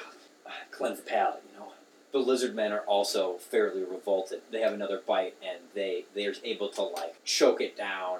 ah, 0.48 0.52
cleanse 0.72 1.00
the 1.00 1.06
palate 1.06 1.44
you 1.52 1.60
know? 1.60 1.68
The 2.12 2.20
lizard 2.20 2.56
men 2.56 2.72
are 2.72 2.82
also 2.82 3.38
fairly 3.38 3.84
revolted. 3.84 4.42
They 4.52 4.62
have 4.62 4.74
another 4.74 5.02
bite 5.06 5.36
and 5.44 5.60
they 5.74 6.06
they're 6.16 6.34
able 6.44 6.70
to 6.70 6.82
like 6.84 7.24
choke 7.26 7.60
it 7.62 7.76
down 7.78 8.20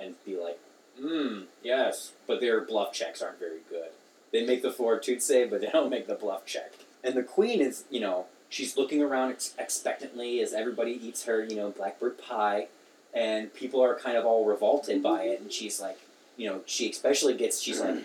and 0.00 0.14
be 0.24 0.36
like 0.36 0.58
mmm 1.00 1.44
yes. 1.62 2.12
But 2.26 2.40
their 2.40 2.60
bluff 2.62 2.92
checks 2.92 3.20
aren't 3.22 3.38
very 3.38 3.60
good 3.68 3.90
they 4.32 4.44
make 4.44 4.62
the 4.62 4.70
fortitude 4.70 5.22
save 5.22 5.50
but 5.50 5.60
they 5.60 5.68
don't 5.68 5.90
make 5.90 6.06
the 6.06 6.14
bluff 6.14 6.44
check. 6.46 6.72
And 7.04 7.16
the 7.16 7.22
queen 7.22 7.60
is 7.60 7.84
you 7.90 8.00
know 8.00 8.26
she's 8.48 8.76
looking 8.76 9.02
around 9.02 9.32
ex- 9.32 9.54
expectantly 9.58 10.40
as 10.40 10.52
everybody 10.52 10.92
eats 10.92 11.24
her 11.24 11.44
you 11.44 11.56
know 11.56 11.70
blackbird 11.70 12.18
pie. 12.18 12.68
And 13.14 13.52
people 13.52 13.82
are 13.82 13.94
kind 13.98 14.16
of 14.16 14.24
all 14.24 14.46
revolted 14.46 15.02
by 15.02 15.24
it. 15.24 15.40
And 15.40 15.52
she's 15.52 15.80
like 15.80 15.98
you 16.36 16.48
know 16.48 16.60
she 16.66 16.90
especially 16.90 17.34
gets 17.34 17.60
she's 17.60 17.80
like 17.80 18.04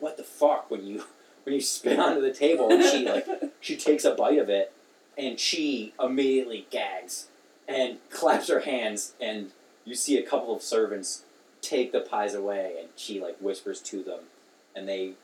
what 0.00 0.16
the 0.16 0.22
fuck 0.22 0.70
when 0.70 0.86
you 0.86 1.04
when 1.44 1.54
you 1.54 1.60
spit 1.60 1.98
onto 2.00 2.20
the 2.20 2.32
table? 2.32 2.70
And 2.70 2.84
she 2.84 3.08
like 3.08 3.26
she 3.60 3.76
takes 3.76 4.04
a 4.04 4.14
bite 4.14 4.38
of 4.38 4.48
it 4.48 4.72
and 5.16 5.38
she 5.38 5.92
immediately 6.00 6.66
gags 6.70 7.26
and 7.66 7.98
claps 8.10 8.48
her 8.48 8.60
hands. 8.60 9.14
And 9.20 9.50
you 9.84 9.94
see 9.94 10.16
a 10.16 10.22
couple 10.22 10.54
of 10.54 10.62
servants 10.62 11.24
take 11.60 11.92
the 11.92 12.00
pies 12.00 12.34
away 12.34 12.76
and 12.78 12.88
she 12.96 13.20
like 13.20 13.36
whispers 13.38 13.80
to 13.82 14.02
them. 14.02 14.20
And 14.76 14.88
they 14.88 15.14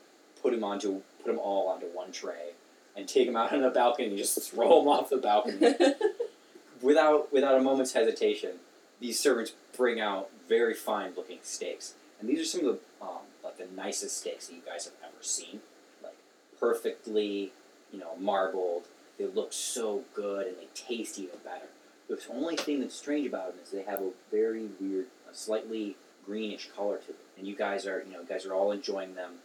put 0.45 0.53
him 0.53 0.63
onto 0.63 1.01
put 1.17 1.27
them 1.27 1.39
all 1.39 1.67
onto 1.67 1.87
one 1.87 2.11
tray 2.11 2.51
and 2.95 3.07
take 3.07 3.27
him 3.27 3.35
out 3.35 3.51
on 3.53 3.61
the 3.61 3.69
balcony 3.69 4.07
and 4.07 4.17
just 4.17 4.39
throw 4.51 4.81
him 4.81 4.87
off 4.87 5.09
the 5.09 5.17
balcony 5.17 5.57
without 6.81 7.31
without 7.33 7.55
a 7.55 7.61
moment's 7.61 7.93
hesitation 7.93 8.51
these 8.99 9.19
servants 9.19 9.53
bring 9.75 9.99
out 9.99 10.29
very 10.47 10.73
fine 10.73 11.13
looking 11.15 11.39
steaks 11.41 11.93
and 12.19 12.29
these 12.29 12.39
are 12.39 12.45
some 12.45 12.65
of 12.65 12.77
the 12.77 13.05
um, 13.05 13.19
like 13.43 13.57
the 13.57 13.67
nicest 13.75 14.19
steaks 14.19 14.47
that 14.47 14.55
you 14.55 14.61
guys 14.65 14.85
have 14.85 14.93
ever 15.03 15.21
seen 15.21 15.61
like 16.03 16.17
perfectly 16.59 17.51
you 17.91 17.99
know 17.99 18.15
marbled 18.19 18.83
they 19.17 19.25
look 19.25 19.53
so 19.53 20.03
good 20.13 20.47
and 20.47 20.57
they 20.57 20.67
taste 20.73 21.17
even 21.19 21.39
better. 21.43 21.67
The 22.09 22.19
only 22.31 22.55
thing 22.55 22.81
that's 22.81 22.95
strange 22.95 23.25
about 23.27 23.51
them 23.51 23.59
is 23.63 23.71
they 23.71 23.83
have 23.83 24.01
a 24.01 24.11
very 24.29 24.67
weird, 24.79 25.07
a 25.29 25.33
slightly 25.33 25.95
greenish 26.25 26.69
color 26.75 26.97
to 26.97 27.07
them. 27.07 27.15
And 27.37 27.47
you 27.47 27.55
guys 27.55 27.85
are, 27.87 28.03
you 28.05 28.13
know, 28.13 28.21
you 28.21 28.27
guys 28.27 28.45
are 28.45 28.53
all 28.53 28.71
enjoying 28.71 29.15
them. 29.15 29.35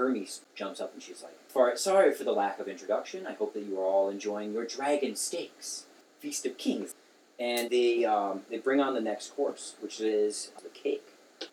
Hermes 0.00 0.40
jumps 0.54 0.80
up 0.80 0.94
and 0.94 1.02
she's 1.02 1.22
like, 1.22 1.36
"For 1.48 1.76
sorry 1.76 2.12
for 2.12 2.24
the 2.24 2.32
lack 2.32 2.58
of 2.58 2.68
introduction. 2.68 3.26
I 3.26 3.34
hope 3.34 3.52
that 3.52 3.64
you 3.64 3.78
are 3.78 3.84
all 3.84 4.08
enjoying 4.08 4.54
your 4.54 4.64
dragon 4.64 5.14
steaks, 5.14 5.84
feast 6.20 6.46
of 6.46 6.56
kings." 6.56 6.94
And 7.38 7.68
they 7.68 8.04
um, 8.06 8.42
they 8.48 8.58
bring 8.58 8.80
on 8.80 8.94
the 8.94 9.00
next 9.00 9.36
course, 9.36 9.74
which 9.80 10.00
is 10.00 10.52
the 10.62 10.70
cake, 10.70 11.06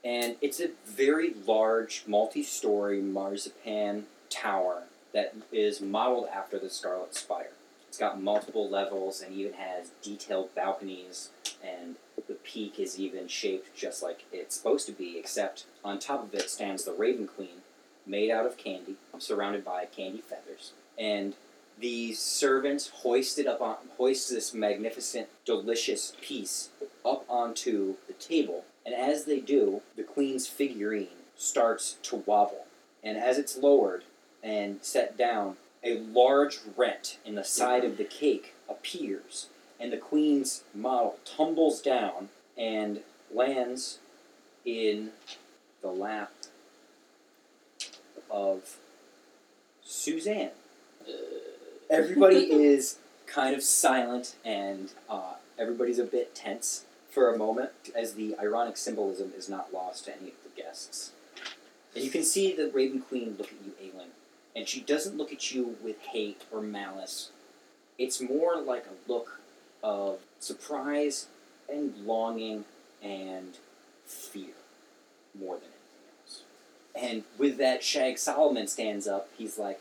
and 0.04 0.38
it's 0.42 0.62
a 0.62 0.70
very 0.86 1.34
large, 1.46 2.04
multi-story 2.08 3.02
marzipan 3.02 4.06
tower 4.30 4.84
that 5.14 5.36
is 5.52 5.82
modeled 5.82 6.28
after 6.34 6.58
the 6.58 6.70
Scarlet 6.70 7.16
Spire. 7.16 7.52
It's 7.88 7.98
got 7.98 8.22
multiple 8.22 8.70
levels 8.70 9.22
and 9.22 9.36
even 9.36 9.54
has 9.54 9.92
detailed 10.02 10.54
balconies, 10.56 11.32
and 11.64 11.96
the 12.28 12.36
peak 12.36 12.80
is 12.80 13.00
even 13.00 13.28
shaped 13.28 13.76
just 13.76 14.04
like 14.04 14.26
it's 14.32 14.56
supposed 14.56 14.86
to 14.88 14.92
be, 14.92 15.18
except 15.18 15.66
on 15.84 16.00
top 16.00 16.24
of 16.24 16.34
it 16.34 16.50
stands 16.50 16.84
the 16.84 16.92
Raven 16.92 17.28
Queen, 17.28 17.62
made 18.08 18.32
out 18.32 18.46
of 18.46 18.58
candy, 18.58 18.96
surrounded 19.20 19.64
by 19.66 19.86
candy 19.86 20.22
feathers. 20.22 20.74
And 20.98 21.34
these 21.80 22.20
servants 22.20 22.90
hoist 22.90 23.38
it 23.38 23.48
up 23.48 23.62
on 23.62 23.76
hoist 23.98 24.30
this 24.30 24.54
magnificent, 24.54 25.28
delicious 25.46 26.14
piece 26.22 26.70
up 27.06 27.24
onto 27.30 27.96
the 28.08 28.14
table, 28.14 28.66
and 28.86 28.96
as 28.96 29.26
they 29.26 29.40
do, 29.40 29.82
the 29.96 30.04
queen's 30.04 30.48
figurine 30.48 31.08
starts 31.36 31.98
to 32.04 32.24
wobble. 32.26 32.66
And 33.04 33.18
as 33.18 33.38
it's 33.38 33.58
lowered 33.58 34.04
and 34.42 34.80
set 34.82 35.18
down, 35.18 35.58
a 35.84 36.00
large 36.00 36.60
rent 36.76 37.20
in 37.24 37.36
the 37.36 37.44
side 37.44 37.84
of 37.86 37.98
the 37.98 38.04
cake 38.04 38.56
appears, 38.68 39.48
and 39.80 39.94
the 39.94 39.98
queen's 39.98 40.64
model 40.74 41.18
tumbles 41.26 41.82
down 41.82 42.30
and 42.58 43.02
lands 43.34 44.00
in 44.66 45.12
the 45.82 45.90
lap 45.90 46.32
of 48.30 48.78
Suzanne. 49.84 50.52
Everybody 51.90 52.38
is 52.52 52.98
kind 53.26 53.56
of 53.56 53.62
silent 53.64 54.36
and 54.46 54.92
uh, 55.10 55.34
everybody's 55.58 56.00
a 56.00 56.04
bit 56.04 56.34
tense 56.36 56.86
for 57.10 57.34
a 57.34 57.38
moment 57.38 57.72
as 57.96 58.14
the 58.14 58.36
ironic 58.40 58.78
symbolism 58.78 59.34
is 59.36 59.50
not 59.50 59.74
lost 59.74 60.06
to 60.06 60.16
any 60.16 60.30
of 60.30 60.36
the 60.44 60.62
guests. 60.62 61.12
And 61.96 62.04
you 62.04 62.12
can 62.12 62.24
see 62.24 62.56
the 62.56 62.70
Raven 62.70 63.02
Queen 63.02 63.36
look 63.38 63.48
at 63.48 63.66
you, 63.66 63.74
Aelin, 63.82 64.10
and 64.56 64.68
she 64.68 64.82
doesn't 64.82 65.18
look 65.18 65.34
at 65.34 65.52
you 65.52 65.78
with 65.84 66.00
hate 66.00 66.44
or 66.52 66.62
malice. 66.62 67.32
It's 67.98 68.22
more 68.22 68.62
like 68.62 68.86
a 68.86 69.12
look 69.12 69.40
of 69.84 70.20
surprise 70.40 71.28
and 71.68 71.96
longing 72.06 72.66
and 73.02 73.58
fear 74.06 74.54
more 75.40 75.56
than 75.56 75.64
anything. 75.64 75.77
And 76.98 77.24
with 77.38 77.58
that, 77.58 77.84
Shag 77.84 78.18
Solomon 78.18 78.68
stands 78.68 79.08
up. 79.08 79.30
He's 79.38 79.60
like, 79.60 79.80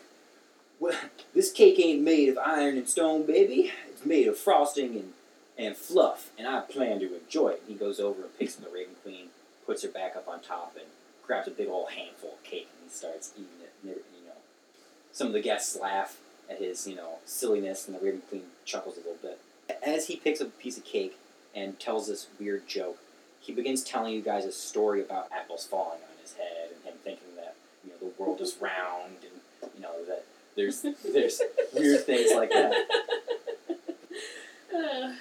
well, 0.78 0.98
this 1.34 1.50
cake 1.50 1.78
ain't 1.78 2.02
made 2.02 2.28
of 2.28 2.38
iron 2.38 2.76
and 2.76 2.88
stone, 2.88 3.24
baby. 3.24 3.72
It's 3.88 4.04
made 4.04 4.28
of 4.28 4.36
frosting 4.36 4.94
and, 4.96 5.12
and 5.56 5.76
fluff, 5.76 6.30
and 6.38 6.46
I 6.46 6.60
plan 6.60 7.00
to 7.00 7.18
enjoy 7.18 7.50
it. 7.50 7.62
He 7.66 7.74
goes 7.74 7.98
over 7.98 8.22
and 8.22 8.38
picks 8.38 8.58
up 8.58 8.64
the 8.64 8.70
Raven 8.70 8.96
Queen, 9.02 9.28
puts 9.64 9.82
her 9.82 9.88
back 9.88 10.14
up 10.16 10.28
on 10.28 10.40
top, 10.40 10.76
and 10.76 10.86
grabs 11.26 11.48
a 11.48 11.50
big 11.50 11.68
old 11.68 11.90
handful 11.92 12.34
of 12.34 12.42
cake, 12.44 12.68
and 12.72 12.90
he 12.90 12.94
starts 12.94 13.32
eating 13.34 13.46
it. 13.62 13.72
You 13.82 14.26
know, 14.26 14.36
some 15.12 15.28
of 15.28 15.32
the 15.32 15.40
guests 15.40 15.78
laugh 15.80 16.18
at 16.50 16.58
his, 16.58 16.86
you 16.86 16.94
know, 16.94 17.18
silliness, 17.24 17.86
and 17.88 17.96
the 17.96 18.04
Raven 18.04 18.22
Queen 18.28 18.42
chuckles 18.66 18.96
a 18.96 19.00
little 19.00 19.16
bit. 19.22 19.40
As 19.82 20.08
he 20.08 20.16
picks 20.16 20.40
up 20.40 20.48
a 20.48 20.62
piece 20.62 20.76
of 20.76 20.84
cake 20.84 21.16
and 21.54 21.80
tells 21.80 22.06
this 22.06 22.26
weird 22.38 22.68
joke, 22.68 22.98
he 23.40 23.52
begins 23.52 23.82
telling 23.82 24.12
you 24.12 24.20
guys 24.20 24.44
a 24.44 24.52
story 24.52 25.00
about 25.00 25.28
apples 25.32 25.64
falling 25.64 26.00
on 26.02 26.15
head 26.38 26.70
and 26.74 26.84
him 26.84 26.94
thinking 27.04 27.34
that 27.36 27.56
you 27.84 27.90
know 27.90 27.96
the 27.98 28.22
world 28.22 28.40
is 28.40 28.56
round 28.60 29.16
and 29.22 29.70
you 29.74 29.80
know 29.80 30.04
that 30.06 30.24
there's 30.56 30.82
there's 31.12 31.40
weird 31.74 32.04
things 32.04 32.32
like 32.34 32.50
that. 32.50 32.74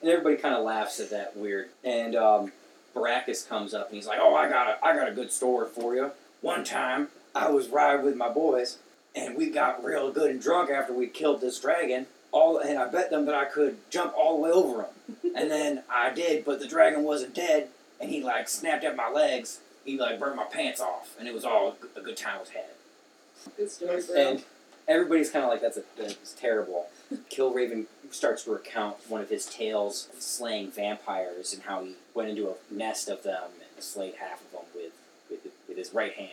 And 0.00 0.10
everybody 0.10 0.34
kind 0.36 0.56
of 0.56 0.64
laughs 0.64 0.98
at 0.98 1.10
that 1.10 1.36
weird. 1.36 1.68
And 1.84 2.16
um, 2.16 2.50
Baracus 2.92 3.48
comes 3.48 3.72
up 3.72 3.86
and 3.86 3.94
he's 3.94 4.06
like, 4.08 4.18
"Oh, 4.20 4.34
I 4.34 4.48
got 4.48 4.68
a 4.68 4.84
I 4.84 4.96
got 4.96 5.08
a 5.08 5.12
good 5.12 5.30
story 5.30 5.68
for 5.68 5.94
you. 5.94 6.10
One 6.40 6.64
time 6.64 7.08
I 7.34 7.50
was 7.50 7.68
riding 7.68 8.04
with 8.04 8.16
my 8.16 8.28
boys, 8.28 8.78
and 9.14 9.36
we 9.36 9.50
got 9.50 9.84
real 9.84 10.10
good 10.10 10.30
and 10.30 10.42
drunk 10.42 10.70
after 10.70 10.92
we 10.92 11.06
killed 11.06 11.40
this 11.40 11.60
dragon. 11.60 12.06
All 12.32 12.58
and 12.58 12.78
I 12.78 12.88
bet 12.88 13.10
them 13.10 13.26
that 13.26 13.34
I 13.34 13.44
could 13.44 13.76
jump 13.90 14.12
all 14.16 14.36
the 14.36 14.42
way 14.42 14.50
over 14.50 14.82
him. 14.82 15.16
and 15.36 15.50
then 15.50 15.84
I 15.88 16.12
did, 16.12 16.44
but 16.44 16.58
the 16.58 16.66
dragon 16.66 17.04
wasn't 17.04 17.34
dead, 17.34 17.68
and 18.00 18.10
he 18.10 18.22
like 18.22 18.48
snapped 18.48 18.84
at 18.84 18.96
my 18.96 19.08
legs. 19.08 19.60
He 19.84 19.98
like 19.98 20.18
burnt 20.20 20.36
my 20.36 20.44
pants 20.44 20.80
off, 20.80 21.16
and 21.18 21.26
it 21.26 21.34
was 21.34 21.44
all 21.44 21.76
a 21.96 22.00
good 22.00 22.16
time 22.16 22.40
was 22.40 22.50
had. 22.50 22.64
good 23.56 23.70
story, 23.70 24.02
bro. 24.06 24.16
And 24.16 24.44
everybody's 24.88 25.30
kind 25.30 25.44
of 25.44 25.50
like, 25.50 25.60
that's, 25.60 25.76
a, 25.76 25.82
that's 25.96 26.32
terrible. 26.34 26.86
Killraven 27.30 27.86
starts 28.10 28.44
to 28.44 28.52
recount 28.52 28.96
one 29.08 29.20
of 29.20 29.28
his 29.28 29.46
tales 29.46 30.08
of 30.14 30.22
slaying 30.22 30.70
vampires 30.70 31.52
and 31.52 31.62
how 31.64 31.82
he 31.82 31.94
went 32.14 32.28
into 32.30 32.48
a 32.48 32.54
nest 32.70 33.08
of 33.08 33.22
them 33.22 33.44
and 33.74 33.84
slayed 33.84 34.14
half 34.14 34.40
of 34.44 34.52
them 34.52 34.60
with, 34.74 34.92
with, 35.30 35.52
with 35.68 35.76
his 35.76 35.92
right 35.92 36.12
hand 36.14 36.30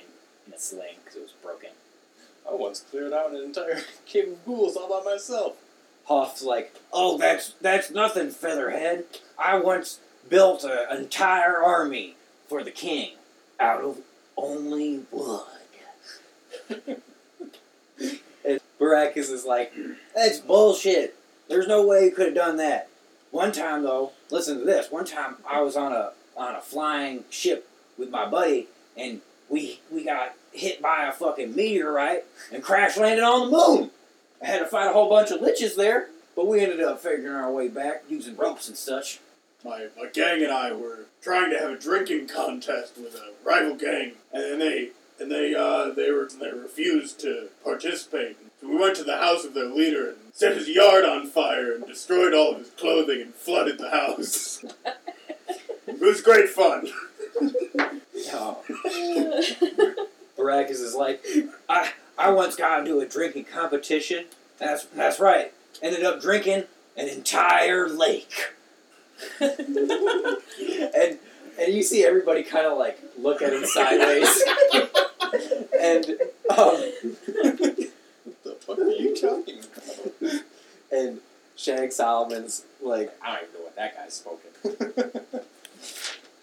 in 0.47 0.53
a 0.53 0.59
sling 0.59 0.95
because 1.03 1.17
it 1.17 1.21
was 1.21 1.33
broken. 1.43 1.69
I 2.49 2.53
once 2.53 2.81
cleared 2.81 3.13
out 3.13 3.31
an 3.31 3.37
entire 3.43 3.81
cave 4.05 4.29
of 4.29 4.45
ghouls 4.45 4.75
all 4.75 4.89
by 5.03 5.11
myself. 5.11 5.57
Hoff's 6.05 6.43
like, 6.43 6.75
oh, 6.91 7.17
that's, 7.17 7.53
that's 7.61 7.91
nothing, 7.91 8.31
Featherhead. 8.31 9.05
I 9.37 9.59
once 9.59 9.99
built 10.27 10.63
a- 10.63 10.89
an 10.89 10.97
entire 10.97 11.57
army 11.57 12.15
for 12.47 12.63
the 12.63 12.71
king 12.71 13.11
out 13.59 13.81
of 13.81 13.97
only 14.37 15.01
wood. 15.11 15.41
and 18.45 18.59
Baracus 18.79 19.31
is 19.31 19.45
like, 19.45 19.73
that's 20.15 20.39
bullshit. 20.39 21.15
There's 21.49 21.67
no 21.67 21.85
way 21.85 22.05
you 22.05 22.11
could 22.11 22.27
have 22.27 22.35
done 22.35 22.57
that. 22.57 22.89
One 23.31 23.51
time 23.51 23.83
though, 23.83 24.11
listen 24.31 24.59
to 24.59 24.65
this. 24.65 24.91
One 24.91 25.05
time 25.05 25.37
I 25.47 25.61
was 25.61 25.75
on 25.75 25.91
a 25.91 26.11
on 26.35 26.55
a 26.55 26.61
flying 26.61 27.25
ship 27.29 27.69
with 27.97 28.09
my 28.09 28.27
buddy, 28.27 28.67
and 28.97 29.21
we 29.49 29.81
we 29.91 30.03
got 30.03 30.33
hit 30.51 30.81
by 30.81 31.05
a 31.05 31.11
fucking 31.11 31.55
meteorite 31.55 32.23
and 32.51 32.63
crash 32.63 32.97
landed 32.97 33.23
on 33.23 33.51
the 33.51 33.57
moon. 33.57 33.91
I 34.41 34.45
had 34.47 34.59
to 34.59 34.65
fight 34.65 34.89
a 34.89 34.93
whole 34.93 35.09
bunch 35.09 35.31
of 35.31 35.41
liches 35.41 35.75
there, 35.75 36.09
but 36.35 36.47
we 36.47 36.61
ended 36.61 36.81
up 36.81 36.99
figuring 37.01 37.35
our 37.35 37.51
way 37.51 37.67
back 37.67 38.03
using 38.09 38.35
ropes 38.35 38.67
and 38.67 38.77
such. 38.77 39.19
My, 39.63 39.87
my 39.97 40.07
gang 40.13 40.41
and 40.41 40.51
I 40.51 40.71
were 40.71 41.05
trying 41.21 41.51
to 41.51 41.59
have 41.59 41.71
a 41.71 41.77
drinking 41.77 42.27
contest 42.27 42.97
with 42.97 43.15
a 43.15 43.33
rival 43.43 43.75
gang, 43.75 44.13
and 44.31 44.43
then 44.43 44.59
they 44.59 44.89
and 45.19 45.29
they 45.29 45.53
uh, 45.53 45.89
they 45.93 46.11
were 46.11 46.29
they 46.39 46.51
refused 46.51 47.19
to 47.21 47.49
participate. 47.63 48.37
So 48.61 48.69
we 48.69 48.77
went 48.77 48.95
to 48.97 49.03
the 49.03 49.17
house 49.17 49.43
of 49.43 49.53
their 49.53 49.65
leader 49.65 50.09
and 50.09 50.17
set 50.33 50.55
his 50.55 50.69
yard 50.69 51.05
on 51.05 51.27
fire 51.27 51.73
and 51.73 51.85
destroyed 51.85 52.33
all 52.33 52.53
of 52.53 52.59
his 52.59 52.69
clothing 52.71 53.21
and 53.21 53.33
flooded 53.33 53.77
the 53.77 53.89
house. 53.89 54.63
it 55.87 55.99
was 55.99 56.21
great 56.21 56.49
fun. 56.49 56.89
Oh. 58.31 58.61
Baracus 60.37 60.81
is 60.81 60.93
like, 60.93 61.25
I 61.67 61.91
I 62.17 62.29
once 62.31 62.55
got 62.55 62.79
into 62.79 62.99
a 62.99 63.05
drinking 63.07 63.45
competition. 63.45 64.25
That's 64.57 64.85
that's 64.85 65.19
right. 65.19 65.53
Ended 65.81 66.03
up 66.03 66.21
drinking 66.21 66.65
an 66.97 67.07
entire 67.07 67.87
lake. 67.87 68.53
And 69.41 71.17
and 71.59 71.73
you 71.73 71.83
see 71.83 72.05
everybody 72.05 72.43
kind 72.43 72.65
of 72.65 72.77
like 72.77 72.99
look 73.17 73.41
at 73.41 73.53
him 73.53 73.65
sideways. 73.65 74.43
and 75.79 76.05
um, 76.49 76.75
What 78.23 78.43
the 78.43 78.55
fuck 78.61 78.79
are 78.79 78.89
you 78.89 79.15
talking 79.15 79.59
about? 79.59 80.41
and 80.91 81.19
Shag 81.55 81.91
Solomon's 81.91 82.63
like, 82.81 83.13
I 83.21 83.35
don't 83.35 83.43
even 83.49 83.53
know 83.55 83.61
what 83.65 83.75
that 83.75 83.95
guy's 83.95 84.13
spoken. 84.13 85.43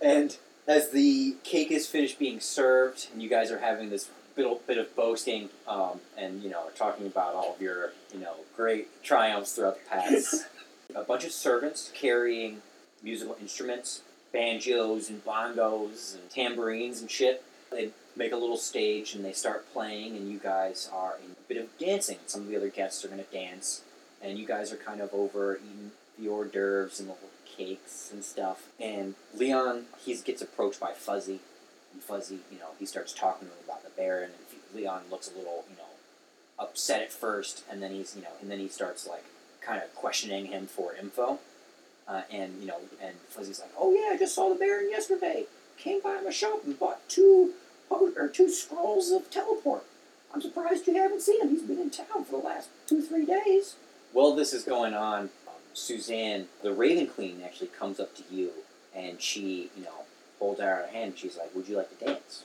And 0.01 0.37
as 0.68 0.91
the 0.91 1.37
cake 1.43 1.70
is 1.70 1.87
finished 1.87 2.18
being 2.18 2.39
served, 2.41 3.09
and 3.12 3.22
you 3.22 3.29
guys 3.29 3.51
are 3.51 3.59
having 3.61 3.89
this 3.91 4.11
bit, 4.35 4.66
bit 4.66 4.79
of 4.79 4.95
boasting, 4.95 5.49
um, 5.66 6.01
and 6.18 6.43
you 6.43 6.51
know, 6.51 6.64
talking 6.77 7.07
about 7.07 7.35
all 7.35 7.55
of 7.55 7.62
your 7.62 7.93
you 8.12 8.20
know 8.20 8.35
great 8.57 9.03
triumphs 9.03 9.53
throughout 9.55 9.79
the 9.83 9.89
past, 9.89 10.47
a 10.95 11.03
bunch 11.03 11.24
of 11.24 11.32
servants 11.32 11.91
carrying 11.95 12.62
musical 13.03 13.37
instruments, 13.41 14.03
banjos 14.32 15.09
and 15.09 15.24
bongos 15.24 16.14
and 16.14 16.30
tambourines 16.30 17.01
and 17.01 17.11
shit. 17.11 17.43
They 17.70 17.91
make 18.16 18.32
a 18.32 18.37
little 18.37 18.57
stage 18.57 19.14
and 19.14 19.24
they 19.24 19.32
start 19.32 19.70
playing, 19.72 20.16
and 20.16 20.30
you 20.30 20.39
guys 20.39 20.89
are 20.93 21.16
in 21.24 21.32
a 21.32 21.49
bit 21.49 21.59
of 21.59 21.78
dancing. 21.78 22.18
Some 22.26 22.43
of 22.43 22.49
the 22.49 22.57
other 22.57 22.68
guests 22.68 23.05
are 23.05 23.09
going 23.09 23.22
to 23.22 23.32
dance, 23.32 23.82
and 24.22 24.39
you 24.39 24.47
guys 24.47 24.72
are 24.72 24.76
kind 24.76 25.01
of 25.01 25.12
over 25.12 25.57
eating 25.57 25.93
the 26.18 26.28
hors 26.28 26.47
d'oeuvres 26.47 27.01
and 27.01 27.09
the 27.09 27.12
little 27.12 27.28
cakes 27.45 28.11
and 28.12 28.24
stuff. 28.24 28.68
And 28.80 29.14
Leon, 29.34 29.87
he 30.05 30.14
gets 30.16 30.43
approached 30.43 30.80
by 30.80 30.93
Fuzzy, 30.93 31.41
and 31.93 32.03
Fuzzy, 32.03 32.41
you 32.51 32.59
know, 32.59 32.70
he 32.78 32.87
starts 32.87 33.12
talking 33.12 33.49
to 33.49 33.55
him 33.55 33.61
about 33.64 33.84
the 33.84 33.91
Baron, 33.91 34.30
and 34.30 34.76
Leon 34.76 35.03
looks 35.11 35.30
a 35.30 35.37
little, 35.37 35.64
you 35.70 35.76
know, 35.76 35.82
upset 36.59 37.03
at 37.03 37.12
first, 37.12 37.64
and 37.70 37.82
then 37.82 37.93
he's 37.93 38.14
you 38.16 38.22
know, 38.22 38.32
and 38.41 38.51
then 38.51 38.59
he 38.59 38.68
starts 38.68 39.07
like 39.07 39.24
kind 39.67 39.83
of 39.83 39.95
questioning 39.95 40.47
him 40.47 40.67
for 40.67 40.95
info, 40.95 41.39
uh, 42.07 42.23
and 42.31 42.61
you 42.61 42.67
know, 42.67 42.79
and 43.03 43.14
Fuzzy's 43.29 43.61
like, 43.61 43.73
"Oh 43.79 43.93
yeah, 43.93 44.14
I 44.14 44.17
just 44.17 44.35
saw 44.35 44.49
the 44.49 44.55
Baron 44.55 44.91
yesterday. 44.91 45.47
Came 45.77 46.01
by 46.01 46.21
my 46.23 46.31
shop 46.31 46.64
and 46.64 46.79
bought 46.79 47.07
two 47.09 47.53
or 47.91 48.29
two 48.29 48.49
scrolls 48.49 49.11
of 49.11 49.31
teleport. 49.31 49.85
I'm 50.33 50.41
surprised 50.41 50.87
you 50.87 50.95
haven't 50.95 51.23
seen 51.23 51.41
him. 51.43 51.51
He's 51.51 51.62
been 51.62 51.79
in 51.79 51.91
town 51.91 52.25
for 52.25 52.41
the 52.41 52.47
last 52.47 52.69
two 52.87 53.03
three 53.03 53.27
days." 53.27 53.75
While 54.12 54.35
this 54.35 54.53
is 54.53 54.62
going 54.62 54.95
on, 54.95 55.31
um, 55.47 55.55
Suzanne, 55.75 56.47
the 56.62 56.73
Raven 56.73 57.07
Queen, 57.09 57.43
actually 57.45 57.67
comes 57.69 58.01
up 58.01 58.14
to 58.17 58.23
you, 58.31 58.51
and 58.95 59.21
she, 59.21 59.71
you 59.77 59.85
know, 59.85 60.05
holds 60.39 60.61
out 60.61 60.79
her 60.79 60.87
hand. 60.87 61.11
and 61.11 61.19
She's 61.19 61.37
like, 61.37 61.55
"Would 61.55 61.69
you 61.69 61.77
like 61.77 61.99
to 61.99 62.05
dance?" 62.05 62.45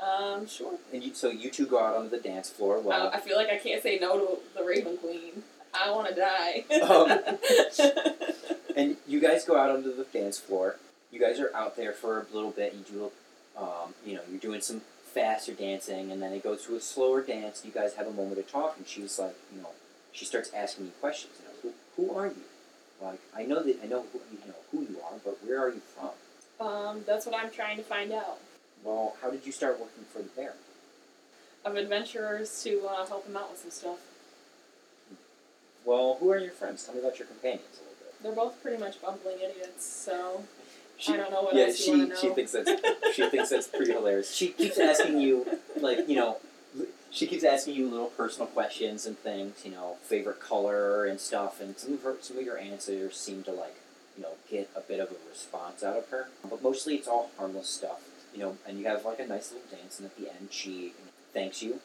Um, 0.00 0.46
sure. 0.48 0.78
And 0.92 1.02
you, 1.04 1.14
so 1.14 1.28
you 1.30 1.50
two 1.50 1.66
go 1.66 1.78
out 1.78 1.96
onto 1.96 2.10
the 2.10 2.18
dance 2.18 2.50
floor. 2.50 2.80
Well, 2.80 3.10
I, 3.12 3.16
I 3.16 3.20
feel 3.20 3.36
like 3.36 3.50
I 3.50 3.58
can't 3.58 3.82
say 3.82 3.98
no 4.00 4.18
to 4.18 4.38
the 4.58 4.64
Raven 4.64 4.96
Queen. 4.96 5.44
I 5.74 5.90
want 5.90 6.08
to 6.08 6.14
die. 6.14 6.64
Um, 6.82 8.22
and 8.76 8.96
you 9.06 9.20
guys 9.20 9.44
go 9.44 9.56
out 9.56 9.70
onto 9.70 9.94
the 9.94 10.04
dance 10.04 10.38
floor. 10.38 10.76
You 11.10 11.20
guys 11.20 11.40
are 11.40 11.54
out 11.54 11.76
there 11.76 11.92
for 11.92 12.20
a 12.20 12.34
little 12.34 12.50
bit. 12.50 12.74
You 12.74 12.84
do, 12.94 13.10
um, 13.56 13.94
you 14.04 14.14
know, 14.14 14.22
you're 14.30 14.40
doing 14.40 14.60
some 14.60 14.82
faster 15.12 15.52
dancing, 15.52 16.10
and 16.10 16.22
then 16.22 16.32
it 16.32 16.42
goes 16.42 16.64
to 16.66 16.76
a 16.76 16.80
slower 16.80 17.20
dance. 17.22 17.62
You 17.64 17.70
guys 17.70 17.94
have 17.94 18.06
a 18.06 18.12
moment 18.12 18.36
to 18.36 18.50
talk, 18.50 18.76
and 18.78 18.86
she's 18.86 19.18
like, 19.18 19.34
you 19.54 19.60
know, 19.62 19.68
she 20.12 20.24
starts 20.24 20.50
asking 20.54 20.86
you 20.86 20.92
questions. 21.00 21.34
You 21.40 21.70
know, 21.70 21.74
who, 21.96 22.06
who 22.06 22.18
are 22.18 22.26
you? 22.26 22.36
Like, 23.02 23.20
I 23.36 23.44
know 23.44 23.62
that 23.62 23.78
I 23.82 23.86
know 23.86 24.04
who 24.12 24.20
you 24.30 24.38
know 24.46 24.54
who 24.70 24.80
you 24.82 25.00
are, 25.04 25.18
but 25.24 25.38
where 25.44 25.60
are 25.60 25.68
you 25.70 25.80
from? 25.96 26.10
um, 26.60 27.02
that's 27.06 27.26
what 27.26 27.34
I'm 27.34 27.50
trying 27.50 27.76
to 27.76 27.82
find 27.82 28.12
out. 28.12 28.38
Well, 28.84 29.16
how 29.20 29.30
did 29.30 29.44
you 29.44 29.52
start 29.52 29.80
working 29.80 30.04
for 30.12 30.18
the 30.18 30.28
Baron? 30.36 30.54
Of 31.64 31.76
adventurers 31.76 32.62
to 32.62 32.86
uh, 32.88 33.06
help 33.06 33.26
him 33.26 33.36
out 33.36 33.50
with 33.50 33.60
some 33.60 33.70
stuff. 33.70 33.98
Well, 35.84 36.16
who 36.20 36.30
are 36.30 36.38
your 36.38 36.52
friends? 36.52 36.84
Tell 36.84 36.94
me 36.94 37.00
about 37.00 37.18
your 37.18 37.26
companions 37.28 37.64
a 37.78 37.82
little 37.82 37.96
bit. 38.00 38.22
They're 38.22 38.32
both 38.32 38.62
pretty 38.62 38.78
much 38.78 39.00
bumbling 39.02 39.38
idiots, 39.38 39.84
so 39.84 40.44
She, 40.96 41.12
I 41.14 41.16
don't 41.16 41.30
know 41.32 41.42
what 41.42 41.54
yeah, 41.54 41.64
else 41.64 41.76
she 41.76 41.90
you 41.90 41.98
want 41.98 42.02
to 42.02 42.08
know. 42.08 42.14
Yeah, 42.14 42.20
she 42.28 42.34
thinks 42.34 42.52
that's 42.52 43.14
she 43.14 43.28
thinks 43.30 43.48
that's 43.50 43.68
pretty 43.68 43.92
hilarious. 43.92 44.32
She 44.34 44.48
keeps 44.48 44.78
asking 44.78 45.20
you 45.20 45.46
like 45.80 46.08
you 46.08 46.16
know, 46.16 46.38
she 47.10 47.26
keeps 47.26 47.44
asking 47.44 47.74
you 47.74 47.88
little 47.88 48.06
personal 48.08 48.46
questions 48.46 49.06
and 49.06 49.18
things. 49.18 49.62
You 49.64 49.72
know, 49.72 49.96
favorite 50.02 50.40
color 50.40 51.04
and 51.06 51.18
stuff, 51.20 51.60
and 51.60 51.76
some 51.76 51.94
of 51.94 52.02
her 52.04 52.16
some 52.20 52.38
of 52.38 52.44
your 52.44 52.58
answers 52.58 53.16
seem 53.16 53.42
to 53.44 53.50
like 53.52 53.76
you 54.16 54.22
know 54.22 54.34
get 54.48 54.70
a 54.76 54.80
bit 54.80 55.00
of 55.00 55.10
a 55.10 55.16
response 55.28 55.82
out 55.82 55.96
of 55.96 56.08
her. 56.10 56.28
But 56.48 56.62
mostly 56.62 56.94
it's 56.94 57.08
all 57.08 57.30
harmless 57.36 57.68
stuff. 57.68 58.00
You 58.32 58.40
know, 58.40 58.56
and 58.66 58.78
you 58.78 58.86
have 58.86 59.04
like 59.04 59.18
a 59.18 59.26
nice 59.26 59.52
little 59.52 59.66
dance, 59.76 59.98
and 59.98 60.06
at 60.06 60.16
the 60.16 60.28
end 60.28 60.48
she 60.52 60.92
thanks 61.34 61.62
you. 61.62 61.80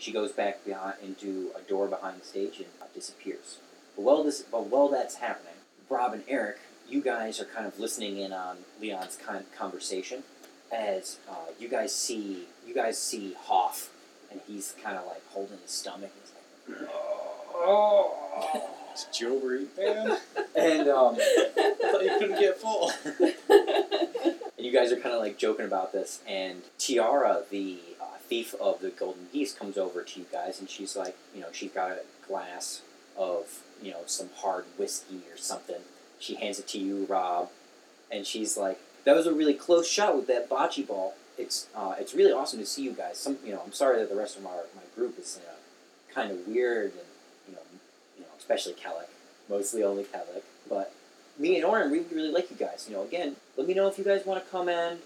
She 0.00 0.12
goes 0.12 0.32
back 0.32 0.64
behind 0.64 0.94
into 1.02 1.50
a 1.56 1.60
door 1.68 1.86
behind 1.86 2.20
the 2.20 2.24
stage 2.24 2.56
and 2.56 2.66
uh, 2.80 2.86
disappears. 2.94 3.58
But 3.94 4.02
while 4.02 4.24
this, 4.24 4.40
but 4.42 4.66
while 4.66 4.88
that's 4.88 5.16
happening, 5.16 5.54
Rob 5.90 6.14
and 6.14 6.22
Eric, 6.26 6.58
you 6.88 7.02
guys 7.02 7.38
are 7.38 7.44
kind 7.44 7.66
of 7.66 7.78
listening 7.78 8.16
in 8.16 8.32
on 8.32 8.58
Leon's 8.80 9.18
con- 9.24 9.44
conversation 9.56 10.22
as 10.72 11.18
uh, 11.28 11.52
you 11.58 11.68
guys 11.68 11.94
see 11.94 12.44
you 12.66 12.74
guys 12.74 12.98
see 12.98 13.34
Hoff, 13.44 13.90
and 14.30 14.40
he's 14.46 14.74
kind 14.82 14.96
of 14.96 15.06
like 15.06 15.22
holding 15.28 15.58
his 15.58 15.70
stomach. 15.70 16.10
He's 16.66 16.78
like, 16.80 16.88
oh, 17.54 18.70
Did 19.12 19.20
you 19.20 19.36
overeat, 19.36 19.76
man? 19.76 20.18
and 20.56 20.88
um, 20.88 21.16
I 21.18 21.74
thought 21.80 22.04
you 22.04 22.18
couldn't 22.18 22.38
get 22.40 22.58
full. 22.58 22.90
and 23.20 24.66
you 24.66 24.72
guys 24.72 24.92
are 24.92 24.96
kind 24.96 25.14
of 25.14 25.20
like 25.20 25.36
joking 25.38 25.66
about 25.66 25.92
this. 25.92 26.20
And 26.26 26.62
Tiara, 26.78 27.42
the 27.50 27.78
thief 28.30 28.54
of 28.60 28.80
the 28.80 28.90
golden 28.90 29.26
geese, 29.32 29.52
comes 29.52 29.76
over 29.76 30.02
to 30.02 30.20
you 30.20 30.26
guys, 30.32 30.60
and 30.60 30.70
she's 30.70 30.96
like, 30.96 31.16
you 31.34 31.40
know, 31.42 31.48
she's 31.52 31.72
got 31.72 31.90
a 31.90 32.00
glass 32.26 32.80
of 33.18 33.60
you 33.82 33.90
know 33.90 34.00
some 34.06 34.30
hard 34.36 34.64
whiskey 34.78 35.20
or 35.30 35.36
something. 35.36 35.82
She 36.18 36.36
hands 36.36 36.58
it 36.58 36.68
to 36.68 36.78
you, 36.78 37.06
Rob, 37.06 37.50
and 38.10 38.24
she's 38.24 38.56
like, 38.56 38.80
"That 39.04 39.16
was 39.16 39.26
a 39.26 39.34
really 39.34 39.54
close 39.54 39.86
shot 39.88 40.16
with 40.16 40.26
that 40.28 40.48
bocce 40.48 40.86
ball. 40.86 41.14
It's 41.36 41.66
uh, 41.74 41.94
it's 41.98 42.14
really 42.14 42.32
awesome 42.32 42.60
to 42.60 42.66
see 42.66 42.82
you 42.82 42.92
guys. 42.92 43.18
Some 43.18 43.38
you 43.44 43.52
know, 43.52 43.60
I'm 43.64 43.72
sorry 43.72 43.98
that 43.98 44.08
the 44.08 44.16
rest 44.16 44.38
of 44.38 44.46
our 44.46 44.64
my 44.74 44.82
group 44.94 45.18
is 45.18 45.38
uh, 45.46 46.14
kind 46.14 46.30
of 46.30 46.46
weird 46.46 46.92
and 46.92 47.08
you 47.48 47.54
know, 47.54 47.62
you 48.16 48.22
know, 48.22 48.30
especially 48.38 48.74
Kellic, 48.74 49.10
mostly 49.48 49.82
only 49.84 50.04
Kellic, 50.04 50.44
but." 50.68 50.94
Me 51.38 51.56
and 51.56 51.64
Oren, 51.64 51.90
we 51.90 52.00
really 52.12 52.30
like 52.30 52.50
you 52.50 52.56
guys. 52.56 52.84
You 52.86 52.94
know, 52.94 53.02
again, 53.02 53.36
let 53.56 53.66
me 53.66 53.72
know 53.72 53.88
if 53.88 53.96
you 53.96 54.04
guys 54.04 54.26
want 54.26 54.44
to 54.44 54.50
come 54.50 54.68
and, 54.68 54.98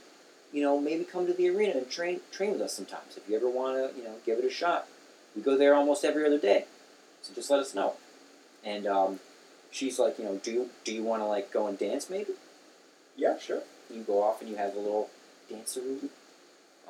you 0.55 0.62
know, 0.62 0.80
maybe 0.80 1.05
come 1.05 1.26
to 1.26 1.34
the 1.34 1.48
arena 1.50 1.76
and 1.78 1.90
train 1.90 2.20
train 2.32 2.52
with 2.52 2.61
us 2.62 2.72
sometimes. 2.72 3.16
If 3.18 3.28
you 3.28 3.36
ever 3.36 3.48
want 3.50 3.76
to, 3.76 3.90
you 3.98 4.05
know, 4.05 4.14
give 4.24 4.38
it 4.38 4.44
a 4.44 4.50
shot. 4.50 4.86
We 5.36 5.42
go 5.42 5.57
there 5.59 5.74
almost 5.74 6.05
every 6.05 6.24
other 6.24 6.38
day, 6.38 6.66
so 7.20 7.34
just 7.34 7.50
let 7.50 7.59
us 7.59 7.74
know. 7.74 7.94
And 8.64 8.86
um, 8.86 9.18
she's 9.72 9.98
like, 9.98 10.16
you 10.18 10.24
know, 10.24 10.36
do 10.36 10.52
you 10.52 10.70
do 10.84 10.94
you 10.94 11.02
want 11.02 11.22
to 11.22 11.26
like 11.26 11.52
go 11.52 11.66
and 11.66 11.76
dance 11.76 12.09
maybe? 12.09 12.34
Yeah, 13.16 13.36
sure. 13.38 13.62
You 13.92 14.02
go 14.02 14.22
off 14.22 14.40
and 14.40 14.48
you 14.48 14.55
have 14.57 14.76
a 14.76 14.78
little 14.78 15.11
dancer 15.50 15.80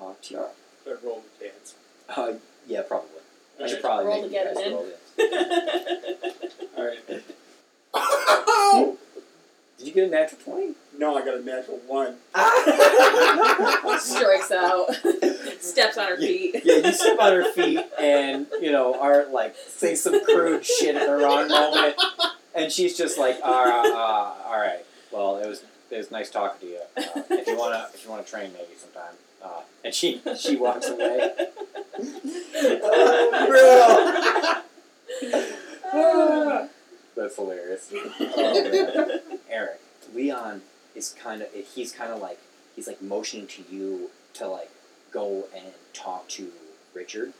uh, 0.00 0.12
tiara. 0.22 0.50
Better 0.84 0.98
roll 1.02 1.22
the 1.38 1.46
dance. 1.46 1.74
Uh, 2.08 2.34
yeah, 2.66 2.82
probably. 2.82 3.08
I 3.62 3.66
should 3.66 3.80
probably 3.80 4.06
Roll 4.06 4.22
make 4.22 4.30
to 4.30 4.36
you 4.36 4.44
get 4.44 4.54
guys 4.54 4.62
it 4.62 4.66
in. 4.66 4.72
roll. 4.74 4.86
Alright. 8.84 8.98
Did 9.84 9.94
you 9.94 10.00
get 10.00 10.08
a 10.08 10.12
natural 10.12 10.40
twenty? 10.40 10.74
No, 10.96 11.14
I 11.14 11.24
got 11.26 11.36
a 11.36 11.44
natural 11.44 11.78
one. 11.86 12.16
Strikes 14.00 14.50
out. 14.50 14.86
Steps 15.60 15.98
on 15.98 16.08
her 16.08 16.16
feet. 16.16 16.62
Yeah, 16.64 16.76
you 16.76 16.92
step 16.94 17.18
on 17.18 17.32
her 17.32 17.52
feet 17.52 17.84
and, 18.00 18.46
you 18.62 18.72
know, 18.72 18.98
are 18.98 19.26
like 19.30 19.54
say 19.68 19.94
some 19.94 20.24
crude 20.24 20.64
shit 20.64 20.96
at 20.96 21.06
the 21.06 21.16
wrong 21.16 21.48
moment. 21.48 21.96
And 22.54 22.72
she's 22.72 22.96
just 22.96 23.18
like, 23.18 23.36
uh, 23.42 23.46
uh, 23.46 24.34
all 24.46 24.58
right. 24.58 24.86
Well, 25.12 25.36
it 25.36 25.46
was 25.46 25.62
it 25.90 25.98
was 25.98 26.10
nice 26.10 26.30
talking 26.30 26.66
to 26.66 26.74
you. 26.74 26.80
Uh, 26.96 27.22
if 27.32 27.46
you 27.46 27.58
wanna 27.58 27.86
if 27.92 28.04
you 28.04 28.10
wanna 28.10 28.24
train 28.24 28.54
maybe 28.54 28.72
sometime. 28.78 29.12
Uh, 29.44 29.60
and 29.84 29.92
she 29.92 30.22
she 30.38 30.56
walks 30.56 30.88
away. 30.88 31.30
Ah. 35.92 36.68
That's 37.16 37.36
hilarious. 37.36 37.92
Oh, 37.92 38.70
man. 38.70 39.38
Eric, 39.48 39.80
Leon 40.14 40.62
is 40.94 41.14
kind 41.34 41.42
of 41.42 41.66
he's 41.74 41.92
kind 41.92 42.12
of 42.12 42.20
like 42.20 42.38
he's 42.76 42.86
like 42.86 43.02
motioning 43.02 43.46
to 43.46 43.64
you 43.70 44.10
to 44.34 44.46
like 44.46 44.70
go 45.12 45.44
and 45.54 45.66
talk 45.92 46.28
to 46.28 46.50
Richard, 46.94 47.32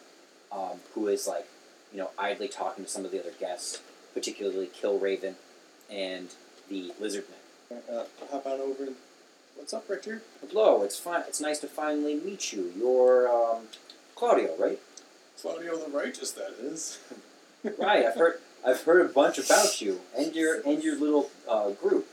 um, 0.53 0.80
who 0.95 1.09
is 1.09 1.26
like 1.26 1.47
you 1.92 1.99
know 1.99 2.11
idly 2.18 2.49
talking 2.49 2.84
to 2.84 2.90
some 2.90 3.05
of 3.05 3.12
the 3.12 3.20
other 3.20 3.32
guests, 3.38 3.80
particularly 4.12 4.66
Kill 4.66 4.99
Raven 4.99 5.36
and 5.90 6.34
the 6.68 6.92
Lizard 7.01 7.24
Man. 7.70 7.82
Uh, 7.90 8.05
hop 8.30 8.47
on 8.47 8.61
over 8.61 8.84
and. 8.84 8.97
What's 9.57 9.72
up, 9.72 9.88
Richard? 9.88 10.22
Hello, 10.40 10.82
it's 10.82 10.99
fine. 10.99 11.22
It's 11.28 11.40
nice 11.40 11.61
to 11.61 11.68
finally 11.68 12.16
meet 12.16 12.53
you. 12.53 12.72
You're 12.76 13.28
um, 13.28 13.68
Claudio, 14.16 14.57
right? 14.59 14.80
Claudio 15.40 15.76
the 15.76 15.97
Righteous, 15.97 16.32
that 16.32 16.57
is. 16.61 16.99
right. 17.78 18.05
I've 18.05 18.16
heard. 18.16 18.40
I've 18.66 18.82
heard 18.82 19.07
a 19.07 19.09
bunch 19.09 19.38
about 19.38 19.80
you 19.80 20.01
and 20.16 20.34
your 20.34 20.61
and 20.66 20.82
your 20.82 20.99
little 20.99 21.30
uh, 21.49 21.70
group. 21.70 22.09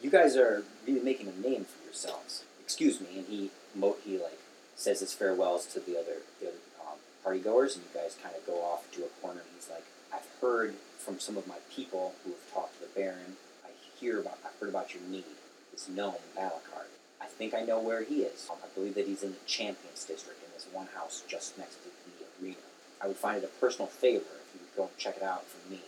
You 0.00 0.10
guys 0.10 0.36
are 0.36 0.64
really 0.86 1.00
making 1.00 1.28
a 1.28 1.40
name 1.48 1.64
for 1.64 1.84
yourselves. 1.84 2.44
Excuse 2.60 3.00
me, 3.00 3.18
and 3.18 3.26
he 3.26 3.50
mo- 3.74 3.96
he 4.04 4.18
like 4.18 4.38
says 4.76 5.00
his 5.00 5.12
farewells 5.12 5.66
to 5.66 5.80
the 5.80 5.98
other 5.98 6.18
the 6.40 6.48
other 6.48 6.56
um, 6.80 6.98
party 7.22 7.40
goers, 7.40 7.76
and 7.76 7.84
you 7.84 8.00
guys 8.00 8.16
kind 8.22 8.34
of 8.34 8.46
go 8.46 8.62
off 8.62 8.90
to 8.92 9.04
a 9.04 9.08
corner. 9.20 9.40
And 9.40 9.48
he's 9.54 9.68
like, 9.70 9.84
I've 10.12 10.28
heard 10.40 10.74
from 10.98 11.18
some 11.18 11.36
of 11.36 11.46
my 11.46 11.58
people 11.74 12.14
who 12.24 12.30
have 12.30 12.52
talked 12.52 12.74
to 12.74 12.80
the 12.82 13.00
Baron. 13.00 13.36
I 13.64 13.70
hear 13.98 14.20
about. 14.20 14.38
I've 14.44 14.58
heard 14.60 14.68
about 14.68 14.94
your 14.94 15.02
need. 15.04 15.24
This 15.72 15.88
gnome 15.88 16.14
Balakard. 16.36 16.90
I 17.20 17.26
think 17.26 17.54
I 17.54 17.62
know 17.62 17.80
where 17.80 18.02
he 18.02 18.22
is. 18.22 18.48
Um, 18.50 18.58
I 18.62 18.68
believe 18.74 18.94
that 18.94 19.06
he's 19.06 19.22
in 19.22 19.30
the 19.30 19.44
Champions 19.46 20.04
District 20.04 20.42
in 20.44 20.50
this 20.52 20.66
one 20.72 20.88
house 20.94 21.22
just 21.28 21.56
next 21.56 21.76
to 21.76 21.88
the 21.88 22.44
arena. 22.44 22.56
I 23.00 23.06
would 23.06 23.16
find 23.16 23.38
it 23.38 23.44
a 23.44 23.60
personal 23.60 23.86
favor 23.86 24.24
if 24.24 24.54
you 24.54 24.60
would 24.60 24.76
go 24.76 24.82
and 24.84 24.98
check 24.98 25.16
it 25.16 25.22
out 25.22 25.46
for 25.46 25.70
me. 25.70 25.80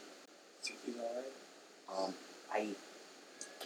Think 0.62 0.78
he's 0.86 0.94
alright? 0.96 1.32
Um, 1.92 2.14
I, 2.52 2.68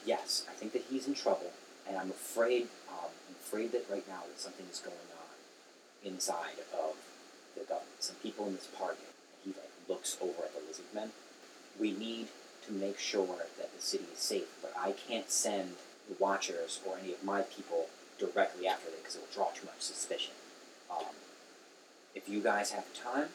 yes, 0.09 0.47
I 0.51 0.55
think 0.55 0.73
that 0.73 0.83
he's 0.91 1.07
in 1.07 1.15
trouble, 1.15 1.53
and 1.87 1.97
I'm 1.99 2.11
afraid, 2.11 2.69
um, 2.89 3.13
I'm 3.29 3.37
afraid 3.39 3.73
that 3.73 3.85
right 3.91 4.09
now 4.09 4.23
that 4.27 4.41
something 4.41 4.67
is 4.73 4.81
going 4.81 4.97
on 4.97 6.11
inside 6.11 6.59
of 6.73 6.97
the 7.55 7.61
government. 7.61 8.01
Some 8.01 8.17
people 8.17 8.47
in 8.47 8.55
this 8.55 8.67
party. 8.67 9.03
He 9.45 9.51
like 9.51 9.71
looks 9.89 10.17
over 10.21 10.45
at 10.45 10.55
the 10.55 10.67
lizard 10.67 10.87
men. 10.95 11.11
We 11.79 11.93
need 11.93 12.29
to 12.67 12.73
make 12.73 12.99
sure 12.99 13.45
that 13.59 13.77
the 13.77 13.83
city 13.83 14.07
is 14.13 14.19
safe, 14.19 14.49
but 14.63 14.73
I 14.77 14.93
can't 14.93 15.31
send 15.31 15.75
the 16.09 16.17
Watchers 16.19 16.81
or 16.87 16.97
any 16.99 17.13
of 17.13 17.23
my 17.23 17.43
people 17.43 17.87
directly 18.19 18.67
after 18.67 18.87
them 18.87 18.99
because 19.01 19.17
it 19.17 19.21
will 19.21 19.35
draw 19.35 19.51
too 19.51 19.67
much 19.67 19.81
suspicion. 19.81 20.33
Um, 20.91 21.15
if 22.15 22.29
you 22.29 22.41
guys 22.41 22.73
have 22.73 22.87
time, 22.95 23.29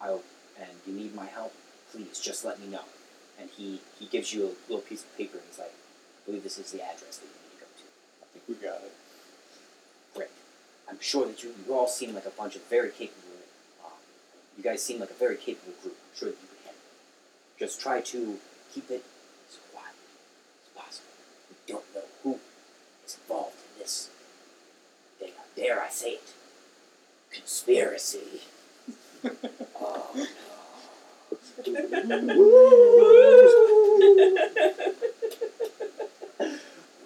I'll, 0.00 0.22
and 0.60 0.70
you 0.86 0.92
need 0.92 1.14
my 1.14 1.26
help, 1.26 1.54
please 1.90 2.20
just 2.20 2.44
let 2.44 2.60
me 2.60 2.66
know 2.66 2.84
and 3.38 3.50
he, 3.50 3.80
he 3.98 4.06
gives 4.06 4.32
you 4.32 4.44
a 4.44 4.52
little 4.70 4.82
piece 4.82 5.02
of 5.02 5.16
paper 5.16 5.38
and 5.38 5.46
he's 5.48 5.58
like, 5.58 5.72
believe 6.26 6.42
this 6.42 6.58
is 6.58 6.72
the 6.72 6.82
address 6.82 7.18
that 7.18 7.26
you 7.26 7.32
need 7.32 7.52
to 7.54 7.60
go 7.60 7.66
to. 7.78 7.84
I 8.22 8.26
think 8.32 8.44
we 8.48 8.54
got 8.54 8.82
it. 8.82 8.92
Great. 10.14 10.28
I'm 10.90 10.98
sure 11.00 11.26
that 11.26 11.42
you, 11.42 11.54
you 11.66 11.72
all 11.72 11.88
seem 11.88 12.14
like 12.14 12.26
a 12.26 12.30
bunch 12.30 12.56
of 12.56 12.62
very 12.68 12.90
capable 12.90 13.22
um, 13.84 13.92
You 14.58 14.64
guys 14.64 14.82
seem 14.82 14.98
like 15.00 15.10
a 15.10 15.14
very 15.14 15.36
capable 15.36 15.72
group. 15.82 15.96
I'm 15.96 16.18
sure 16.18 16.28
that 16.30 16.36
you 16.42 16.48
can 16.48 16.56
handle 16.64 16.82
it. 16.82 17.58
Just 17.60 17.80
try 17.80 18.00
to 18.00 18.38
keep 18.74 18.90
it 18.90 19.04
as 19.48 19.58
quiet 19.72 19.94
as 20.64 20.82
possible. 20.82 21.08
We 21.48 21.56
don't 21.72 21.84
know 21.94 22.02
who 22.24 22.38
is 23.06 23.16
involved 23.22 23.54
in 23.54 23.78
this. 23.82 24.10
Dare, 25.20 25.28
dare 25.54 25.80
I 25.82 25.88
say 25.88 26.10
it? 26.10 26.32
Conspiracy. 27.30 28.42
oh, 29.80 30.26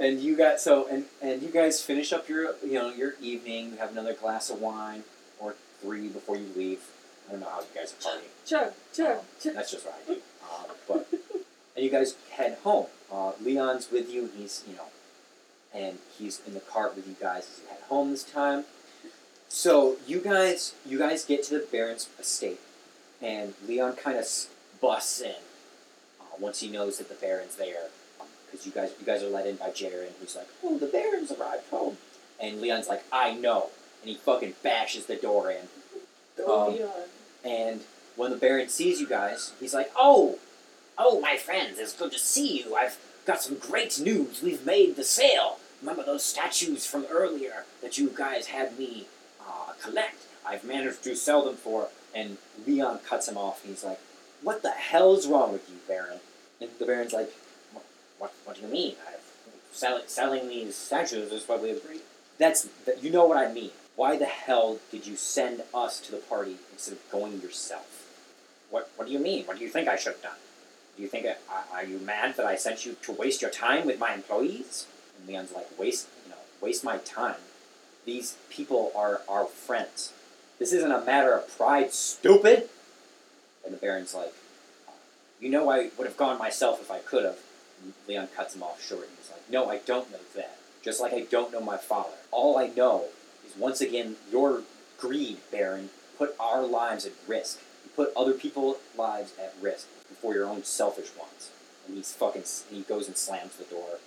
and 0.01 0.19
you 0.21 0.37
got 0.37 0.61
so 0.61 0.89
and 0.89 1.05
and 1.23 1.43
you 1.43 1.51
guys 1.51 1.83
finish 1.83 2.13
up 2.13 2.29
your 2.29 2.55
you 2.65 2.75
know 2.75 2.89
your 2.93 3.15
evening. 3.21 3.73
You 3.73 3.77
have 3.77 3.93
another 3.93 4.15
glass 4.15 4.51
of 4.51 4.61
wine 4.61 5.05
or 5.39 5.55
three 5.81 6.09
before 6.09 6.37
you 6.37 6.49
leave. 6.57 6.81
I 7.29 7.33
don't 7.33 7.41
know 7.41 7.49
how 7.49 7.61
you 7.61 7.67
guys 7.75 7.93
are 7.93 8.03
partying. 8.03 8.47
Chug, 8.47 8.73
chug, 8.93 9.19
chug. 9.41 9.55
That's 9.55 9.71
just 9.71 9.87
what 9.87 10.01
I 10.03 10.15
do. 10.15 10.21
Uh, 10.43 10.73
but 10.89 11.09
and 11.77 11.85
you 11.85 11.91
guys 11.91 12.17
head 12.33 12.59
home. 12.65 12.87
Uh, 13.13 13.33
Leon's 13.41 13.91
with 13.93 14.11
you. 14.13 14.31
He's 14.37 14.65
you 14.69 14.75
know, 14.75 14.87
and 15.75 15.99
he's 16.19 16.41
in 16.47 16.55
the 16.55 16.61
cart 16.61 16.97
with 16.97 17.07
you 17.07 17.17
guys 17.21 17.43
as 17.43 17.61
you 17.63 17.69
head 17.69 17.83
home 17.89 18.11
this 18.11 18.25
time. 18.25 18.65
So 19.49 19.97
you 20.07 20.21
guys 20.21 20.75
you 20.87 20.99
guys 20.99 21.25
get 21.25 21.45
to 21.45 21.55
the 21.55 21.67
Baron's 21.71 22.09
estate, 22.19 22.61
and 23.21 23.55
Leon 23.69 23.97
kind 23.97 24.17
of 24.17 24.27
busts 24.81 25.21
in 25.21 25.35
uh, 26.21 26.25
once 26.39 26.61
he 26.61 26.69
knows 26.69 26.99
that 26.99 27.09
the 27.09 27.15
Baron's 27.15 27.57
there, 27.57 27.89
because 28.51 28.67
you 28.67 28.73
guys 28.73 28.93
you 28.99 29.07
guys 29.07 29.23
are 29.23 29.29
let 29.31 29.47
in 29.47 29.57
by 29.57 29.71
Jaren, 29.71 30.11
who's 30.21 30.37
like, 30.37 30.49
"Oh, 30.63 30.79
the 30.79 30.87
Baron's 30.87 31.31
arrived 31.31 31.69
home," 31.71 31.99
and 32.41 32.61
Leon's 32.61 32.89
like, 32.89 33.05
"I 33.13 33.35
know," 33.35 33.71
and 34.03 34.11
he 34.11 34.17
fucking 34.17 34.55
bashes 34.63 35.07
the 35.07 35.17
door 35.17 35.51
in. 35.51 35.69
Go 36.37 36.67
Um, 36.67 36.75
Leon. 36.75 36.91
And 37.45 37.81
when 38.17 38.31
the 38.31 38.37
Baron 38.37 38.69
sees 38.69 39.01
you 39.01 39.07
guys, 39.07 39.53
he's 39.61 39.75
like, 39.75 39.91
"Oh, 39.97 40.39
oh, 40.99 41.21
my 41.21 41.37
friends, 41.37 41.79
it's 41.79 41.93
good 41.95 42.13
to 42.13 42.19
see 42.19 42.63
you. 42.63 42.75
I've 42.75 42.99
got 43.25 43.43
some 43.43 43.57
great 43.57 43.99
news. 43.99 44.43
We've 44.43 44.65
made 44.67 44.97
the 44.97 45.05
sale. 45.05 45.59
Remember 45.81 46.03
those 46.03 46.25
statues 46.25 46.87
from 46.87 47.07
earlier 47.11 47.65
that 47.81 47.97
you 47.99 48.11
guys 48.15 48.47
had 48.47 48.79
me 48.79 49.07
uh, 49.41 49.73
collect? 49.83 50.17
I've 50.45 50.65
managed 50.65 51.05
to 51.05 51.15
sell 51.17 51.45
them 51.45 51.57
for." 51.57 51.89
And 52.15 52.39
Leon 52.67 53.01
cuts 53.07 53.29
him 53.29 53.39
off, 53.39 53.63
and 53.63 53.73
he's 53.73 53.85
like, 53.85 54.01
"What 54.43 54.63
the 54.63 54.73
hell's 54.73 55.27
wrong 55.29 55.53
with 55.53 55.69
you, 55.71 55.77
Baron?" 55.87 56.21
And 56.61 56.71
the 56.79 56.85
Baron's 56.85 57.13
like, 57.15 57.33
"What? 58.21 58.33
What, 58.45 58.55
do 58.57 58.63
you 58.63 58.69
mean? 58.69 58.95
I've 59.09 59.21
sell, 59.73 60.01
selling 60.07 60.49
these 60.49 60.77
statues 60.77 61.33
is 61.33 61.49
what 61.49 61.61
we 61.61 61.71
agreed." 61.71 62.03
That's 62.39 62.69
that, 62.87 63.03
you 63.03 63.11
know 63.11 63.27
what 63.27 63.37
I 63.37 63.53
mean. 63.53 63.73
Why 63.97 64.17
the 64.17 64.27
hell 64.27 64.79
did 64.93 65.07
you 65.07 65.17
send 65.17 65.63
us 65.75 65.99
to 66.03 66.13
the 66.13 66.19
party 66.19 66.57
instead 66.73 66.95
of 66.95 67.11
going 67.11 67.41
yourself? 67.41 68.07
What 68.71 68.91
What 68.97 69.09
do 69.09 69.13
you 69.13 69.19
mean? 69.19 69.47
What 69.47 69.59
do 69.59 69.65
you 69.65 69.71
think 69.71 69.89
I 69.89 69.97
should 69.97 70.13
have 70.15 70.23
done? 70.23 70.41
Do 70.97 71.03
you 71.03 71.09
think 71.09 71.27
I- 71.27 71.65
are 71.73 71.85
you 71.85 71.99
mad 71.99 72.37
that 72.37 72.47
I 72.47 72.57
sent 72.57 72.87
you 72.87 72.95
to 73.03 73.13
waste 73.13 73.43
your 73.43 73.51
time 73.51 73.87
with 73.87 73.99
my 73.99 74.15
employees? 74.15 74.87
And 75.19 75.27
Leon's 75.29 75.53
like, 75.53 75.69
waste 75.79 76.07
you 76.25 76.31
know, 76.31 76.39
waste 76.61 76.85
my 76.85 76.99
time. 76.99 77.43
These 78.05 78.37
people 78.49 78.93
are 78.95 79.23
our 79.29 79.47
friends. 79.47 80.13
This 80.59 80.73
isn't 80.73 80.93
a 80.93 81.01
matter 81.01 81.33
of 81.33 81.57
pride, 81.57 81.93
stupid. 81.93 82.69
And 83.65 83.73
the 83.75 83.79
Baron's 83.79 84.15
like, 84.15 84.35
you 85.41 85.49
know, 85.49 85.71
I 85.71 85.91
would 85.97 86.07
have 86.07 86.17
gone 86.17 86.39
myself 86.39 86.81
if 86.81 86.91
I 86.91 86.99
could 86.99 87.25
have. 87.25 87.39
Leon 88.09 88.29
cuts 88.37 88.55
him 88.55 88.63
off 88.63 88.83
short 88.83 89.09
and 89.09 89.17
he's 89.19 89.31
like, 89.31 89.51
no, 89.51 89.71
I 89.71 89.79
don't 89.79 90.11
know 90.11 90.19
that. 90.37 90.57
Just 90.83 91.01
like 91.01 91.13
I 91.13 91.21
don't 91.21 91.53
know 91.53 91.61
my 91.61 91.77
father. 91.77 92.17
All 92.31 92.59
I 92.59 92.69
know 92.69 93.05
is 93.47 93.57
once 93.57 93.81
again 93.81 94.17
your 94.31 94.63
greed, 94.99 95.39
Baron, 95.51 95.91
put 96.19 96.35
our 96.39 96.63
lives 96.63 97.07
at 97.07 97.13
risk. 97.27 97.61
You 97.85 97.91
put 97.97 98.13
other 98.17 98.33
people's 98.33 98.77
lives 98.97 99.33
at 99.39 99.55
risk 99.61 99.87
before 100.09 100.35
your 100.35 100.47
own 100.47 100.65
selfish 100.65 101.11
ones. 101.19 101.51
And 101.87 101.97
he's 101.97 102.13
fucking. 102.13 102.45
He 102.71 102.83
goes 102.83 103.09
and 103.09 103.17
slams 103.17 103.57
the 103.57 103.65
door. 103.65 103.99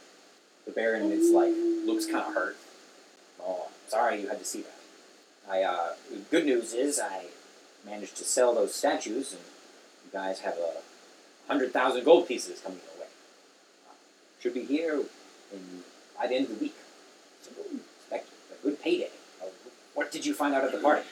The 0.65 0.71
Baron 0.71 1.11
is 1.11 1.31
like 1.31 1.51
looks 1.85 2.05
kind 2.05 2.27
of 2.27 2.33
hurt. 2.33 2.57
Oh, 3.41 3.67
sorry 3.87 4.21
you 4.21 4.27
had 4.29 4.39
to 4.39 4.45
see 4.45 4.61
that. 4.61 4.79
I. 5.49 5.63
Uh, 5.63 5.89
good 6.31 6.45
news 6.45 6.73
is 6.73 6.99
I 6.99 7.25
managed 7.85 8.15
to 8.17 8.23
sell 8.23 8.53
those 8.53 8.73
statues, 8.73 9.33
and 9.33 9.41
you 10.05 10.11
guys 10.11 10.39
have 10.41 10.55
a 10.57 10.81
hundred 11.47 11.73
thousand 11.73 12.05
gold 12.05 12.27
pieces 12.27 12.61
coming. 12.61 12.79
Uh, 12.79 12.92
should 14.43 14.53
be 14.53 14.65
here 14.65 14.99
in 15.53 15.83
by 16.19 16.27
the 16.27 16.35
end 16.35 16.45
of 16.49 16.59
the 16.59 16.65
week. 16.65 16.75
So 17.41 17.51
a 18.11 18.19
good 18.61 18.81
payday. 18.81 19.09
Uh, 19.41 19.45
what 19.93 20.11
did 20.11 20.25
you 20.25 20.33
find 20.33 20.53
out 20.53 20.65
at 20.65 20.73
the 20.73 20.79
party? 20.79 21.03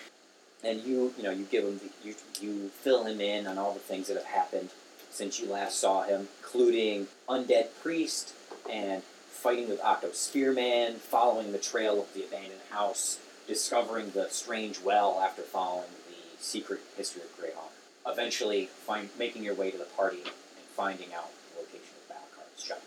And 0.63 0.81
you, 0.83 1.13
you 1.17 1.23
know, 1.23 1.31
you 1.31 1.45
give 1.45 1.63
him, 1.63 1.79
the, 1.79 2.07
you, 2.07 2.15
you 2.41 2.67
fill 2.67 3.05
him 3.05 3.21
in 3.21 3.47
on 3.47 3.57
all 3.57 3.73
the 3.73 3.79
things 3.79 4.07
that 4.09 4.17
have 4.17 4.25
happened 4.25 4.69
since 5.09 5.39
you 5.39 5.49
last 5.49 5.79
saw 5.79 6.03
him, 6.03 6.27
including 6.39 7.07
undead 7.27 7.69
priest 7.81 8.33
and 8.69 9.01
fighting 9.01 9.69
with 9.69 9.81
Octo 9.81 10.11
Spearman, 10.11 10.95
following 10.95 11.51
the 11.53 11.57
trail 11.57 12.01
of 12.01 12.13
the 12.13 12.25
abandoned 12.25 12.61
house, 12.69 13.17
discovering 13.47 14.11
the 14.11 14.27
strange 14.29 14.81
well 14.81 15.19
after 15.19 15.41
following 15.41 15.89
the 16.09 16.43
secret 16.43 16.81
history 16.97 17.21
of 17.21 17.39
Greyhawk. 17.39 17.71
Eventually, 18.05 18.65
find 18.65 19.09
making 19.17 19.43
your 19.43 19.55
way 19.55 19.71
to 19.71 19.77
the 19.77 19.85
party 19.85 20.21
and 20.21 20.65
finding 20.75 21.13
out 21.13 21.29
the 21.53 21.61
location 21.61 21.95
of 22.09 22.15
Balcar's 22.15 22.63
shop. 22.63 22.81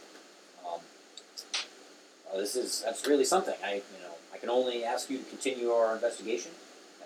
This 2.37 2.57
is 2.57 2.83
that's 2.85 3.07
really 3.07 3.25
something. 3.25 3.55
I 3.65 3.75
you 3.75 4.01
know 4.03 4.15
I 4.33 4.39
can 4.39 4.51
only 4.51 4.85
ask 4.85 5.09
you 5.11 5.19
to 5.19 5.25
continue 5.25 5.71
our 5.71 5.95
investigation 5.95 6.51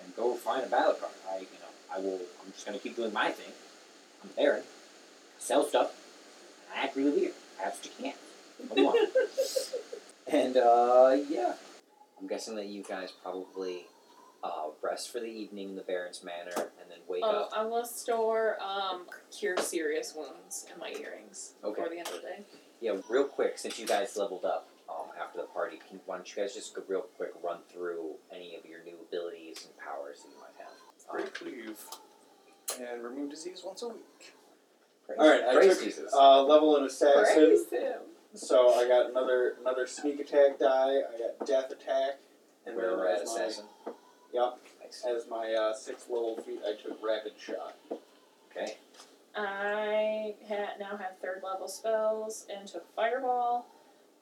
and 0.03 0.15
go 0.15 0.33
find 0.35 0.63
a 0.63 0.67
Balakard. 0.67 1.11
I 1.29 1.39
you 1.39 1.47
know 1.61 1.93
I 1.95 1.99
will. 1.99 2.19
I'm 2.43 2.51
just 2.51 2.65
gonna 2.65 2.79
keep 2.79 2.95
doing 2.95 3.13
my 3.13 3.29
thing. 3.31 3.53
I'm 4.23 4.29
a 4.31 4.33
Baron. 4.33 4.63
Sell 5.37 5.63
stuff. 5.65 5.91
And 6.71 6.79
I 6.79 6.85
act 6.85 6.95
really 6.95 7.11
weird. 7.11 7.33
Perhaps 7.57 7.85
you 7.85 7.91
can't. 8.01 8.15
What 8.67 8.75
do 8.75 8.81
you 8.81 8.87
want? 8.87 9.09
and 10.27 10.57
uh, 10.57 11.17
yeah, 11.29 11.53
I'm 12.19 12.27
guessing 12.27 12.55
that 12.55 12.67
you 12.67 12.83
guys 12.83 13.11
probably 13.11 13.85
uh, 14.43 14.67
rest 14.81 15.11
for 15.11 15.19
the 15.19 15.27
evening 15.27 15.69
in 15.69 15.75
the 15.75 15.81
Baron's 15.81 16.23
Manor 16.23 16.51
and 16.55 16.89
then 16.89 16.97
wake 17.07 17.21
Oh, 17.23 17.43
up. 17.43 17.51
I 17.55 17.63
will 17.65 17.85
store 17.85 18.57
um, 18.61 19.03
cure 19.37 19.57
serious 19.57 20.13
wounds 20.15 20.65
in 20.73 20.79
my 20.79 20.89
earrings 20.89 21.53
Okay. 21.63 21.75
before 21.75 21.89
the 21.89 21.99
end 21.99 22.07
of 22.07 22.13
the 22.15 22.19
day. 22.21 22.39
Yeah, 22.81 22.95
real 23.09 23.25
quick, 23.25 23.57
since 23.57 23.77
you 23.79 23.85
guys 23.85 24.15
leveled 24.15 24.45
up 24.45 24.68
um, 24.99 25.05
after 25.21 25.39
the 25.39 25.45
party, 25.47 25.79
can, 25.87 25.99
why 26.05 26.17
don't 26.17 26.35
you 26.35 26.41
guys 26.41 26.53
just 26.53 26.75
go 26.75 26.81
real 26.87 27.01
quick 27.17 27.31
run 27.43 27.59
through 27.71 28.15
any 28.33 28.55
of 28.55 28.65
your 28.65 28.83
new 28.83 28.95
abilities 29.07 29.65
and 29.65 29.77
powers 29.77 30.19
that 30.23 30.29
you 30.29 30.37
might 30.39 30.57
have? 30.57 30.73
Um, 31.09 31.15
Great 31.15 31.33
cleave. 31.33 31.77
And 32.81 33.03
remove 33.03 33.31
disease 33.31 33.61
once 33.65 33.81
a 33.81 33.87
week. 33.89 34.33
praise- 35.05 35.17
All 35.19 35.27
right, 35.29 35.43
I 35.43 35.53
praise 35.55 35.75
took 35.77 35.85
Jesus. 35.85 36.13
uh, 36.13 36.43
level 36.43 36.75
an 36.77 36.83
assassin, 36.85 37.23
Praise 37.35 37.69
him. 37.69 38.01
so 38.35 38.73
I 38.75 38.87
got 38.87 39.09
another 39.09 39.55
another 39.61 39.87
sneak 39.87 40.19
attack 40.19 40.59
die. 40.59 40.97
I 40.99 41.17
got 41.17 41.47
death 41.47 41.71
attack, 41.71 42.19
and 42.67 42.75
Where 42.75 42.89
then 42.91 42.97
we're 42.99 43.07
at 43.07 43.21
as 43.21 43.27
my, 43.35 43.41
assassin. 43.43 43.65
Yep, 44.33 44.57
Nice. 44.83 45.03
as 45.07 45.27
my 45.27 45.51
uh, 45.53 45.73
sixth 45.73 46.09
level 46.09 46.37
feat, 46.45 46.59
I 46.63 46.73
took 46.79 47.03
rapid 47.03 47.33
shot. 47.39 47.75
Okay. 48.51 48.77
I 49.35 50.35
ha- 50.47 50.73
now 50.79 50.97
have 50.97 51.17
third 51.21 51.41
level 51.43 51.67
spells 51.67 52.45
and 52.55 52.67
took 52.67 52.85
fireball. 52.95 53.65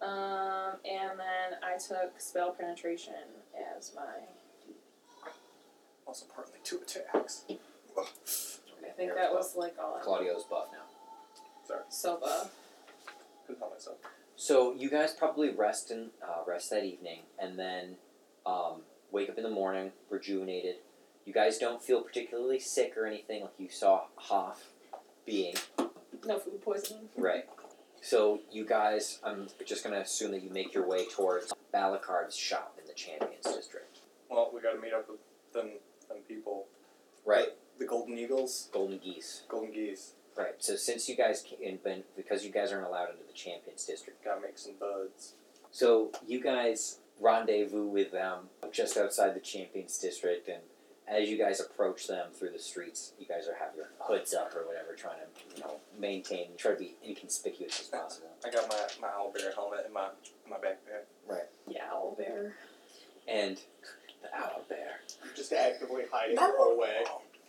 Um, 0.02 0.78
and 0.86 1.18
then 1.18 1.60
I 1.64 1.78
took 1.78 2.20
spell 2.20 2.52
penetration 2.52 3.14
as 3.78 3.92
my. 3.96 4.04
Also, 6.06 6.26
partly 6.34 6.60
two 6.64 6.80
attacks. 6.82 7.44
I 7.50 8.92
think 8.96 9.14
that 9.16 9.34
was 9.34 9.56
like 9.56 9.76
all. 9.82 9.98
I 10.00 10.04
Claudio's 10.04 10.44
buff 10.44 10.68
now. 10.72 10.86
Sorry, 11.66 11.82
so 11.90 12.18
buff. 12.18 12.54
Couldn't 13.46 13.60
help 13.60 13.74
myself. 13.74 13.98
So 14.36 14.74
you 14.74 14.90
guys 14.90 15.14
probably 15.14 15.50
rest 15.50 15.90
and 15.90 16.12
uh, 16.24 16.44
rest 16.48 16.70
that 16.70 16.86
evening, 16.86 17.22
and 17.40 17.58
then 17.58 17.96
um, 18.46 18.82
wake 19.12 19.30
up 19.30 19.38
in 19.38 19.44
the 19.44 19.50
morning 19.50 19.92
rejuvenated. 20.10 20.76
You 21.26 21.34
guys 21.34 21.58
don't 21.58 21.82
feel 21.82 22.02
particularly 22.02 22.60
sick 22.60 22.96
or 22.96 23.06
anything, 23.06 23.42
like 23.42 23.54
you 23.58 23.68
saw 23.70 24.04
Hoff 24.16 24.68
being. 25.26 25.56
No 26.26 26.40
food 26.40 26.62
poisoning. 26.62 27.10
Right. 27.18 27.46
So 28.02 28.40
you 28.52 28.66
guys, 28.66 29.20
I'm 29.24 29.48
just 29.66 29.84
gonna 29.84 30.00
assume 30.00 30.32
that 30.32 30.44
you 30.44 30.50
make 30.50 30.74
your 30.74 30.88
way 30.88 31.06
towards 31.08 31.54
Balakard's 31.74 32.36
shop 32.36 32.78
in 32.80 32.88
the 32.88 32.94
Champions 32.94 33.44
District. 33.44 34.00
Well, 34.30 34.52
we 34.54 34.62
gotta 34.62 34.80
meet 34.80 34.94
up 34.94 35.10
with 35.10 35.20
them, 35.54 35.72
them 36.08 36.18
people. 36.28 36.66
Right. 37.26 37.50
The 37.80 37.86
Golden 37.86 38.18
Eagles. 38.18 38.70
Golden 38.72 38.98
Geese. 38.98 39.44
Golden 39.50 39.72
Geese. 39.72 40.14
Right. 40.38 40.56
So 40.60 40.76
since 40.76 41.10
you 41.10 41.16
guys 41.16 41.44
can, 41.44 41.78
been 41.84 42.04
because 42.16 42.46
you 42.46 42.52
guys 42.52 42.72
aren't 42.72 42.88
allowed 42.88 43.10
into 43.10 43.24
the 43.28 43.34
Champions 43.34 43.86
District, 43.86 44.24
Gotta 44.24 44.42
make 44.42 44.58
some 44.58 44.74
buds. 44.80 45.34
so 45.72 46.12
you 46.28 46.42
guys 46.42 47.00
rendezvous 47.20 47.88
with 47.88 48.12
them 48.12 48.50
just 48.72 48.96
outside 48.98 49.36
the 49.36 49.40
Champions 49.40 49.98
District, 49.98 50.48
and 50.48 50.62
as 51.08 51.30
you 51.30 51.38
guys 51.38 51.60
approach 51.60 52.08
them 52.08 52.28
through 52.34 52.52
the 52.52 52.60
streets, 52.60 53.14
you 53.20 53.26
guys 53.26 53.48
are 53.48 53.56
have 53.56 53.76
your 53.76 53.90
hoods 54.00 54.34
up 54.34 54.54
or 54.56 54.66
whatever, 54.68 54.94
trying 54.96 55.18
to 55.20 55.56
you 55.56 55.64
know 55.64 55.78
maintain, 55.98 56.50
try 56.58 56.74
to 56.74 56.78
be 56.78 56.96
inconspicuous 57.06 57.80
as 57.82 57.88
possible. 57.88 58.30
I 58.46 58.50
got 58.50 58.68
my, 58.70 59.08
my 59.08 59.14
owl 59.14 59.32
bear 59.32 59.52
helmet 59.54 59.86
in 59.88 59.94
my 59.94 60.10
my 60.50 60.58
backpack. 60.58 61.06
Right. 61.28 61.48
Yeah, 61.68 61.84
owl 61.92 62.16
bear. 62.18 62.54
And 63.28 63.58
the 64.22 64.36
owl 64.36 64.64
bear. 64.70 65.02
Just 65.36 65.54
actively 65.54 66.04
hiding 66.12 66.36
the 66.36 66.42
whole 66.42 66.78
way. 66.78 67.04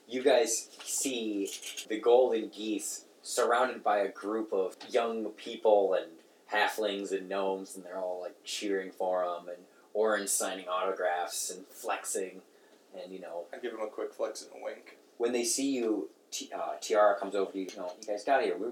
you 0.09 0.23
guys 0.23 0.69
see 0.85 1.49
the 1.89 1.99
golden 2.01 2.49
geese 2.49 3.05
surrounded 3.23 3.83
by 3.83 3.99
a 3.99 4.09
group 4.09 4.53
of 4.53 4.77
young 4.89 5.27
people 5.31 5.95
and 5.95 6.07
halflings 6.53 7.13
and 7.13 7.29
gnomes, 7.29 7.77
and 7.77 7.85
they're 7.85 7.99
all 7.99 8.21
like 8.23 8.37
cheering 8.45 8.91
for 8.91 9.25
them 9.25 9.49
and 9.49 9.59
Orin 9.95 10.29
signing 10.29 10.69
autographs 10.69 11.51
and 11.51 11.67
flexing, 11.67 12.43
and 13.03 13.13
you 13.13 13.21
know 13.21 13.45
I 13.53 13.59
give 13.59 13.73
him 13.73 13.81
a 13.81 13.87
quick 13.89 14.13
flex 14.13 14.43
and 14.43 14.51
a 14.61 14.65
wink. 14.65 14.97
when 15.19 15.33
they 15.33 15.45
see 15.45 15.71
you, 15.71 16.11
T- 16.31 16.51
uh, 16.55 16.77
Tiara 16.81 17.19
comes 17.19 17.35
over 17.35 17.53
to 17.53 17.59
you. 17.59 17.67
You 17.71 17.77
know, 17.79 17.93
you 18.01 18.07
guys 18.07 18.25
got 18.25 18.43
here. 18.43 18.57
We 18.57 18.69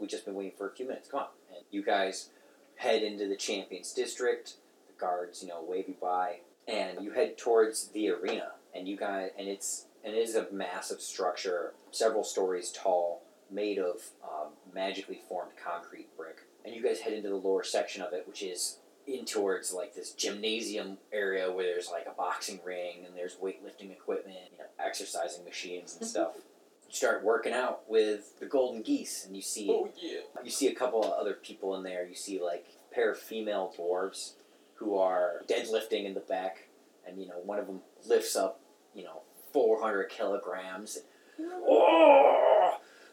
we 0.00 0.06
just 0.06 0.24
been 0.24 0.34
waiting 0.34 0.52
for 0.56 0.68
a 0.68 0.72
few 0.72 0.86
minutes. 0.86 1.08
Come 1.10 1.20
on, 1.20 1.26
and 1.54 1.64
you 1.70 1.82
guys 1.82 2.30
head 2.76 3.02
into 3.02 3.28
the 3.28 3.36
Champions 3.36 3.92
District. 3.92 4.54
The 4.86 5.00
guards, 5.00 5.42
you 5.42 5.48
know, 5.48 5.64
wave 5.66 5.88
you 5.88 5.96
by, 6.00 6.40
and 6.68 7.02
you 7.02 7.12
head 7.12 7.36
towards 7.38 7.88
the 7.88 8.08
arena. 8.10 8.52
And 8.74 8.88
you 8.88 8.96
guys, 8.96 9.30
and 9.38 9.48
it's 9.48 9.86
and 10.04 10.14
it 10.14 10.18
is 10.18 10.34
a 10.34 10.46
massive 10.52 11.00
structure, 11.00 11.74
several 11.90 12.24
stories 12.24 12.72
tall, 12.72 13.22
made 13.50 13.78
of 13.78 14.10
um, 14.22 14.48
magically 14.74 15.20
formed 15.28 15.52
concrete 15.62 16.08
brick. 16.16 16.38
And 16.64 16.74
you 16.74 16.82
guys 16.82 17.00
head 17.00 17.12
into 17.12 17.28
the 17.28 17.36
lower 17.36 17.62
section 17.62 18.02
of 18.02 18.12
it, 18.12 18.26
which 18.26 18.42
is 18.42 18.78
in 19.06 19.24
towards 19.24 19.72
like 19.72 19.94
this 19.94 20.12
gymnasium 20.12 20.98
area 21.12 21.50
where 21.52 21.64
there's 21.64 21.90
like 21.90 22.06
a 22.06 22.14
boxing 22.14 22.60
ring 22.64 23.04
and 23.06 23.16
there's 23.16 23.36
weightlifting 23.36 23.90
equipment, 23.90 24.36
you 24.52 24.58
know, 24.58 24.64
exercising 24.78 25.44
machines 25.44 25.92
and 25.92 26.02
mm-hmm. 26.02 26.10
stuff. 26.10 26.36
You 26.88 26.94
start 26.94 27.24
working 27.24 27.52
out 27.52 27.88
with 27.88 28.38
the 28.40 28.46
golden 28.46 28.82
geese, 28.82 29.24
and 29.26 29.34
you 29.34 29.42
see 29.42 29.68
Oh 29.70 29.90
yeah. 30.00 30.20
you 30.42 30.50
see 30.50 30.68
a 30.68 30.74
couple 30.74 31.02
of 31.02 31.12
other 31.12 31.34
people 31.34 31.76
in 31.76 31.82
there. 31.82 32.06
You 32.06 32.14
see 32.14 32.40
like 32.40 32.66
a 32.90 32.94
pair 32.94 33.10
of 33.10 33.18
female 33.18 33.74
dwarves 33.76 34.32
who 34.76 34.96
are 34.96 35.42
deadlifting 35.48 36.04
in 36.04 36.14
the 36.14 36.20
back, 36.20 36.68
and 37.06 37.20
you 37.20 37.26
know 37.26 37.38
one 37.44 37.58
of 37.58 37.66
them 37.66 37.80
lifts 38.06 38.36
up 38.36 38.60
you 38.94 39.04
know 39.04 39.22
four 39.52 39.82
hundred 39.82 40.08
kilograms. 40.08 41.00
Oh, 41.40 42.53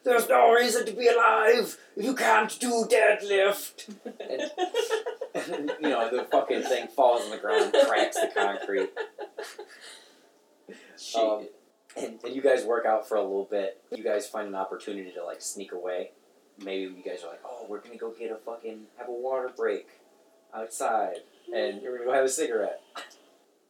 there's 0.04 0.28
no 0.30 0.52
reason 0.54 0.86
to 0.86 0.92
be 0.94 1.08
alive 1.08 1.78
if 1.96 2.04
you 2.04 2.16
can't 2.16 2.60
do 2.60 2.86
deadlift. 2.86 3.94
And, 5.36 5.72
you 5.82 5.90
know 5.90 6.10
the 6.10 6.28
fucking 6.32 6.64
thing 6.64 6.88
falls 6.88 7.24
on 7.24 7.32
the 7.32 7.38
ground, 7.38 7.76
cracks 7.88 8.20
the 8.20 8.30
concrete. 8.36 8.90
Um, 11.18 11.48
and, 11.98 12.20
and 12.24 12.36
you 12.36 12.42
guys 12.42 12.64
work 12.64 12.86
out 12.86 13.08
for 13.08 13.16
a 13.16 13.22
little 13.22 13.48
bit. 13.50 13.82
You 13.92 14.04
guys 14.04 14.28
find 14.28 14.48
an 14.48 14.56
opportunity 14.56 15.12
to 15.12 15.24
like 15.24 15.42
sneak 15.42 15.72
away. 15.72 16.12
Maybe 16.64 16.94
you 16.94 17.04
guys 17.04 17.24
are 17.24 17.30
like, 17.30 17.42
oh, 17.46 17.66
we're 17.68 17.82
gonna 17.82 17.98
go 17.98 18.12
get 18.12 18.32
a 18.32 18.36
fucking 18.36 18.84
have 18.98 19.10
a 19.10 19.12
water 19.12 19.50
break 19.56 19.88
outside, 20.54 21.18
and 21.54 21.82
you're 21.82 21.98
gonna 21.98 22.10
go 22.10 22.14
have 22.14 22.26
a 22.26 22.30
cigarette. 22.30 22.82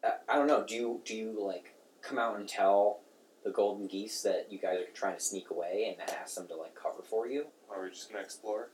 I, 0.03 0.13
I 0.29 0.36
don't 0.36 0.47
know. 0.47 0.63
Do 0.65 0.75
you 0.75 1.01
do 1.05 1.15
you 1.15 1.38
like 1.39 1.75
come 2.01 2.17
out 2.17 2.38
and 2.38 2.47
tell 2.47 3.01
the 3.44 3.52
golden 3.52 3.88
geese 3.88 4.22
that 4.22 4.48
you 4.50 4.60
guys 4.60 4.80
are 4.80 4.92
trying 4.94 5.16
to 5.16 5.22
sneak 5.22 5.50
away 5.50 5.96
and 5.98 6.10
ask 6.10 6.36
them 6.36 6.48
to 6.48 6.56
like 6.56 6.76
cover 6.76 7.02
for 7.04 7.28
you? 7.28 7.46
Are 7.70 7.84
we 7.84 7.89
just 7.89 8.12
gonna 8.12 8.24
explore? 8.24 8.70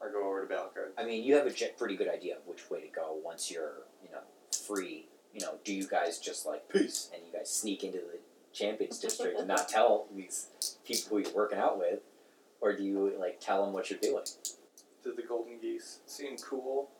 Or 0.00 0.10
go 0.10 0.26
over 0.26 0.44
to 0.44 0.52
Balakard? 0.52 0.90
I 0.98 1.04
mean, 1.04 1.22
you 1.22 1.36
have 1.36 1.46
a 1.46 1.54
pretty 1.78 1.96
good 1.96 2.08
idea 2.08 2.36
of 2.36 2.46
which 2.46 2.68
way 2.70 2.80
to 2.80 2.88
go 2.88 3.18
once 3.24 3.50
you're 3.50 3.84
you 4.02 4.10
know 4.10 4.22
free. 4.66 5.06
You 5.32 5.40
know, 5.40 5.54
do 5.64 5.72
you 5.72 5.86
guys 5.86 6.18
just 6.18 6.44
like 6.44 6.68
peace 6.68 7.10
and 7.14 7.22
you 7.26 7.32
guys 7.32 7.50
sneak 7.50 7.84
into 7.84 7.98
the 7.98 8.18
champions 8.52 8.98
district 8.98 9.38
and 9.38 9.48
not 9.48 9.68
tell 9.68 10.06
these 10.14 10.48
people 10.84 11.16
who 11.16 11.22
you're 11.22 11.34
working 11.34 11.58
out 11.58 11.78
with, 11.78 12.00
or 12.60 12.76
do 12.76 12.84
you 12.84 13.14
like 13.18 13.40
tell 13.40 13.64
them 13.64 13.72
what 13.72 13.90
you're 13.90 13.98
doing? 13.98 14.24
Did 15.02 15.16
the 15.16 15.22
golden 15.22 15.58
geese 15.58 16.00
seem 16.06 16.36
cool? 16.36 16.90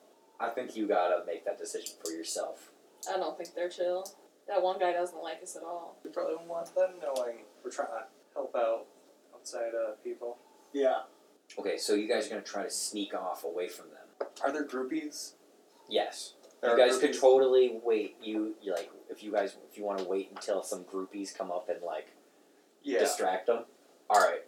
I 0.40 0.48
think 0.48 0.76
you 0.76 0.88
gotta 0.88 1.24
make 1.26 1.44
that 1.44 1.58
decision 1.58 1.94
for 2.04 2.10
yourself. 2.10 2.70
I 3.08 3.16
don't 3.16 3.36
think 3.36 3.54
they're 3.54 3.68
chill. 3.68 4.04
That 4.48 4.62
one 4.62 4.78
guy 4.78 4.92
doesn't 4.92 5.22
like 5.22 5.42
us 5.42 5.56
at 5.56 5.62
all. 5.62 5.96
We 6.04 6.10
probably 6.10 6.34
don't 6.34 6.48
want 6.48 6.74
them 6.74 6.90
knowing 7.00 7.38
we're 7.64 7.70
trying 7.70 7.88
to 7.88 8.04
help 8.34 8.54
out 8.56 8.86
outside 9.34 9.72
uh, 9.74 9.92
people. 10.02 10.38
Yeah. 10.72 11.02
Okay, 11.58 11.76
so 11.76 11.94
you 11.94 12.08
guys 12.08 12.26
are 12.26 12.30
gonna 12.30 12.42
try 12.42 12.62
to 12.64 12.70
sneak 12.70 13.14
off 13.14 13.44
away 13.44 13.68
from 13.68 13.86
them. 13.90 14.28
Are 14.42 14.52
there 14.52 14.64
groupies? 14.66 15.32
Yes, 15.88 16.34
There 16.60 16.70
you 16.70 16.82
are 16.82 16.88
guys 16.88 16.98
could 16.98 17.12
totally 17.18 17.78
wait. 17.84 18.16
You 18.22 18.54
you 18.62 18.72
like 18.72 18.90
if 19.10 19.22
you 19.22 19.30
guys 19.32 19.56
if 19.70 19.76
you 19.76 19.84
want 19.84 19.98
to 19.98 20.04
wait 20.04 20.30
until 20.30 20.62
some 20.62 20.84
groupies 20.84 21.36
come 21.36 21.50
up 21.50 21.68
and 21.68 21.82
like 21.82 22.14
Yeah. 22.82 23.00
distract 23.00 23.46
them. 23.48 23.64
All 24.08 24.20
right, 24.20 24.44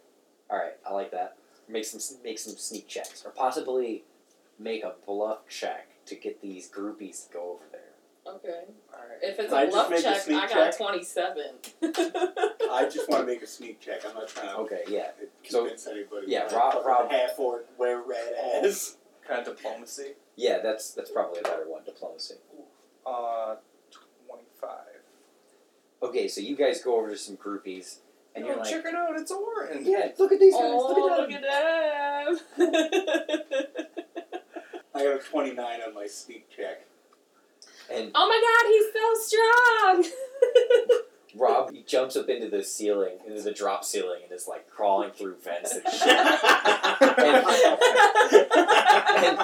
all 0.49 0.57
right, 0.57 0.73
I 0.85 0.93
like 0.93 1.11
that. 1.11 1.37
Make 1.67 1.85
some 1.85 1.99
make 2.23 2.39
some 2.39 2.55
sneak 2.57 2.87
checks, 2.87 3.23
or 3.25 3.31
possibly 3.31 4.03
make 4.57 4.83
a 4.83 4.93
bluff 5.05 5.47
check 5.47 6.03
to 6.05 6.15
get 6.15 6.41
these 6.41 6.69
groupies 6.69 7.27
to 7.27 7.33
go 7.33 7.51
over 7.51 7.65
there. 7.71 8.33
Okay. 8.35 8.63
Alright. 9.25 9.33
If 9.33 9.39
it's 9.39 9.49
Can 9.49 9.57
I 9.57 9.61
a 9.61 9.65
just 9.65 9.73
bluff 9.75 9.89
make 9.89 9.99
a 9.99 10.01
sneak 10.01 10.13
check, 10.13 10.21
sneak 10.23 10.37
I 10.37 10.47
got 10.47 10.53
check? 10.53 10.73
a 10.73 10.77
27. 10.77 11.43
I 12.71 12.89
just 12.91 13.09
want 13.09 13.21
to 13.21 13.27
make 13.27 13.41
a 13.41 13.47
sneak 13.47 13.79
check. 13.79 14.01
I'm 14.07 14.13
not 14.15 14.27
trying 14.27 14.47
to 14.49 14.55
Okay, 14.61 14.83
yeah. 14.87 15.11
So- 15.47 15.61
convince 15.61 15.87
anybody. 15.87 16.27
yeah, 16.27 16.53
Rob- 16.55 16.85
Rob- 16.85 17.11
half 17.11 17.37
orc 17.39 17.65
wear 17.77 18.01
red 18.01 18.33
ass. 18.63 18.97
Kind 19.27 19.47
of 19.47 19.55
diplomacy. 19.55 20.13
Yeah, 20.35 20.59
that's 20.59 20.91
that's 20.91 21.09
probably 21.11 21.39
a 21.39 21.43
better 21.43 21.67
one. 21.67 21.83
Diplomacy. 21.83 22.35
Uh, 23.05 23.55
25. 24.27 24.69
Okay, 26.03 26.27
so 26.27 26.41
you 26.41 26.55
guys 26.55 26.81
go 26.81 26.97
over 26.99 27.09
to 27.09 27.17
some 27.17 27.35
groupies, 27.37 27.99
and 28.35 28.43
Yo, 28.45 28.51
you're 28.51 28.59
like, 28.59 28.69
check 28.69 28.85
it 28.85 28.93
out, 28.93 29.17
it's 29.19 29.31
Oren! 29.31 29.83
"Yeah, 29.85 30.11
look 30.19 30.31
at 30.31 30.39
these 30.39 30.53
guys. 30.53 30.61
oh, 30.63 30.87
look 30.93 31.11
at 31.11 31.19
look 31.19 31.29
them." 31.29 31.43
at 31.43 32.57
them. 32.57 33.75
I 34.93 35.03
got 35.03 35.15
a 35.15 35.19
29 35.19 35.81
on 35.87 35.93
my 35.95 36.05
sneak 36.07 36.47
check. 36.55 36.85
And 37.91 38.11
oh 38.15 38.27
my 38.27 38.39
god, 38.41 38.65
he's 38.71 38.87
so 38.93 39.13
strong! 39.27 41.01
Rob 41.37 41.71
he 41.71 41.83
jumps 41.83 42.15
up 42.15 42.29
into 42.29 42.49
the 42.49 42.63
ceiling, 42.63 43.17
into 43.27 43.41
the 43.41 43.51
drop 43.51 43.83
ceiling, 43.83 44.21
and 44.23 44.31
is 44.31 44.47
like 44.47 44.69
crawling 44.69 45.11
through 45.11 45.35
vents 45.43 45.75
and 45.75 45.83
shit. 45.93 46.07
and 49.17 49.39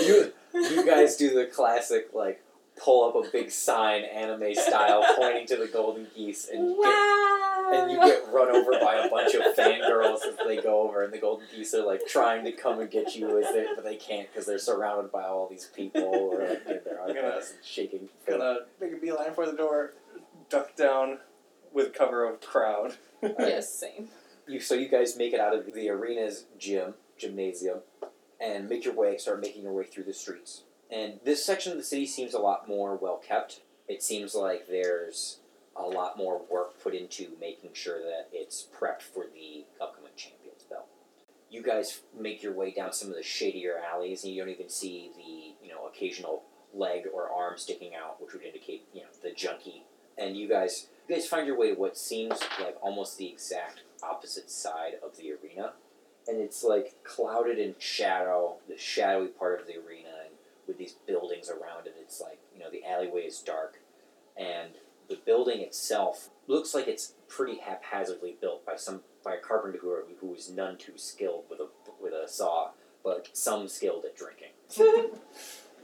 you 0.00 0.32
you 0.54 0.84
guys 0.84 1.16
do 1.16 1.32
the 1.34 1.46
classic 1.46 2.08
like 2.12 2.42
pull 2.80 3.08
up 3.08 3.14
a 3.26 3.28
big 3.30 3.50
sign 3.50 4.04
anime 4.04 4.54
style 4.54 5.04
pointing 5.16 5.46
to 5.46 5.56
the 5.56 5.66
golden 5.66 6.06
geese 6.14 6.48
and 6.52 6.76
get 6.76 7.74
and 7.74 7.90
you 7.90 7.98
get 7.98 8.22
run 8.32 8.48
over 8.48 8.72
by 8.80 8.94
a 9.04 9.10
bunch 9.10 9.34
of 9.34 9.42
fangirls 9.56 10.24
as 10.26 10.34
they 10.46 10.56
go 10.56 10.82
over 10.88 11.04
and 11.04 11.12
the 11.12 11.18
golden 11.18 11.46
geese 11.54 11.74
are 11.74 11.84
like 11.84 12.00
trying 12.06 12.44
to 12.44 12.52
come 12.52 12.80
and 12.80 12.90
get 12.90 13.14
you 13.14 13.38
as 13.38 13.52
they 13.52 13.66
but 13.74 13.84
they 13.84 13.96
can't 13.96 14.28
because 14.30 14.46
they're 14.46 14.58
surrounded 14.58 15.10
by 15.12 15.22
all 15.24 15.48
these 15.48 15.68
people 15.76 16.02
or 16.02 16.40
like 16.48 16.66
in 16.66 16.80
their 16.84 17.00
I'm 17.02 17.14
gonna- 17.14 17.42
shaking 17.62 18.08
Gonna 18.28 18.60
make 18.80 18.92
a 18.92 18.96
beeline 18.96 19.34
for 19.34 19.46
the 19.46 19.52
door, 19.56 19.94
duck 20.48 20.74
down 20.76 21.18
with 21.72 21.92
cover 21.92 22.24
of 22.28 22.40
crowd. 22.40 22.96
yes, 23.22 23.72
same. 23.72 24.08
you 24.46 24.60
so 24.60 24.74
you 24.74 24.88
guys 24.88 25.16
make 25.16 25.32
it 25.34 25.40
out 25.40 25.54
of 25.54 25.66
the 25.74 25.88
arena's 25.90 26.44
gym 26.58 26.94
gymnasium 27.18 27.80
and 28.40 28.68
make 28.68 28.84
your 28.84 28.94
way 28.94 29.18
start 29.18 29.40
making 29.42 29.62
your 29.64 29.72
way 29.72 29.84
through 29.84 30.04
the 30.04 30.14
streets 30.14 30.62
and 30.90 31.20
this 31.24 31.44
section 31.44 31.72
of 31.72 31.78
the 31.78 31.84
city 31.84 32.06
seems 32.06 32.34
a 32.34 32.38
lot 32.38 32.68
more 32.68 32.96
well 32.96 33.18
kept. 33.18 33.60
It 33.88 34.02
seems 34.02 34.34
like 34.34 34.66
there's 34.68 35.38
a 35.76 35.82
lot 35.82 36.16
more 36.16 36.42
work 36.50 36.82
put 36.82 36.94
into 36.94 37.36
making 37.40 37.70
sure 37.72 38.00
that 38.00 38.28
it's 38.32 38.66
prepped 38.76 39.02
for 39.02 39.26
the 39.32 39.64
upcoming 39.80 40.12
champions 40.16 40.64
belt. 40.68 40.88
You 41.50 41.62
guys 41.62 42.00
make 42.18 42.42
your 42.42 42.52
way 42.52 42.70
down 42.72 42.92
some 42.92 43.10
of 43.10 43.16
the 43.16 43.22
shadier 43.22 43.78
alleys 43.78 44.24
and 44.24 44.32
you 44.32 44.42
don't 44.42 44.52
even 44.52 44.68
see 44.68 45.10
the 45.16 45.66
you 45.66 45.72
know 45.72 45.86
occasional 45.86 46.42
leg 46.74 47.04
or 47.12 47.30
arm 47.30 47.56
sticking 47.56 47.94
out 47.94 48.20
which 48.22 48.34
would 48.34 48.42
indicate 48.42 48.84
you 48.94 49.02
know 49.02 49.08
the 49.22 49.32
junkie. 49.32 49.84
And 50.16 50.36
you 50.36 50.48
guys 50.48 50.88
you 51.08 51.14
guys 51.14 51.26
find 51.26 51.46
your 51.46 51.58
way 51.58 51.74
to 51.74 51.80
what 51.80 51.96
seems 51.96 52.40
like 52.60 52.76
almost 52.82 53.18
the 53.18 53.28
exact 53.28 53.82
opposite 54.02 54.50
side 54.50 54.94
of 55.02 55.16
the 55.16 55.32
arena. 55.32 55.72
And 56.26 56.38
it's 56.40 56.62
like 56.62 57.02
clouded 57.04 57.58
in 57.58 57.74
shadow 57.78 58.56
the 58.68 58.76
shadowy 58.76 59.28
part 59.28 59.60
of 59.60 59.66
the 59.66 59.74
arena 59.74 60.07
with 60.68 60.78
these 60.78 60.96
buildings 61.06 61.48
around 61.48 61.86
it 61.86 61.96
it's 62.00 62.20
like 62.20 62.38
you 62.52 62.60
know 62.60 62.70
the 62.70 62.84
alleyway 62.84 63.22
is 63.22 63.40
dark 63.40 63.78
and 64.36 64.70
the 65.08 65.18
building 65.24 65.60
itself 65.60 66.28
looks 66.46 66.74
like 66.74 66.86
it's 66.86 67.14
pretty 67.28 67.58
haphazardly 67.58 68.36
built 68.40 68.64
by 68.64 68.76
some 68.76 69.00
by 69.24 69.34
a 69.34 69.40
carpenter 69.40 69.78
who, 69.80 70.02
who 70.20 70.34
is 70.34 70.50
none 70.50 70.76
too 70.76 70.96
skilled 70.96 71.44
with 71.50 71.60
a 71.60 71.68
with 72.00 72.12
a 72.12 72.28
saw 72.28 72.70
but 73.02 73.28
some 73.32 73.66
skilled 73.66 74.04
at 74.04 74.16
drinking 74.16 74.50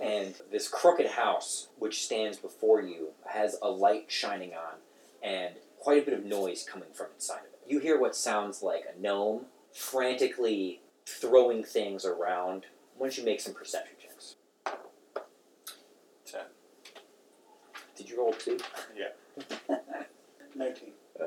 and 0.00 0.34
this 0.52 0.68
crooked 0.68 1.06
house 1.06 1.68
which 1.78 2.04
stands 2.04 2.36
before 2.36 2.82
you 2.82 3.08
has 3.26 3.56
a 3.62 3.68
light 3.68 4.04
shining 4.08 4.52
on 4.52 4.78
and 5.22 5.54
quite 5.84 6.02
a 6.02 6.04
bit 6.04 6.14
of 6.18 6.24
noise 6.24 6.64
coming 6.66 6.88
from 6.94 7.08
inside 7.14 7.40
of 7.40 7.52
it. 7.52 7.60
You 7.66 7.78
hear 7.78 8.00
what 8.00 8.16
sounds 8.16 8.62
like 8.62 8.84
a 8.84 8.98
gnome 8.98 9.46
frantically 9.72 10.80
throwing 11.06 11.62
things 11.62 12.06
around. 12.06 12.64
Why 12.96 13.08
don't 13.08 13.18
you 13.18 13.24
make 13.24 13.40
some 13.40 13.52
perception 13.52 13.96
checks? 14.00 14.36
Ten. 16.24 16.46
Did 17.96 18.03
you 18.14 18.20
roll 18.20 18.32
two? 18.32 18.58
19. 20.56 20.88
Uh, 21.20 21.24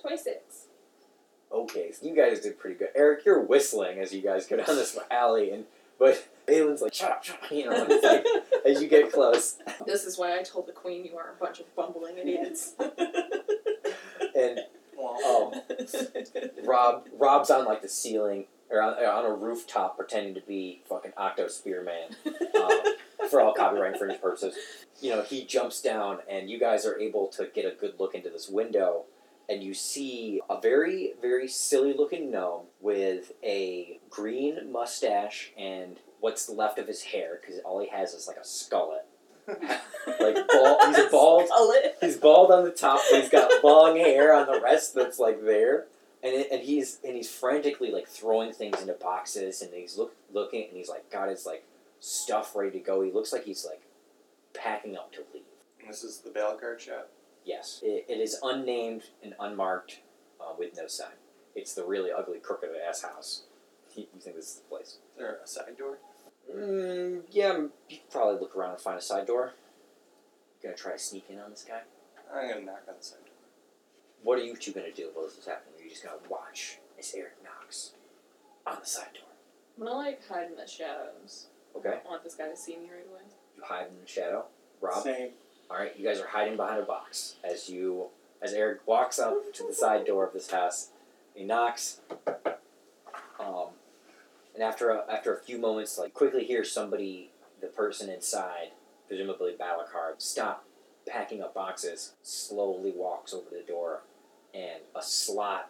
26. 0.00 0.66
okay, 1.52 1.92
so 1.92 2.06
you 2.06 2.14
guys 2.14 2.40
did 2.40 2.58
pretty 2.58 2.76
good. 2.76 2.88
Eric, 2.94 3.24
you're 3.24 3.40
whistling 3.40 3.98
as 3.98 4.12
you 4.14 4.20
guys 4.22 4.46
go 4.46 4.56
down 4.56 4.76
this 4.76 4.98
alley, 5.10 5.50
and 5.50 5.64
but 5.98 6.26
Aylin's 6.48 6.80
like, 6.82 6.94
shut 6.94 7.10
up, 7.10 7.24
shut 7.24 7.42
up, 7.42 7.50
you 7.50 7.68
know, 7.68 7.86
like, 8.02 8.24
as 8.66 8.80
you 8.82 8.88
get 8.88 9.12
close. 9.12 9.58
This 9.86 10.04
is 10.04 10.18
why 10.18 10.38
I 10.38 10.42
told 10.42 10.66
the 10.66 10.72
queen 10.72 11.04
you 11.04 11.16
are 11.16 11.34
a 11.36 11.42
bunch 11.42 11.60
of 11.60 11.74
bumbling 11.74 12.18
idiots. 12.18 12.74
And 14.34 14.60
Um, 14.98 15.52
Rob 16.64 17.08
Rob's 17.18 17.50
on 17.50 17.64
like 17.64 17.82
the 17.82 17.88
ceiling 17.88 18.44
or 18.70 18.80
on, 18.80 18.94
on 19.04 19.24
a 19.26 19.32
rooftop 19.34 19.96
pretending 19.96 20.34
to 20.34 20.40
be 20.40 20.82
fucking 20.88 21.12
Octo 21.16 21.48
Spearman 21.48 22.14
um, 22.54 22.89
for 23.30 23.40
all 23.40 23.54
copyright 23.54 23.92
infringement 23.92 24.20
purposes. 24.20 24.54
You 25.00 25.10
know, 25.10 25.22
he 25.22 25.44
jumps 25.44 25.80
down 25.80 26.18
and 26.28 26.50
you 26.50 26.58
guys 26.58 26.84
are 26.84 26.98
able 26.98 27.28
to 27.28 27.48
get 27.54 27.64
a 27.64 27.74
good 27.74 27.94
look 27.98 28.14
into 28.14 28.28
this 28.28 28.48
window 28.48 29.04
and 29.50 29.64
you 29.64 29.74
see 29.74 30.40
a 30.48 30.60
very, 30.60 31.14
very 31.20 31.48
silly 31.48 31.92
looking 31.92 32.30
gnome 32.30 32.66
with 32.80 33.32
a 33.42 33.98
green 34.08 34.70
mustache 34.70 35.50
and 35.58 35.96
what's 36.20 36.48
left 36.48 36.78
of 36.78 36.86
his 36.86 37.02
hair 37.02 37.40
because 37.40 37.58
all 37.64 37.80
he 37.80 37.88
has 37.88 38.14
is 38.14 38.28
like 38.28 38.36
a 38.36 38.40
skullet. 38.40 39.02
like 40.20 40.36
bald, 40.48 40.80
he's 40.86 40.98
a 40.98 41.08
bald. 41.10 41.50
He's 42.00 42.16
bald 42.16 42.52
on 42.52 42.64
the 42.64 42.70
top, 42.70 43.00
but 43.10 43.20
he's 43.20 43.30
got 43.30 43.64
long 43.64 43.96
hair 43.96 44.32
on 44.32 44.46
the 44.46 44.60
rest 44.60 44.94
that's 44.94 45.18
like 45.18 45.42
there, 45.42 45.86
and 46.22 46.32
it, 46.32 46.48
and 46.52 46.62
he's 46.62 47.00
and 47.02 47.16
he's 47.16 47.28
frantically 47.28 47.90
like 47.90 48.06
throwing 48.06 48.52
things 48.52 48.80
into 48.80 48.92
boxes, 48.92 49.60
and 49.60 49.74
he's 49.74 49.98
look 49.98 50.14
looking, 50.32 50.68
and 50.68 50.76
he's 50.76 50.88
like 50.88 51.10
God 51.10 51.30
his 51.30 51.46
like 51.46 51.64
stuff 52.00 52.56
ready 52.56 52.72
to 52.72 52.78
go. 52.80 53.02
He 53.02 53.12
looks 53.12 53.32
like 53.32 53.44
he's 53.44 53.64
like 53.64 53.82
packing 54.54 54.96
up 54.96 55.12
to 55.12 55.20
leave. 55.32 55.42
This 55.86 56.02
is 56.02 56.18
the 56.18 56.30
Balakard 56.30 56.80
shop. 56.80 57.10
Yes, 57.44 57.80
it, 57.82 58.06
it 58.08 58.20
is 58.20 58.38
unnamed 58.42 59.04
and 59.22 59.34
unmarked, 59.40 60.00
uh, 60.40 60.52
with 60.58 60.76
no 60.76 60.86
sign. 60.86 61.12
It's 61.54 61.74
the 61.74 61.84
really 61.84 62.10
ugly, 62.12 62.38
crooked 62.38 62.70
ass 62.86 63.02
house. 63.02 63.42
You 63.96 64.06
you 64.14 64.20
think 64.20 64.36
this 64.36 64.48
is 64.48 64.54
the 64.56 64.68
place? 64.68 64.98
Is 65.12 65.18
there 65.18 65.38
a 65.42 65.46
side 65.46 65.76
door? 65.78 65.98
Mm, 66.54 67.22
yeah, 67.30 67.58
you 67.88 67.98
could 67.98 68.10
probably 68.10 68.40
look 68.40 68.56
around 68.56 68.72
and 68.72 68.80
find 68.80 68.98
a 68.98 69.02
side 69.02 69.26
door. 69.26 69.52
You 70.60 70.68
gonna 70.68 70.76
try 70.76 70.92
to 70.92 70.98
sneak 70.98 71.26
in 71.28 71.38
on 71.38 71.50
this 71.50 71.64
guy? 71.66 71.80
I'm 72.32 72.48
gonna 72.48 72.60
knock 72.64 72.82
on 72.88 72.94
the 72.98 73.04
side 73.04 73.24
door. 73.24 73.34
What 74.22 74.38
are 74.38 74.42
you 74.42 74.56
two 74.56 74.72
gonna 74.72 74.92
do 74.92 75.10
while 75.14 75.26
this 75.26 75.38
is 75.38 75.46
happening? 75.46 75.80
Are 75.80 75.84
you 75.84 75.90
just 75.90 76.04
gonna 76.04 76.18
watch 76.28 76.78
as 76.98 77.14
Eric 77.16 77.36
knocks 77.42 77.92
on 78.66 78.76
the 78.80 78.86
side 78.86 79.14
door? 79.14 79.24
I'm 79.78 79.86
gonna 79.86 79.98
like 79.98 80.26
hide 80.28 80.50
in 80.50 80.56
the 80.56 80.66
shadows. 80.66 81.46
I 81.74 81.78
Okay, 81.78 81.88
don't 81.90 82.06
want 82.06 82.24
this 82.24 82.34
guy 82.34 82.48
to 82.48 82.56
see 82.56 82.76
me 82.76 82.90
right 82.90 83.06
away. 83.10 83.20
you 83.56 83.62
hide 83.64 83.86
in 83.88 84.00
the 84.00 84.06
shadow. 84.08 84.44
Rob, 84.80 85.02
Same. 85.02 85.30
all 85.70 85.76
right, 85.78 85.96
you 85.98 86.04
guys 86.06 86.20
are 86.20 86.26
hiding 86.28 86.56
behind 86.56 86.80
a 86.80 86.84
box 86.84 87.36
as 87.44 87.68
you 87.68 88.06
as 88.42 88.52
Eric 88.54 88.86
walks 88.86 89.18
up 89.18 89.52
to 89.54 89.66
the 89.66 89.74
side 89.74 90.06
door 90.06 90.26
of 90.26 90.32
this 90.32 90.50
house. 90.50 90.88
He 91.34 91.44
knocks, 91.44 92.00
um, 93.38 93.66
and 94.54 94.62
after 94.62 94.90
a, 94.90 95.04
after 95.10 95.34
a 95.34 95.38
few 95.38 95.58
moments, 95.58 95.98
like 95.98 96.14
quickly 96.14 96.44
hears 96.44 96.70
somebody, 96.72 97.30
the 97.60 97.66
person 97.68 98.08
inside, 98.10 98.70
presumably 99.08 99.52
Balakard, 99.58 100.14
stop 100.20 100.64
packing 101.06 101.42
up 101.42 101.54
boxes. 101.54 102.14
Slowly 102.22 102.92
walks 102.94 103.32
over 103.34 103.48
to 103.50 103.56
the 103.56 103.62
door, 103.62 104.02
and 104.54 104.80
a 104.94 105.02
slot 105.02 105.68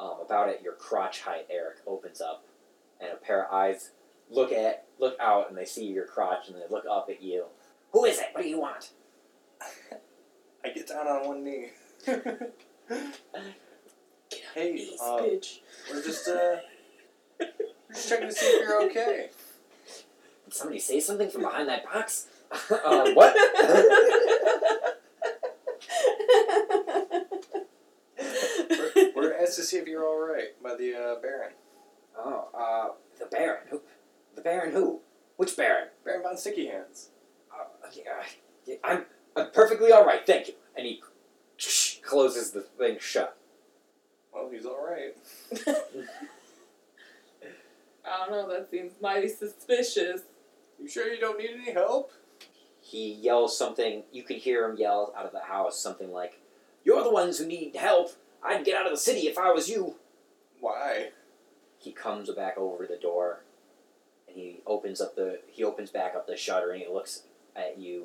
um, 0.00 0.16
about 0.24 0.48
at 0.48 0.62
your 0.62 0.74
crotch 0.74 1.22
height, 1.22 1.46
Eric, 1.50 1.78
opens 1.86 2.20
up, 2.20 2.44
and 3.00 3.10
a 3.12 3.16
pair 3.16 3.44
of 3.46 3.52
eyes 3.52 3.90
look 4.30 4.52
at 4.52 4.86
look 4.98 5.16
out, 5.20 5.48
and 5.48 5.56
they 5.56 5.64
see 5.64 5.86
your 5.86 6.04
crotch, 6.04 6.48
and 6.48 6.56
they 6.56 6.64
look 6.70 6.84
up 6.90 7.08
at 7.10 7.22
you. 7.22 7.44
Who 7.92 8.04
is 8.04 8.18
it? 8.18 8.26
What 8.32 8.42
do 8.42 8.48
you 8.48 8.60
want? 8.60 8.90
I 10.64 10.70
get 10.70 10.88
down 10.88 11.06
on 11.06 11.26
one 11.26 11.44
knee. 11.44 11.68
hey, 14.54 14.88
uh, 15.00 15.18
bitch. 15.18 15.60
we're 15.90 16.02
just 16.02 16.28
uh, 16.28 16.56
we're 17.40 17.46
just 17.94 18.08
checking 18.08 18.28
to 18.28 18.34
see 18.34 18.46
if 18.46 18.68
you're 18.68 18.82
okay. 18.84 19.30
Did 20.44 20.54
somebody 20.54 20.78
say 20.78 21.00
something 21.00 21.30
from 21.30 21.42
behind 21.42 21.68
that 21.68 21.84
box? 21.84 22.26
uh, 22.70 23.10
what? 23.12 23.36
We're, 28.70 29.12
we're 29.14 29.34
asked 29.34 29.56
to 29.56 29.62
see 29.62 29.76
if 29.76 29.86
you're 29.86 30.04
all 30.04 30.18
right 30.18 30.60
by 30.62 30.74
the 30.74 30.94
uh, 30.94 31.20
Baron, 31.20 31.52
oh, 32.18 32.48
uh, 32.54 32.94
the 33.18 33.26
Baron. 33.26 33.62
Who? 33.70 33.80
The 34.34 34.40
Baron 34.40 34.72
who? 34.72 35.00
Which 35.36 35.56
Baron? 35.56 35.88
Baron 36.04 36.22
von 36.22 36.27
Sticky 36.38 36.66
Hands. 36.66 37.10
Uh, 37.52 37.64
yeah, 37.92 38.22
yeah, 38.66 38.76
I'm, 38.84 39.04
I'm 39.36 39.50
perfectly 39.50 39.92
all 39.92 40.04
right, 40.04 40.26
thank 40.26 40.48
you. 40.48 40.54
And 40.76 40.86
he 40.86 41.02
closes 42.02 42.50
the 42.50 42.62
thing 42.62 42.98
shut. 43.00 43.36
Well, 44.32 44.48
he's 44.50 44.66
all 44.66 44.84
right. 44.84 45.16
I 48.04 48.26
don't 48.26 48.30
know, 48.30 48.48
that 48.48 48.70
seems 48.70 48.92
mighty 49.00 49.28
suspicious. 49.28 50.22
You 50.78 50.88
sure 50.88 51.12
you 51.12 51.20
don't 51.20 51.38
need 51.38 51.50
any 51.50 51.72
help? 51.72 52.12
He 52.80 53.12
yells 53.12 53.58
something. 53.58 54.04
You 54.12 54.22
can 54.22 54.36
hear 54.36 54.68
him 54.68 54.76
yell 54.78 55.12
out 55.16 55.26
of 55.26 55.32
the 55.32 55.40
house 55.40 55.78
something 55.78 56.10
like, 56.10 56.40
"You're 56.84 57.02
the 57.02 57.10
ones 57.10 57.38
who 57.38 57.46
need 57.46 57.76
help. 57.76 58.12
I'd 58.42 58.64
get 58.64 58.76
out 58.76 58.86
of 58.86 58.92
the 58.92 58.98
city 58.98 59.26
if 59.26 59.36
I 59.36 59.52
was 59.52 59.68
you." 59.68 59.96
Why? 60.60 61.10
he 61.78 61.92
comes 61.92 62.30
back 62.30 62.58
over 62.58 62.86
the 62.86 62.96
door 62.96 63.40
and 63.40 63.47
he 64.38 64.60
opens 64.66 65.00
up 65.00 65.14
the 65.16 65.38
he 65.48 65.64
opens 65.64 65.90
back 65.90 66.14
up 66.14 66.26
the 66.26 66.36
shutter 66.36 66.70
and 66.72 66.82
he 66.82 66.88
looks 66.88 67.22
at 67.56 67.78
you 67.78 68.04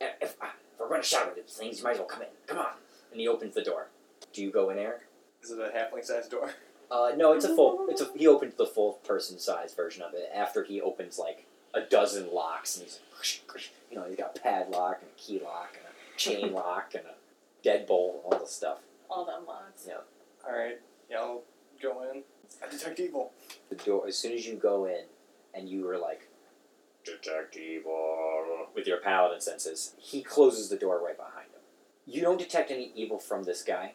if, 0.00 0.10
if, 0.20 0.30
if 0.42 0.50
we're 0.80 0.88
going 0.88 1.00
to 1.02 1.06
shutter 1.06 1.32
these 1.34 1.54
things 1.54 1.78
you 1.78 1.84
might 1.84 1.92
as 1.92 1.98
well 1.98 2.06
come 2.06 2.22
in 2.22 2.28
come 2.46 2.58
on 2.58 2.72
and 3.10 3.20
he 3.20 3.28
opens 3.28 3.54
the 3.54 3.62
door 3.62 3.88
do 4.32 4.42
you 4.42 4.50
go 4.50 4.70
in 4.70 4.78
eric 4.78 5.02
Is 5.42 5.50
it 5.50 5.58
a 5.58 5.70
halfling 5.76 6.04
sized 6.04 6.30
door? 6.30 6.52
uh, 6.90 7.10
no 7.16 7.32
it's 7.32 7.44
a 7.44 7.54
full 7.54 7.86
it's 7.88 8.00
a 8.00 8.08
he 8.16 8.26
opens 8.26 8.54
the 8.56 8.66
full 8.66 8.94
person 9.04 9.38
size 9.38 9.74
version 9.74 10.02
of 10.02 10.14
it 10.14 10.30
after 10.34 10.64
he 10.64 10.80
opens 10.80 11.18
like 11.18 11.46
a 11.74 11.80
dozen 11.80 12.32
locks 12.32 12.76
and 12.76 12.84
he's 12.84 13.00
like, 13.54 13.62
you 13.90 13.96
know 13.96 14.04
he's 14.06 14.16
got 14.16 14.34
padlock 14.42 14.98
and 15.00 15.10
a 15.10 15.18
key 15.20 15.40
lock 15.42 15.76
and 15.76 15.86
a 15.86 16.18
chain 16.18 16.52
lock 16.62 16.92
and 16.94 17.04
a 17.06 17.66
deadbolt 17.66 18.14
and 18.14 18.20
all 18.24 18.38
the 18.40 18.46
stuff 18.46 18.78
All 19.08 19.24
them 19.24 19.46
locks. 19.46 19.84
Yeah. 19.86 19.98
All 20.46 20.52
right, 20.58 20.78
yeah, 21.08 21.18
I'll 21.18 21.42
go 21.80 22.02
in. 22.12 22.22
I 22.62 22.68
detect 22.68 22.98
evil. 23.00 23.32
the 23.70 23.76
door 23.76 24.06
as 24.08 24.18
soon 24.18 24.32
as 24.32 24.44
you 24.46 24.54
go 24.56 24.84
in 24.86 25.04
and 25.54 25.68
you 25.68 25.84
were 25.84 25.98
like 25.98 26.28
detect 27.04 27.56
evil 27.56 28.68
with 28.74 28.86
your 28.86 28.98
paladin 28.98 29.40
senses 29.40 29.94
he 29.98 30.22
closes 30.22 30.68
the 30.68 30.76
door 30.76 31.00
right 31.04 31.16
behind 31.16 31.46
him. 31.46 31.60
You 32.06 32.20
don't 32.22 32.38
detect 32.38 32.70
any 32.70 32.92
evil 32.94 33.18
from 33.18 33.44
this 33.44 33.62
guy. 33.62 33.94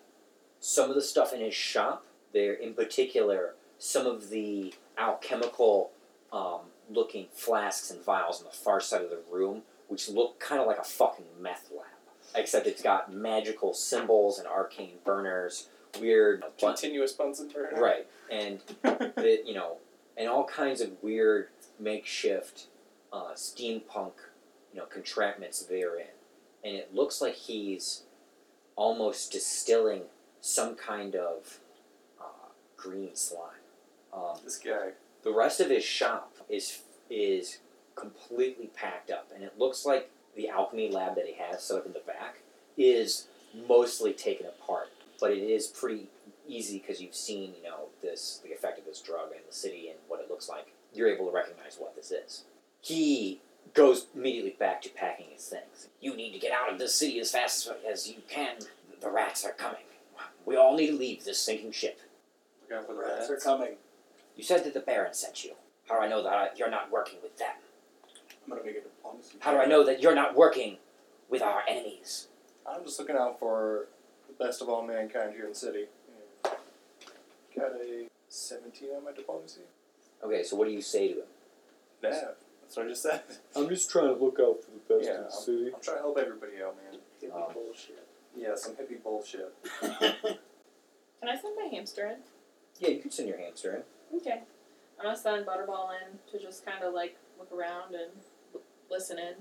Some 0.60 0.90
of 0.90 0.96
the 0.96 1.02
stuff 1.02 1.34
in 1.34 1.42
his 1.42 1.54
shop 1.54 2.06
there 2.34 2.54
in 2.54 2.74
particular 2.74 3.54
some 3.80 4.06
of 4.06 4.30
the 4.30 4.74
alchemical 4.98 5.92
um, 6.34 6.62
looking 6.90 7.28
flasks 7.32 7.92
and 7.92 8.04
vials 8.04 8.40
on 8.40 8.46
the 8.46 8.56
far 8.56 8.82
side 8.82 9.02
of 9.02 9.10
the 9.10 9.20
room 9.32 9.62
which 9.88 10.10
look 10.10 10.40
kind 10.40 10.60
of 10.60 10.68
like 10.68 10.80
a 10.80 10.84
fucking 10.84 11.26
meth 11.40 11.70
lab. 11.72 11.86
Except 12.36 12.68
it's 12.68 12.82
got 12.82 13.14
magical 13.14 13.74
symbols 13.74 14.38
and 14.38 14.48
arcane 14.48 14.98
burners 15.06 15.70
weird 16.00 16.44
Continuous 16.58 17.14
Bunsen 17.14 17.50
burner. 17.50 17.80
Right, 17.80 18.08
and 18.32 18.60
the, 18.84 19.42
you 19.46 19.54
know, 19.54 19.78
and 20.18 20.28
all 20.28 20.44
kinds 20.46 20.82
of 20.82 20.92
weird 21.02 21.50
makeshift 21.80 22.68
uh, 23.14 23.34
steampunk, 23.36 24.14
you 24.74 24.80
know, 24.80 24.86
contraptions 24.86 25.66
therein, 25.68 26.08
and 26.64 26.76
it 26.76 26.94
looks 26.94 27.22
like 27.22 27.36
he's 27.36 28.04
almost 28.76 29.32
distilling 29.32 30.04
some 30.42 30.76
kind 30.76 31.16
of 31.16 31.60
uh, 32.20 32.50
green 32.76 33.16
slime. 33.16 33.64
Um, 34.14 34.38
This 34.44 34.58
guy. 34.58 34.92
the 35.24 35.34
rest 35.34 35.60
of 35.60 35.70
his 35.70 35.84
shop 35.84 36.34
is 36.50 36.82
is 37.10 37.60
completely 37.96 38.68
packed 38.68 39.10
up, 39.12 39.32
and 39.34 39.44
it 39.44 39.58
looks 39.58 39.86
like 39.86 40.10
the 40.36 40.50
alchemy 40.50 40.90
lab 40.92 41.16
that 41.16 41.26
he 41.26 41.34
has 41.34 41.64
set 41.64 41.78
up 41.78 41.86
in 41.86 41.94
the 41.94 42.00
back 42.06 42.40
is 42.78 43.28
mostly 43.68 44.14
taken 44.14 44.46
apart. 44.46 44.90
But 45.20 45.32
it 45.32 45.40
is 45.40 45.66
pretty 45.68 46.08
easy 46.48 46.78
because 46.78 47.02
you've 47.02 47.16
seen, 47.16 47.54
you 47.58 47.64
know, 47.64 47.88
this 48.04 48.40
the 48.44 48.52
effect 48.54 48.78
of 48.78 48.86
this 48.86 49.02
drug 49.02 49.32
in 49.32 49.42
the 49.48 49.54
city 49.56 49.90
and 49.90 49.98
looks 50.38 50.50
like. 50.50 50.68
You're 50.94 51.10
able 51.10 51.26
to 51.26 51.32
recognize 51.32 51.78
what 51.80 51.96
this 51.96 52.12
is. 52.12 52.44
He 52.82 53.42
goes 53.74 54.06
immediately 54.16 54.56
back 54.60 54.84
to 54.84 54.90
packing 54.90 55.26
his 55.34 55.48
things. 55.48 55.88
You 56.00 56.16
need 56.16 56.32
to 56.34 56.40
get 56.40 56.52
out 56.52 56.72
of 56.72 56.78
this 56.78 56.94
city 56.94 57.20
as 57.20 57.32
fast 57.32 57.68
as, 57.68 57.74
as 57.92 58.08
you 58.08 58.18
can. 58.30 58.58
The 59.02 59.10
rats 59.10 59.44
are 59.44 59.52
coming. 59.52 59.82
We 60.46 60.56
all 60.56 60.78
need 60.78 60.88
to 60.92 60.98
leave 60.98 61.26
this 61.26 61.40
sinking 61.40 61.72
ship. 61.72 62.00
Look 62.70 62.80
out 62.80 62.88
for 62.88 62.94
the 62.94 63.02
Rats 63.02 63.30
rats. 63.30 63.32
are 63.32 63.50
coming. 63.50 63.76
You 64.36 64.44
said 64.44 64.64
that 64.64 64.76
the 64.76 64.80
Baron 64.80 65.14
sent 65.14 65.44
you. 65.44 65.54
How 65.90 65.96
do 65.96 66.06
I 66.06 66.08
know 66.08 66.22
that 66.22 66.34
I, 66.34 66.50
you're 66.56 66.70
not 66.70 66.92
working 66.92 67.18
with 67.24 67.38
them? 67.38 67.56
I'm 68.46 68.52
gonna 68.54 68.64
make 68.64 68.78
a 68.78 68.82
diplomacy. 68.82 69.38
How 69.40 69.52
do 69.52 69.58
I 69.58 69.66
know 69.66 69.84
that 69.84 70.02
you're 70.02 70.16
not 70.16 70.36
working 70.36 70.78
with 71.30 71.42
our 71.42 71.64
enemies? 71.68 72.28
I'm 72.70 72.84
just 72.84 73.00
looking 73.00 73.16
out 73.16 73.40
for 73.40 73.88
the 74.28 74.44
best 74.44 74.62
of 74.62 74.70
all 74.70 74.86
mankind 74.86 75.34
here 75.34 75.46
in 75.46 75.50
the 75.50 75.56
city. 75.56 75.86
Got 77.56 77.72
a 77.82 78.08
17 78.30 78.90
on 78.96 79.04
my 79.04 79.12
diplomacy. 79.12 79.62
Okay, 80.24 80.44
so 80.44 80.56
what 80.56 80.68
do 80.68 80.74
you 80.74 80.82
say 80.82 81.10
to 81.10 81.14
him? 81.16 81.26
Yeah, 82.04 82.10
that's 82.62 82.76
what 82.78 82.86
I 82.86 82.90
just 82.90 83.04
said. 83.04 83.22
I'm 83.56 83.70
just 83.70 83.90
trying 83.90 84.08
to 84.16 84.24
look 84.24 84.40
out 84.40 84.58
for 84.64 84.72
the 84.72 84.96
best 85.00 85.10
Yeah, 85.10 85.20
of 85.20 85.26
the 85.26 85.32
city. 85.32 85.72
I'm 85.74 85.82
trying 85.82 85.98
to 85.98 86.02
help 86.04 86.18
everybody 86.18 86.54
out, 86.64 86.76
man. 86.92 87.00
Um, 87.34 87.54
bullshit. 87.54 88.08
Yeah, 88.36 88.56
some 88.56 88.74
hippie 88.74 89.02
bullshit. 89.02 89.54
Can 89.82 91.30
I 91.30 91.36
send 91.36 91.56
my 91.56 91.68
hamster 91.72 92.08
in? 92.08 92.18
Yeah, 92.80 92.90
you 92.90 93.02
can 93.02 93.10
send 93.10 93.28
your 93.28 93.40
hamster 93.40 93.84
in. 94.12 94.18
Okay. 94.18 94.42
I'm 95.00 95.06
gonna 95.06 95.18
send 95.18 95.46
Butterball 95.46 95.90
in 95.94 96.20
to 96.32 96.44
just 96.44 96.66
kind 96.66 96.84
of 96.84 96.94
like 96.94 97.18
look 97.40 97.52
around 97.52 97.96
and 97.96 98.12
l- 98.54 98.62
listen 98.92 99.18
in. 99.18 99.34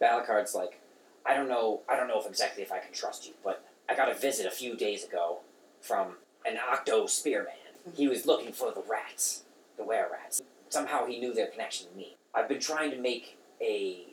Balakard's 0.00 0.54
like, 0.54 0.80
I 1.26 1.34
don't 1.34 1.48
know, 1.48 1.80
I 1.88 1.96
don't 1.96 2.08
know 2.08 2.18
if 2.20 2.26
exactly 2.26 2.62
if 2.62 2.72
I 2.72 2.78
can 2.78 2.92
trust 2.92 3.26
you, 3.26 3.34
but 3.44 3.64
I 3.88 3.94
got 3.94 4.10
a 4.10 4.14
visit 4.14 4.46
a 4.46 4.50
few 4.50 4.74
days 4.74 5.04
ago 5.04 5.40
from 5.82 6.16
an 6.46 6.56
octo 6.58 7.06
spearman. 7.06 7.52
He 7.94 8.08
was 8.08 8.24
looking 8.26 8.52
for 8.52 8.70
the 8.72 8.82
rats, 8.88 9.44
the 9.78 9.84
were 9.84 10.08
rats. 10.12 10.42
Somehow 10.68 11.06
he 11.06 11.18
knew 11.18 11.32
their 11.32 11.46
connection 11.46 11.88
to 11.88 11.96
me. 11.96 12.16
I've 12.34 12.48
been 12.48 12.60
trying 12.60 12.90
to 12.90 12.98
make 12.98 13.38
a 13.60 14.04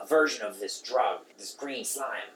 a 0.00 0.06
version 0.06 0.44
of 0.46 0.60
this 0.60 0.80
drug, 0.80 1.20
this 1.38 1.52
green 1.52 1.84
slime, 1.84 2.34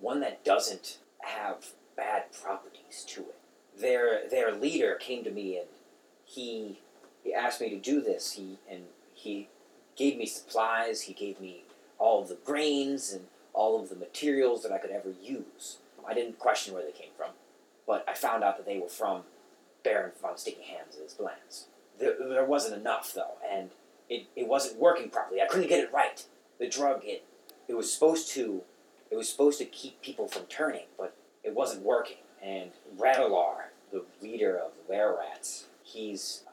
one 0.00 0.20
that 0.20 0.44
doesn't 0.44 0.98
have 1.20 1.72
bad 1.96 2.32
properties 2.32 3.04
to 3.08 3.20
it. 3.20 3.36
Their 3.78 4.28
their 4.28 4.52
leader 4.52 4.94
came 4.94 5.24
to 5.24 5.30
me 5.30 5.58
and 5.58 5.68
he 6.24 6.80
he 7.22 7.34
asked 7.34 7.60
me 7.60 7.70
to 7.70 7.78
do 7.78 8.00
this. 8.00 8.32
He 8.32 8.58
and 8.70 8.84
he 9.14 9.48
gave 9.96 10.16
me 10.16 10.26
supplies. 10.26 11.02
He 11.02 11.14
gave 11.14 11.40
me 11.40 11.64
all 11.98 12.22
of 12.22 12.28
the 12.28 12.38
grains 12.44 13.12
and 13.12 13.26
all 13.52 13.80
of 13.80 13.88
the 13.88 13.96
materials 13.96 14.62
that 14.62 14.72
I 14.72 14.78
could 14.78 14.90
ever 14.90 15.12
use. 15.22 15.78
I 16.06 16.14
didn't 16.14 16.38
question 16.38 16.74
where 16.74 16.82
they 16.84 16.90
came 16.90 17.12
from, 17.16 17.30
but 17.86 18.04
I 18.08 18.14
found 18.14 18.42
out 18.42 18.56
that 18.56 18.66
they 18.66 18.78
were 18.78 18.88
from 18.88 19.22
Baron 19.84 20.10
von 20.20 20.36
Sticky 20.36 20.62
Hands' 20.62 21.14
lands. 21.20 21.66
There, 21.98 22.14
there 22.28 22.44
wasn't 22.44 22.80
enough 22.80 23.12
though, 23.14 23.36
and 23.48 23.70
it, 24.08 24.26
it 24.34 24.48
wasn't 24.48 24.78
working 24.78 25.10
properly. 25.10 25.40
I 25.40 25.46
couldn't 25.46 25.68
get 25.68 25.80
it 25.80 25.92
right. 25.92 26.24
The 26.58 26.68
drug 26.68 27.02
it 27.04 27.24
it 27.68 27.74
was 27.74 27.92
supposed 27.92 28.28
to 28.30 28.62
it 29.10 29.16
was 29.16 29.28
supposed 29.28 29.58
to 29.58 29.64
keep 29.64 30.00
people 30.00 30.28
from 30.28 30.44
turning, 30.46 30.86
but 30.96 31.14
it 31.44 31.54
wasn't 31.54 31.82
working. 31.82 32.16
And 32.42 32.70
Radalar, 32.98 33.66
the 33.92 34.04
leader 34.22 34.56
of 34.56 34.72
the 34.74 34.92
Were 34.92 35.18
Rats, 35.18 35.66
he's 35.82 36.44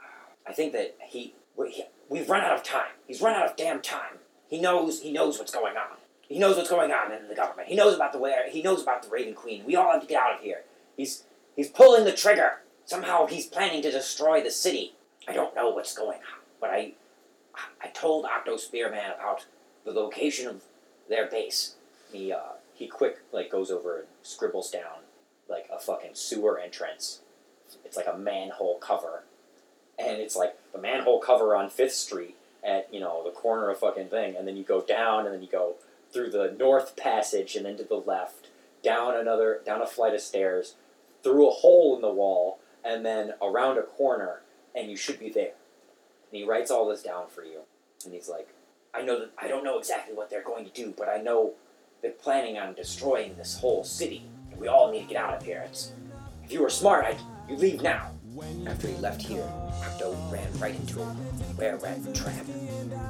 I 0.48 0.54
think 0.54 0.74
that 0.74 0.98
he, 1.02 1.36
we, 1.56 1.72
he 1.72 1.84
we've 2.10 2.30
run 2.30 2.42
out 2.42 2.56
of 2.56 2.64
time. 2.64 2.92
He's 3.08 3.22
run 3.22 3.36
out 3.36 3.50
of 3.50 3.56
damn 3.56 3.82
time. 3.82 4.20
He 4.50 4.60
knows 4.60 5.02
he 5.02 5.12
knows 5.12 5.38
what's 5.38 5.54
going 5.54 5.78
on. 5.78 5.98
He 6.28 6.38
knows 6.38 6.58
what's 6.58 6.70
going 6.70 6.92
on 6.92 7.12
in 7.12 7.28
the 7.28 7.36
government. 7.36 7.70
He 7.70 7.76
knows 7.76 7.96
about 7.96 8.14
the 8.14 8.20
where 8.20 8.50
he 8.50 8.62
knows 8.62 8.82
about 8.82 9.04
the 9.04 9.10
Raven 9.10 9.34
Queen. 9.34 9.64
We 9.66 9.76
all 9.76 9.92
have 9.92 10.02
to 10.02 10.08
get 10.08 10.22
out 10.22 10.36
of 10.36 10.42
here. 10.42 10.64
He's 10.98 11.24
he's 11.56 11.70
pulling 11.70 12.06
the 12.06 12.14
trigger. 12.14 12.62
Somehow 12.86 13.28
he's 13.28 13.46
planning 13.46 13.82
to 13.84 13.92
destroy 13.92 14.42
the 14.42 14.52
city. 14.52 14.94
I 15.30 15.34
don't 15.34 15.56
know 15.56 15.70
what's 15.70 15.96
going 15.96 16.18
on, 16.18 16.42
but 16.60 16.72
I 16.72 16.94
I 17.82 17.88
told 17.90 18.26
Octo 18.26 18.58
Spearman 18.58 19.12
about 19.16 19.46
the 19.86 19.92
location 19.92 20.48
of 20.48 20.64
their 21.08 21.28
base. 21.28 21.76
He 22.12 22.34
uh 22.34 22.54
he 22.74 22.88
quick 22.88 23.20
like 23.32 23.52
goes 23.52 23.70
over 23.70 24.00
and 24.00 24.08
scribbles 24.24 24.72
down 24.72 25.04
like 25.48 25.68
a 25.72 25.80
fucking 25.80 26.12
sewer 26.14 26.60
entrance. 26.60 27.20
It's 27.86 27.96
like 27.96 28.08
a 28.08 28.18
manhole 28.18 28.80
cover. 28.80 29.24
And 29.98 30.18
it's 30.20 30.36
like 30.36 30.58
the 30.72 30.80
manhole 30.80 31.20
cover 31.20 31.56
on 31.56 31.70
Fifth 31.70 31.94
Street 31.94 32.36
at, 32.64 32.92
you 32.94 33.00
know, 33.00 33.24
the 33.24 33.32
corner 33.32 33.70
of 33.70 33.80
fucking 33.80 34.08
thing, 34.08 34.36
and 34.36 34.48
then 34.48 34.58
you 34.58 34.64
go 34.64 34.82
down 34.82 35.26
and 35.26 35.34
then 35.34 35.42
you 35.42 35.50
go 35.50 35.76
through 36.12 36.32
the 36.32 36.56
north 36.58 36.96
passage 36.96 37.56
and 37.56 37.66
then 37.66 37.78
to 37.78 37.84
the 37.84 37.96
left, 37.96 38.48
down 38.84 39.16
another 39.16 39.62
down 39.66 39.82
a 39.82 39.88
flight 39.88 40.14
of 40.14 40.22
stairs, 40.22 40.76
through 41.24 41.48
a 41.48 41.52
hole 41.52 41.96
in 41.96 42.02
the 42.02 42.12
wall, 42.12 42.60
and 42.84 43.06
then 43.06 43.34
around 43.42 43.78
a 43.78 43.84
corner, 43.84 44.42
and 44.76 44.90
you 44.90 44.98
should 44.98 45.20
be 45.20 45.30
there. 45.30 45.54
And 46.32 46.40
he 46.40 46.44
writes 46.44 46.72
all 46.72 46.88
this 46.88 47.04
down 47.04 47.28
for 47.28 47.44
you. 47.44 47.62
And 48.06 48.14
he's 48.14 48.30
like, 48.30 48.50
I 48.94 49.02
know 49.02 49.20
that 49.20 49.32
I 49.38 49.48
don't 49.48 49.64
know 49.64 49.78
exactly 49.78 50.16
what 50.16 50.30
they're 50.30 50.44
going 50.44 50.66
to 50.66 50.72
do, 50.72 50.94
but 50.98 51.10
I 51.10 51.18
know 51.18 51.54
they're 52.02 52.12
planning 52.12 52.58
on 52.58 52.74
destroying 52.74 53.36
this 53.36 53.58
whole 53.60 53.84
city. 53.84 54.24
And 54.52 54.60
we 54.60 54.68
all 54.68 54.92
need 54.92 55.02
to 55.02 55.08
get 55.08 55.18
out 55.18 55.36
of 55.36 55.44
here. 55.44 55.64
It's, 55.68 55.94
if 56.44 56.52
you 56.52 56.62
were 56.62 56.70
smart, 56.70 57.06
I'd 57.06 57.18
you 57.50 57.58
leave 57.58 57.82
now. 57.82 58.12
After 58.68 58.88
he 58.88 58.96
left 58.96 59.22
here, 59.22 59.48
Octo 59.84 60.16
ran 60.32 60.48
right 60.60 60.76
into 60.76 61.02
a 61.02 61.16
were 61.58 61.78
rat 61.78 61.98
trap. 62.14 62.46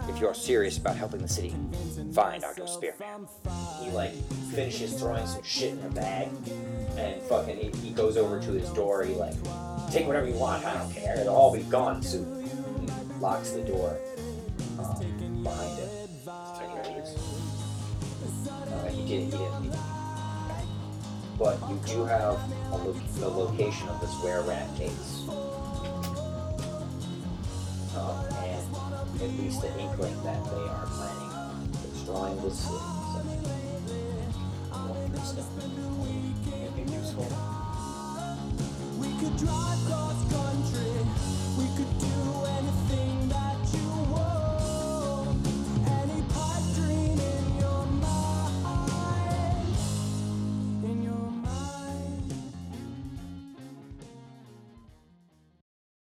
If 0.07 0.19
you're 0.19 0.33
serious 0.33 0.77
about 0.77 0.95
helping 0.95 1.21
the 1.21 1.27
city, 1.27 1.55
find 2.13 2.43
Octo 2.43 2.65
Spearman. 2.65 3.27
He 3.81 3.89
like 3.91 4.13
finishes 4.53 4.93
throwing 4.93 5.27
some 5.27 5.43
shit 5.43 5.73
in 5.73 5.85
a 5.85 5.89
bag, 5.89 6.29
and 6.97 7.21
fucking 7.23 7.57
he, 7.57 7.69
he 7.79 7.91
goes 7.91 8.17
over 8.17 8.39
to 8.39 8.51
his 8.51 8.69
door. 8.71 9.03
He 9.03 9.13
like, 9.13 9.35
take 9.91 10.07
whatever 10.07 10.27
you 10.27 10.35
want. 10.35 10.65
I 10.65 10.77
don't 10.77 10.93
care. 10.93 11.19
It'll 11.19 11.35
all 11.35 11.55
be 11.55 11.63
gone 11.63 12.01
soon. 12.01 12.43
He 12.81 12.87
locks 13.19 13.51
the 13.51 13.61
door 13.61 13.97
um, 14.79 15.43
behind 15.43 15.79
him. 15.79 15.89
Uh, 18.67 18.87
he 18.89 19.05
did. 19.05 19.33
He 19.33 19.69
but 21.39 21.57
you 21.69 21.79
do 21.87 22.03
have 22.03 22.37
lo- 22.69 22.93
the 23.17 23.27
location 23.27 23.87
of 23.87 24.01
this 24.01 24.13
were 24.21 24.41
rat 24.41 24.67
case. 24.75 25.23
Um, 27.95 28.25
and 28.43 29.21
at 29.21 29.29
least 29.39 29.63
an 29.63 29.79
inkling 29.79 30.21
that 30.23 30.43
they 30.43 30.67
are 30.67 30.85
planning 30.87 31.31
on 31.31 31.71
destroying 31.93 32.41
this 32.41 32.59
city. 32.59 32.77
So. 37.05 37.25
We 38.99 39.07
could 39.19 39.37
drive 39.37 39.79
cross 39.87 40.19
country, 40.31 40.91
we 41.57 41.65
could 41.77 41.99
do 41.99 42.45
it. 42.45 42.58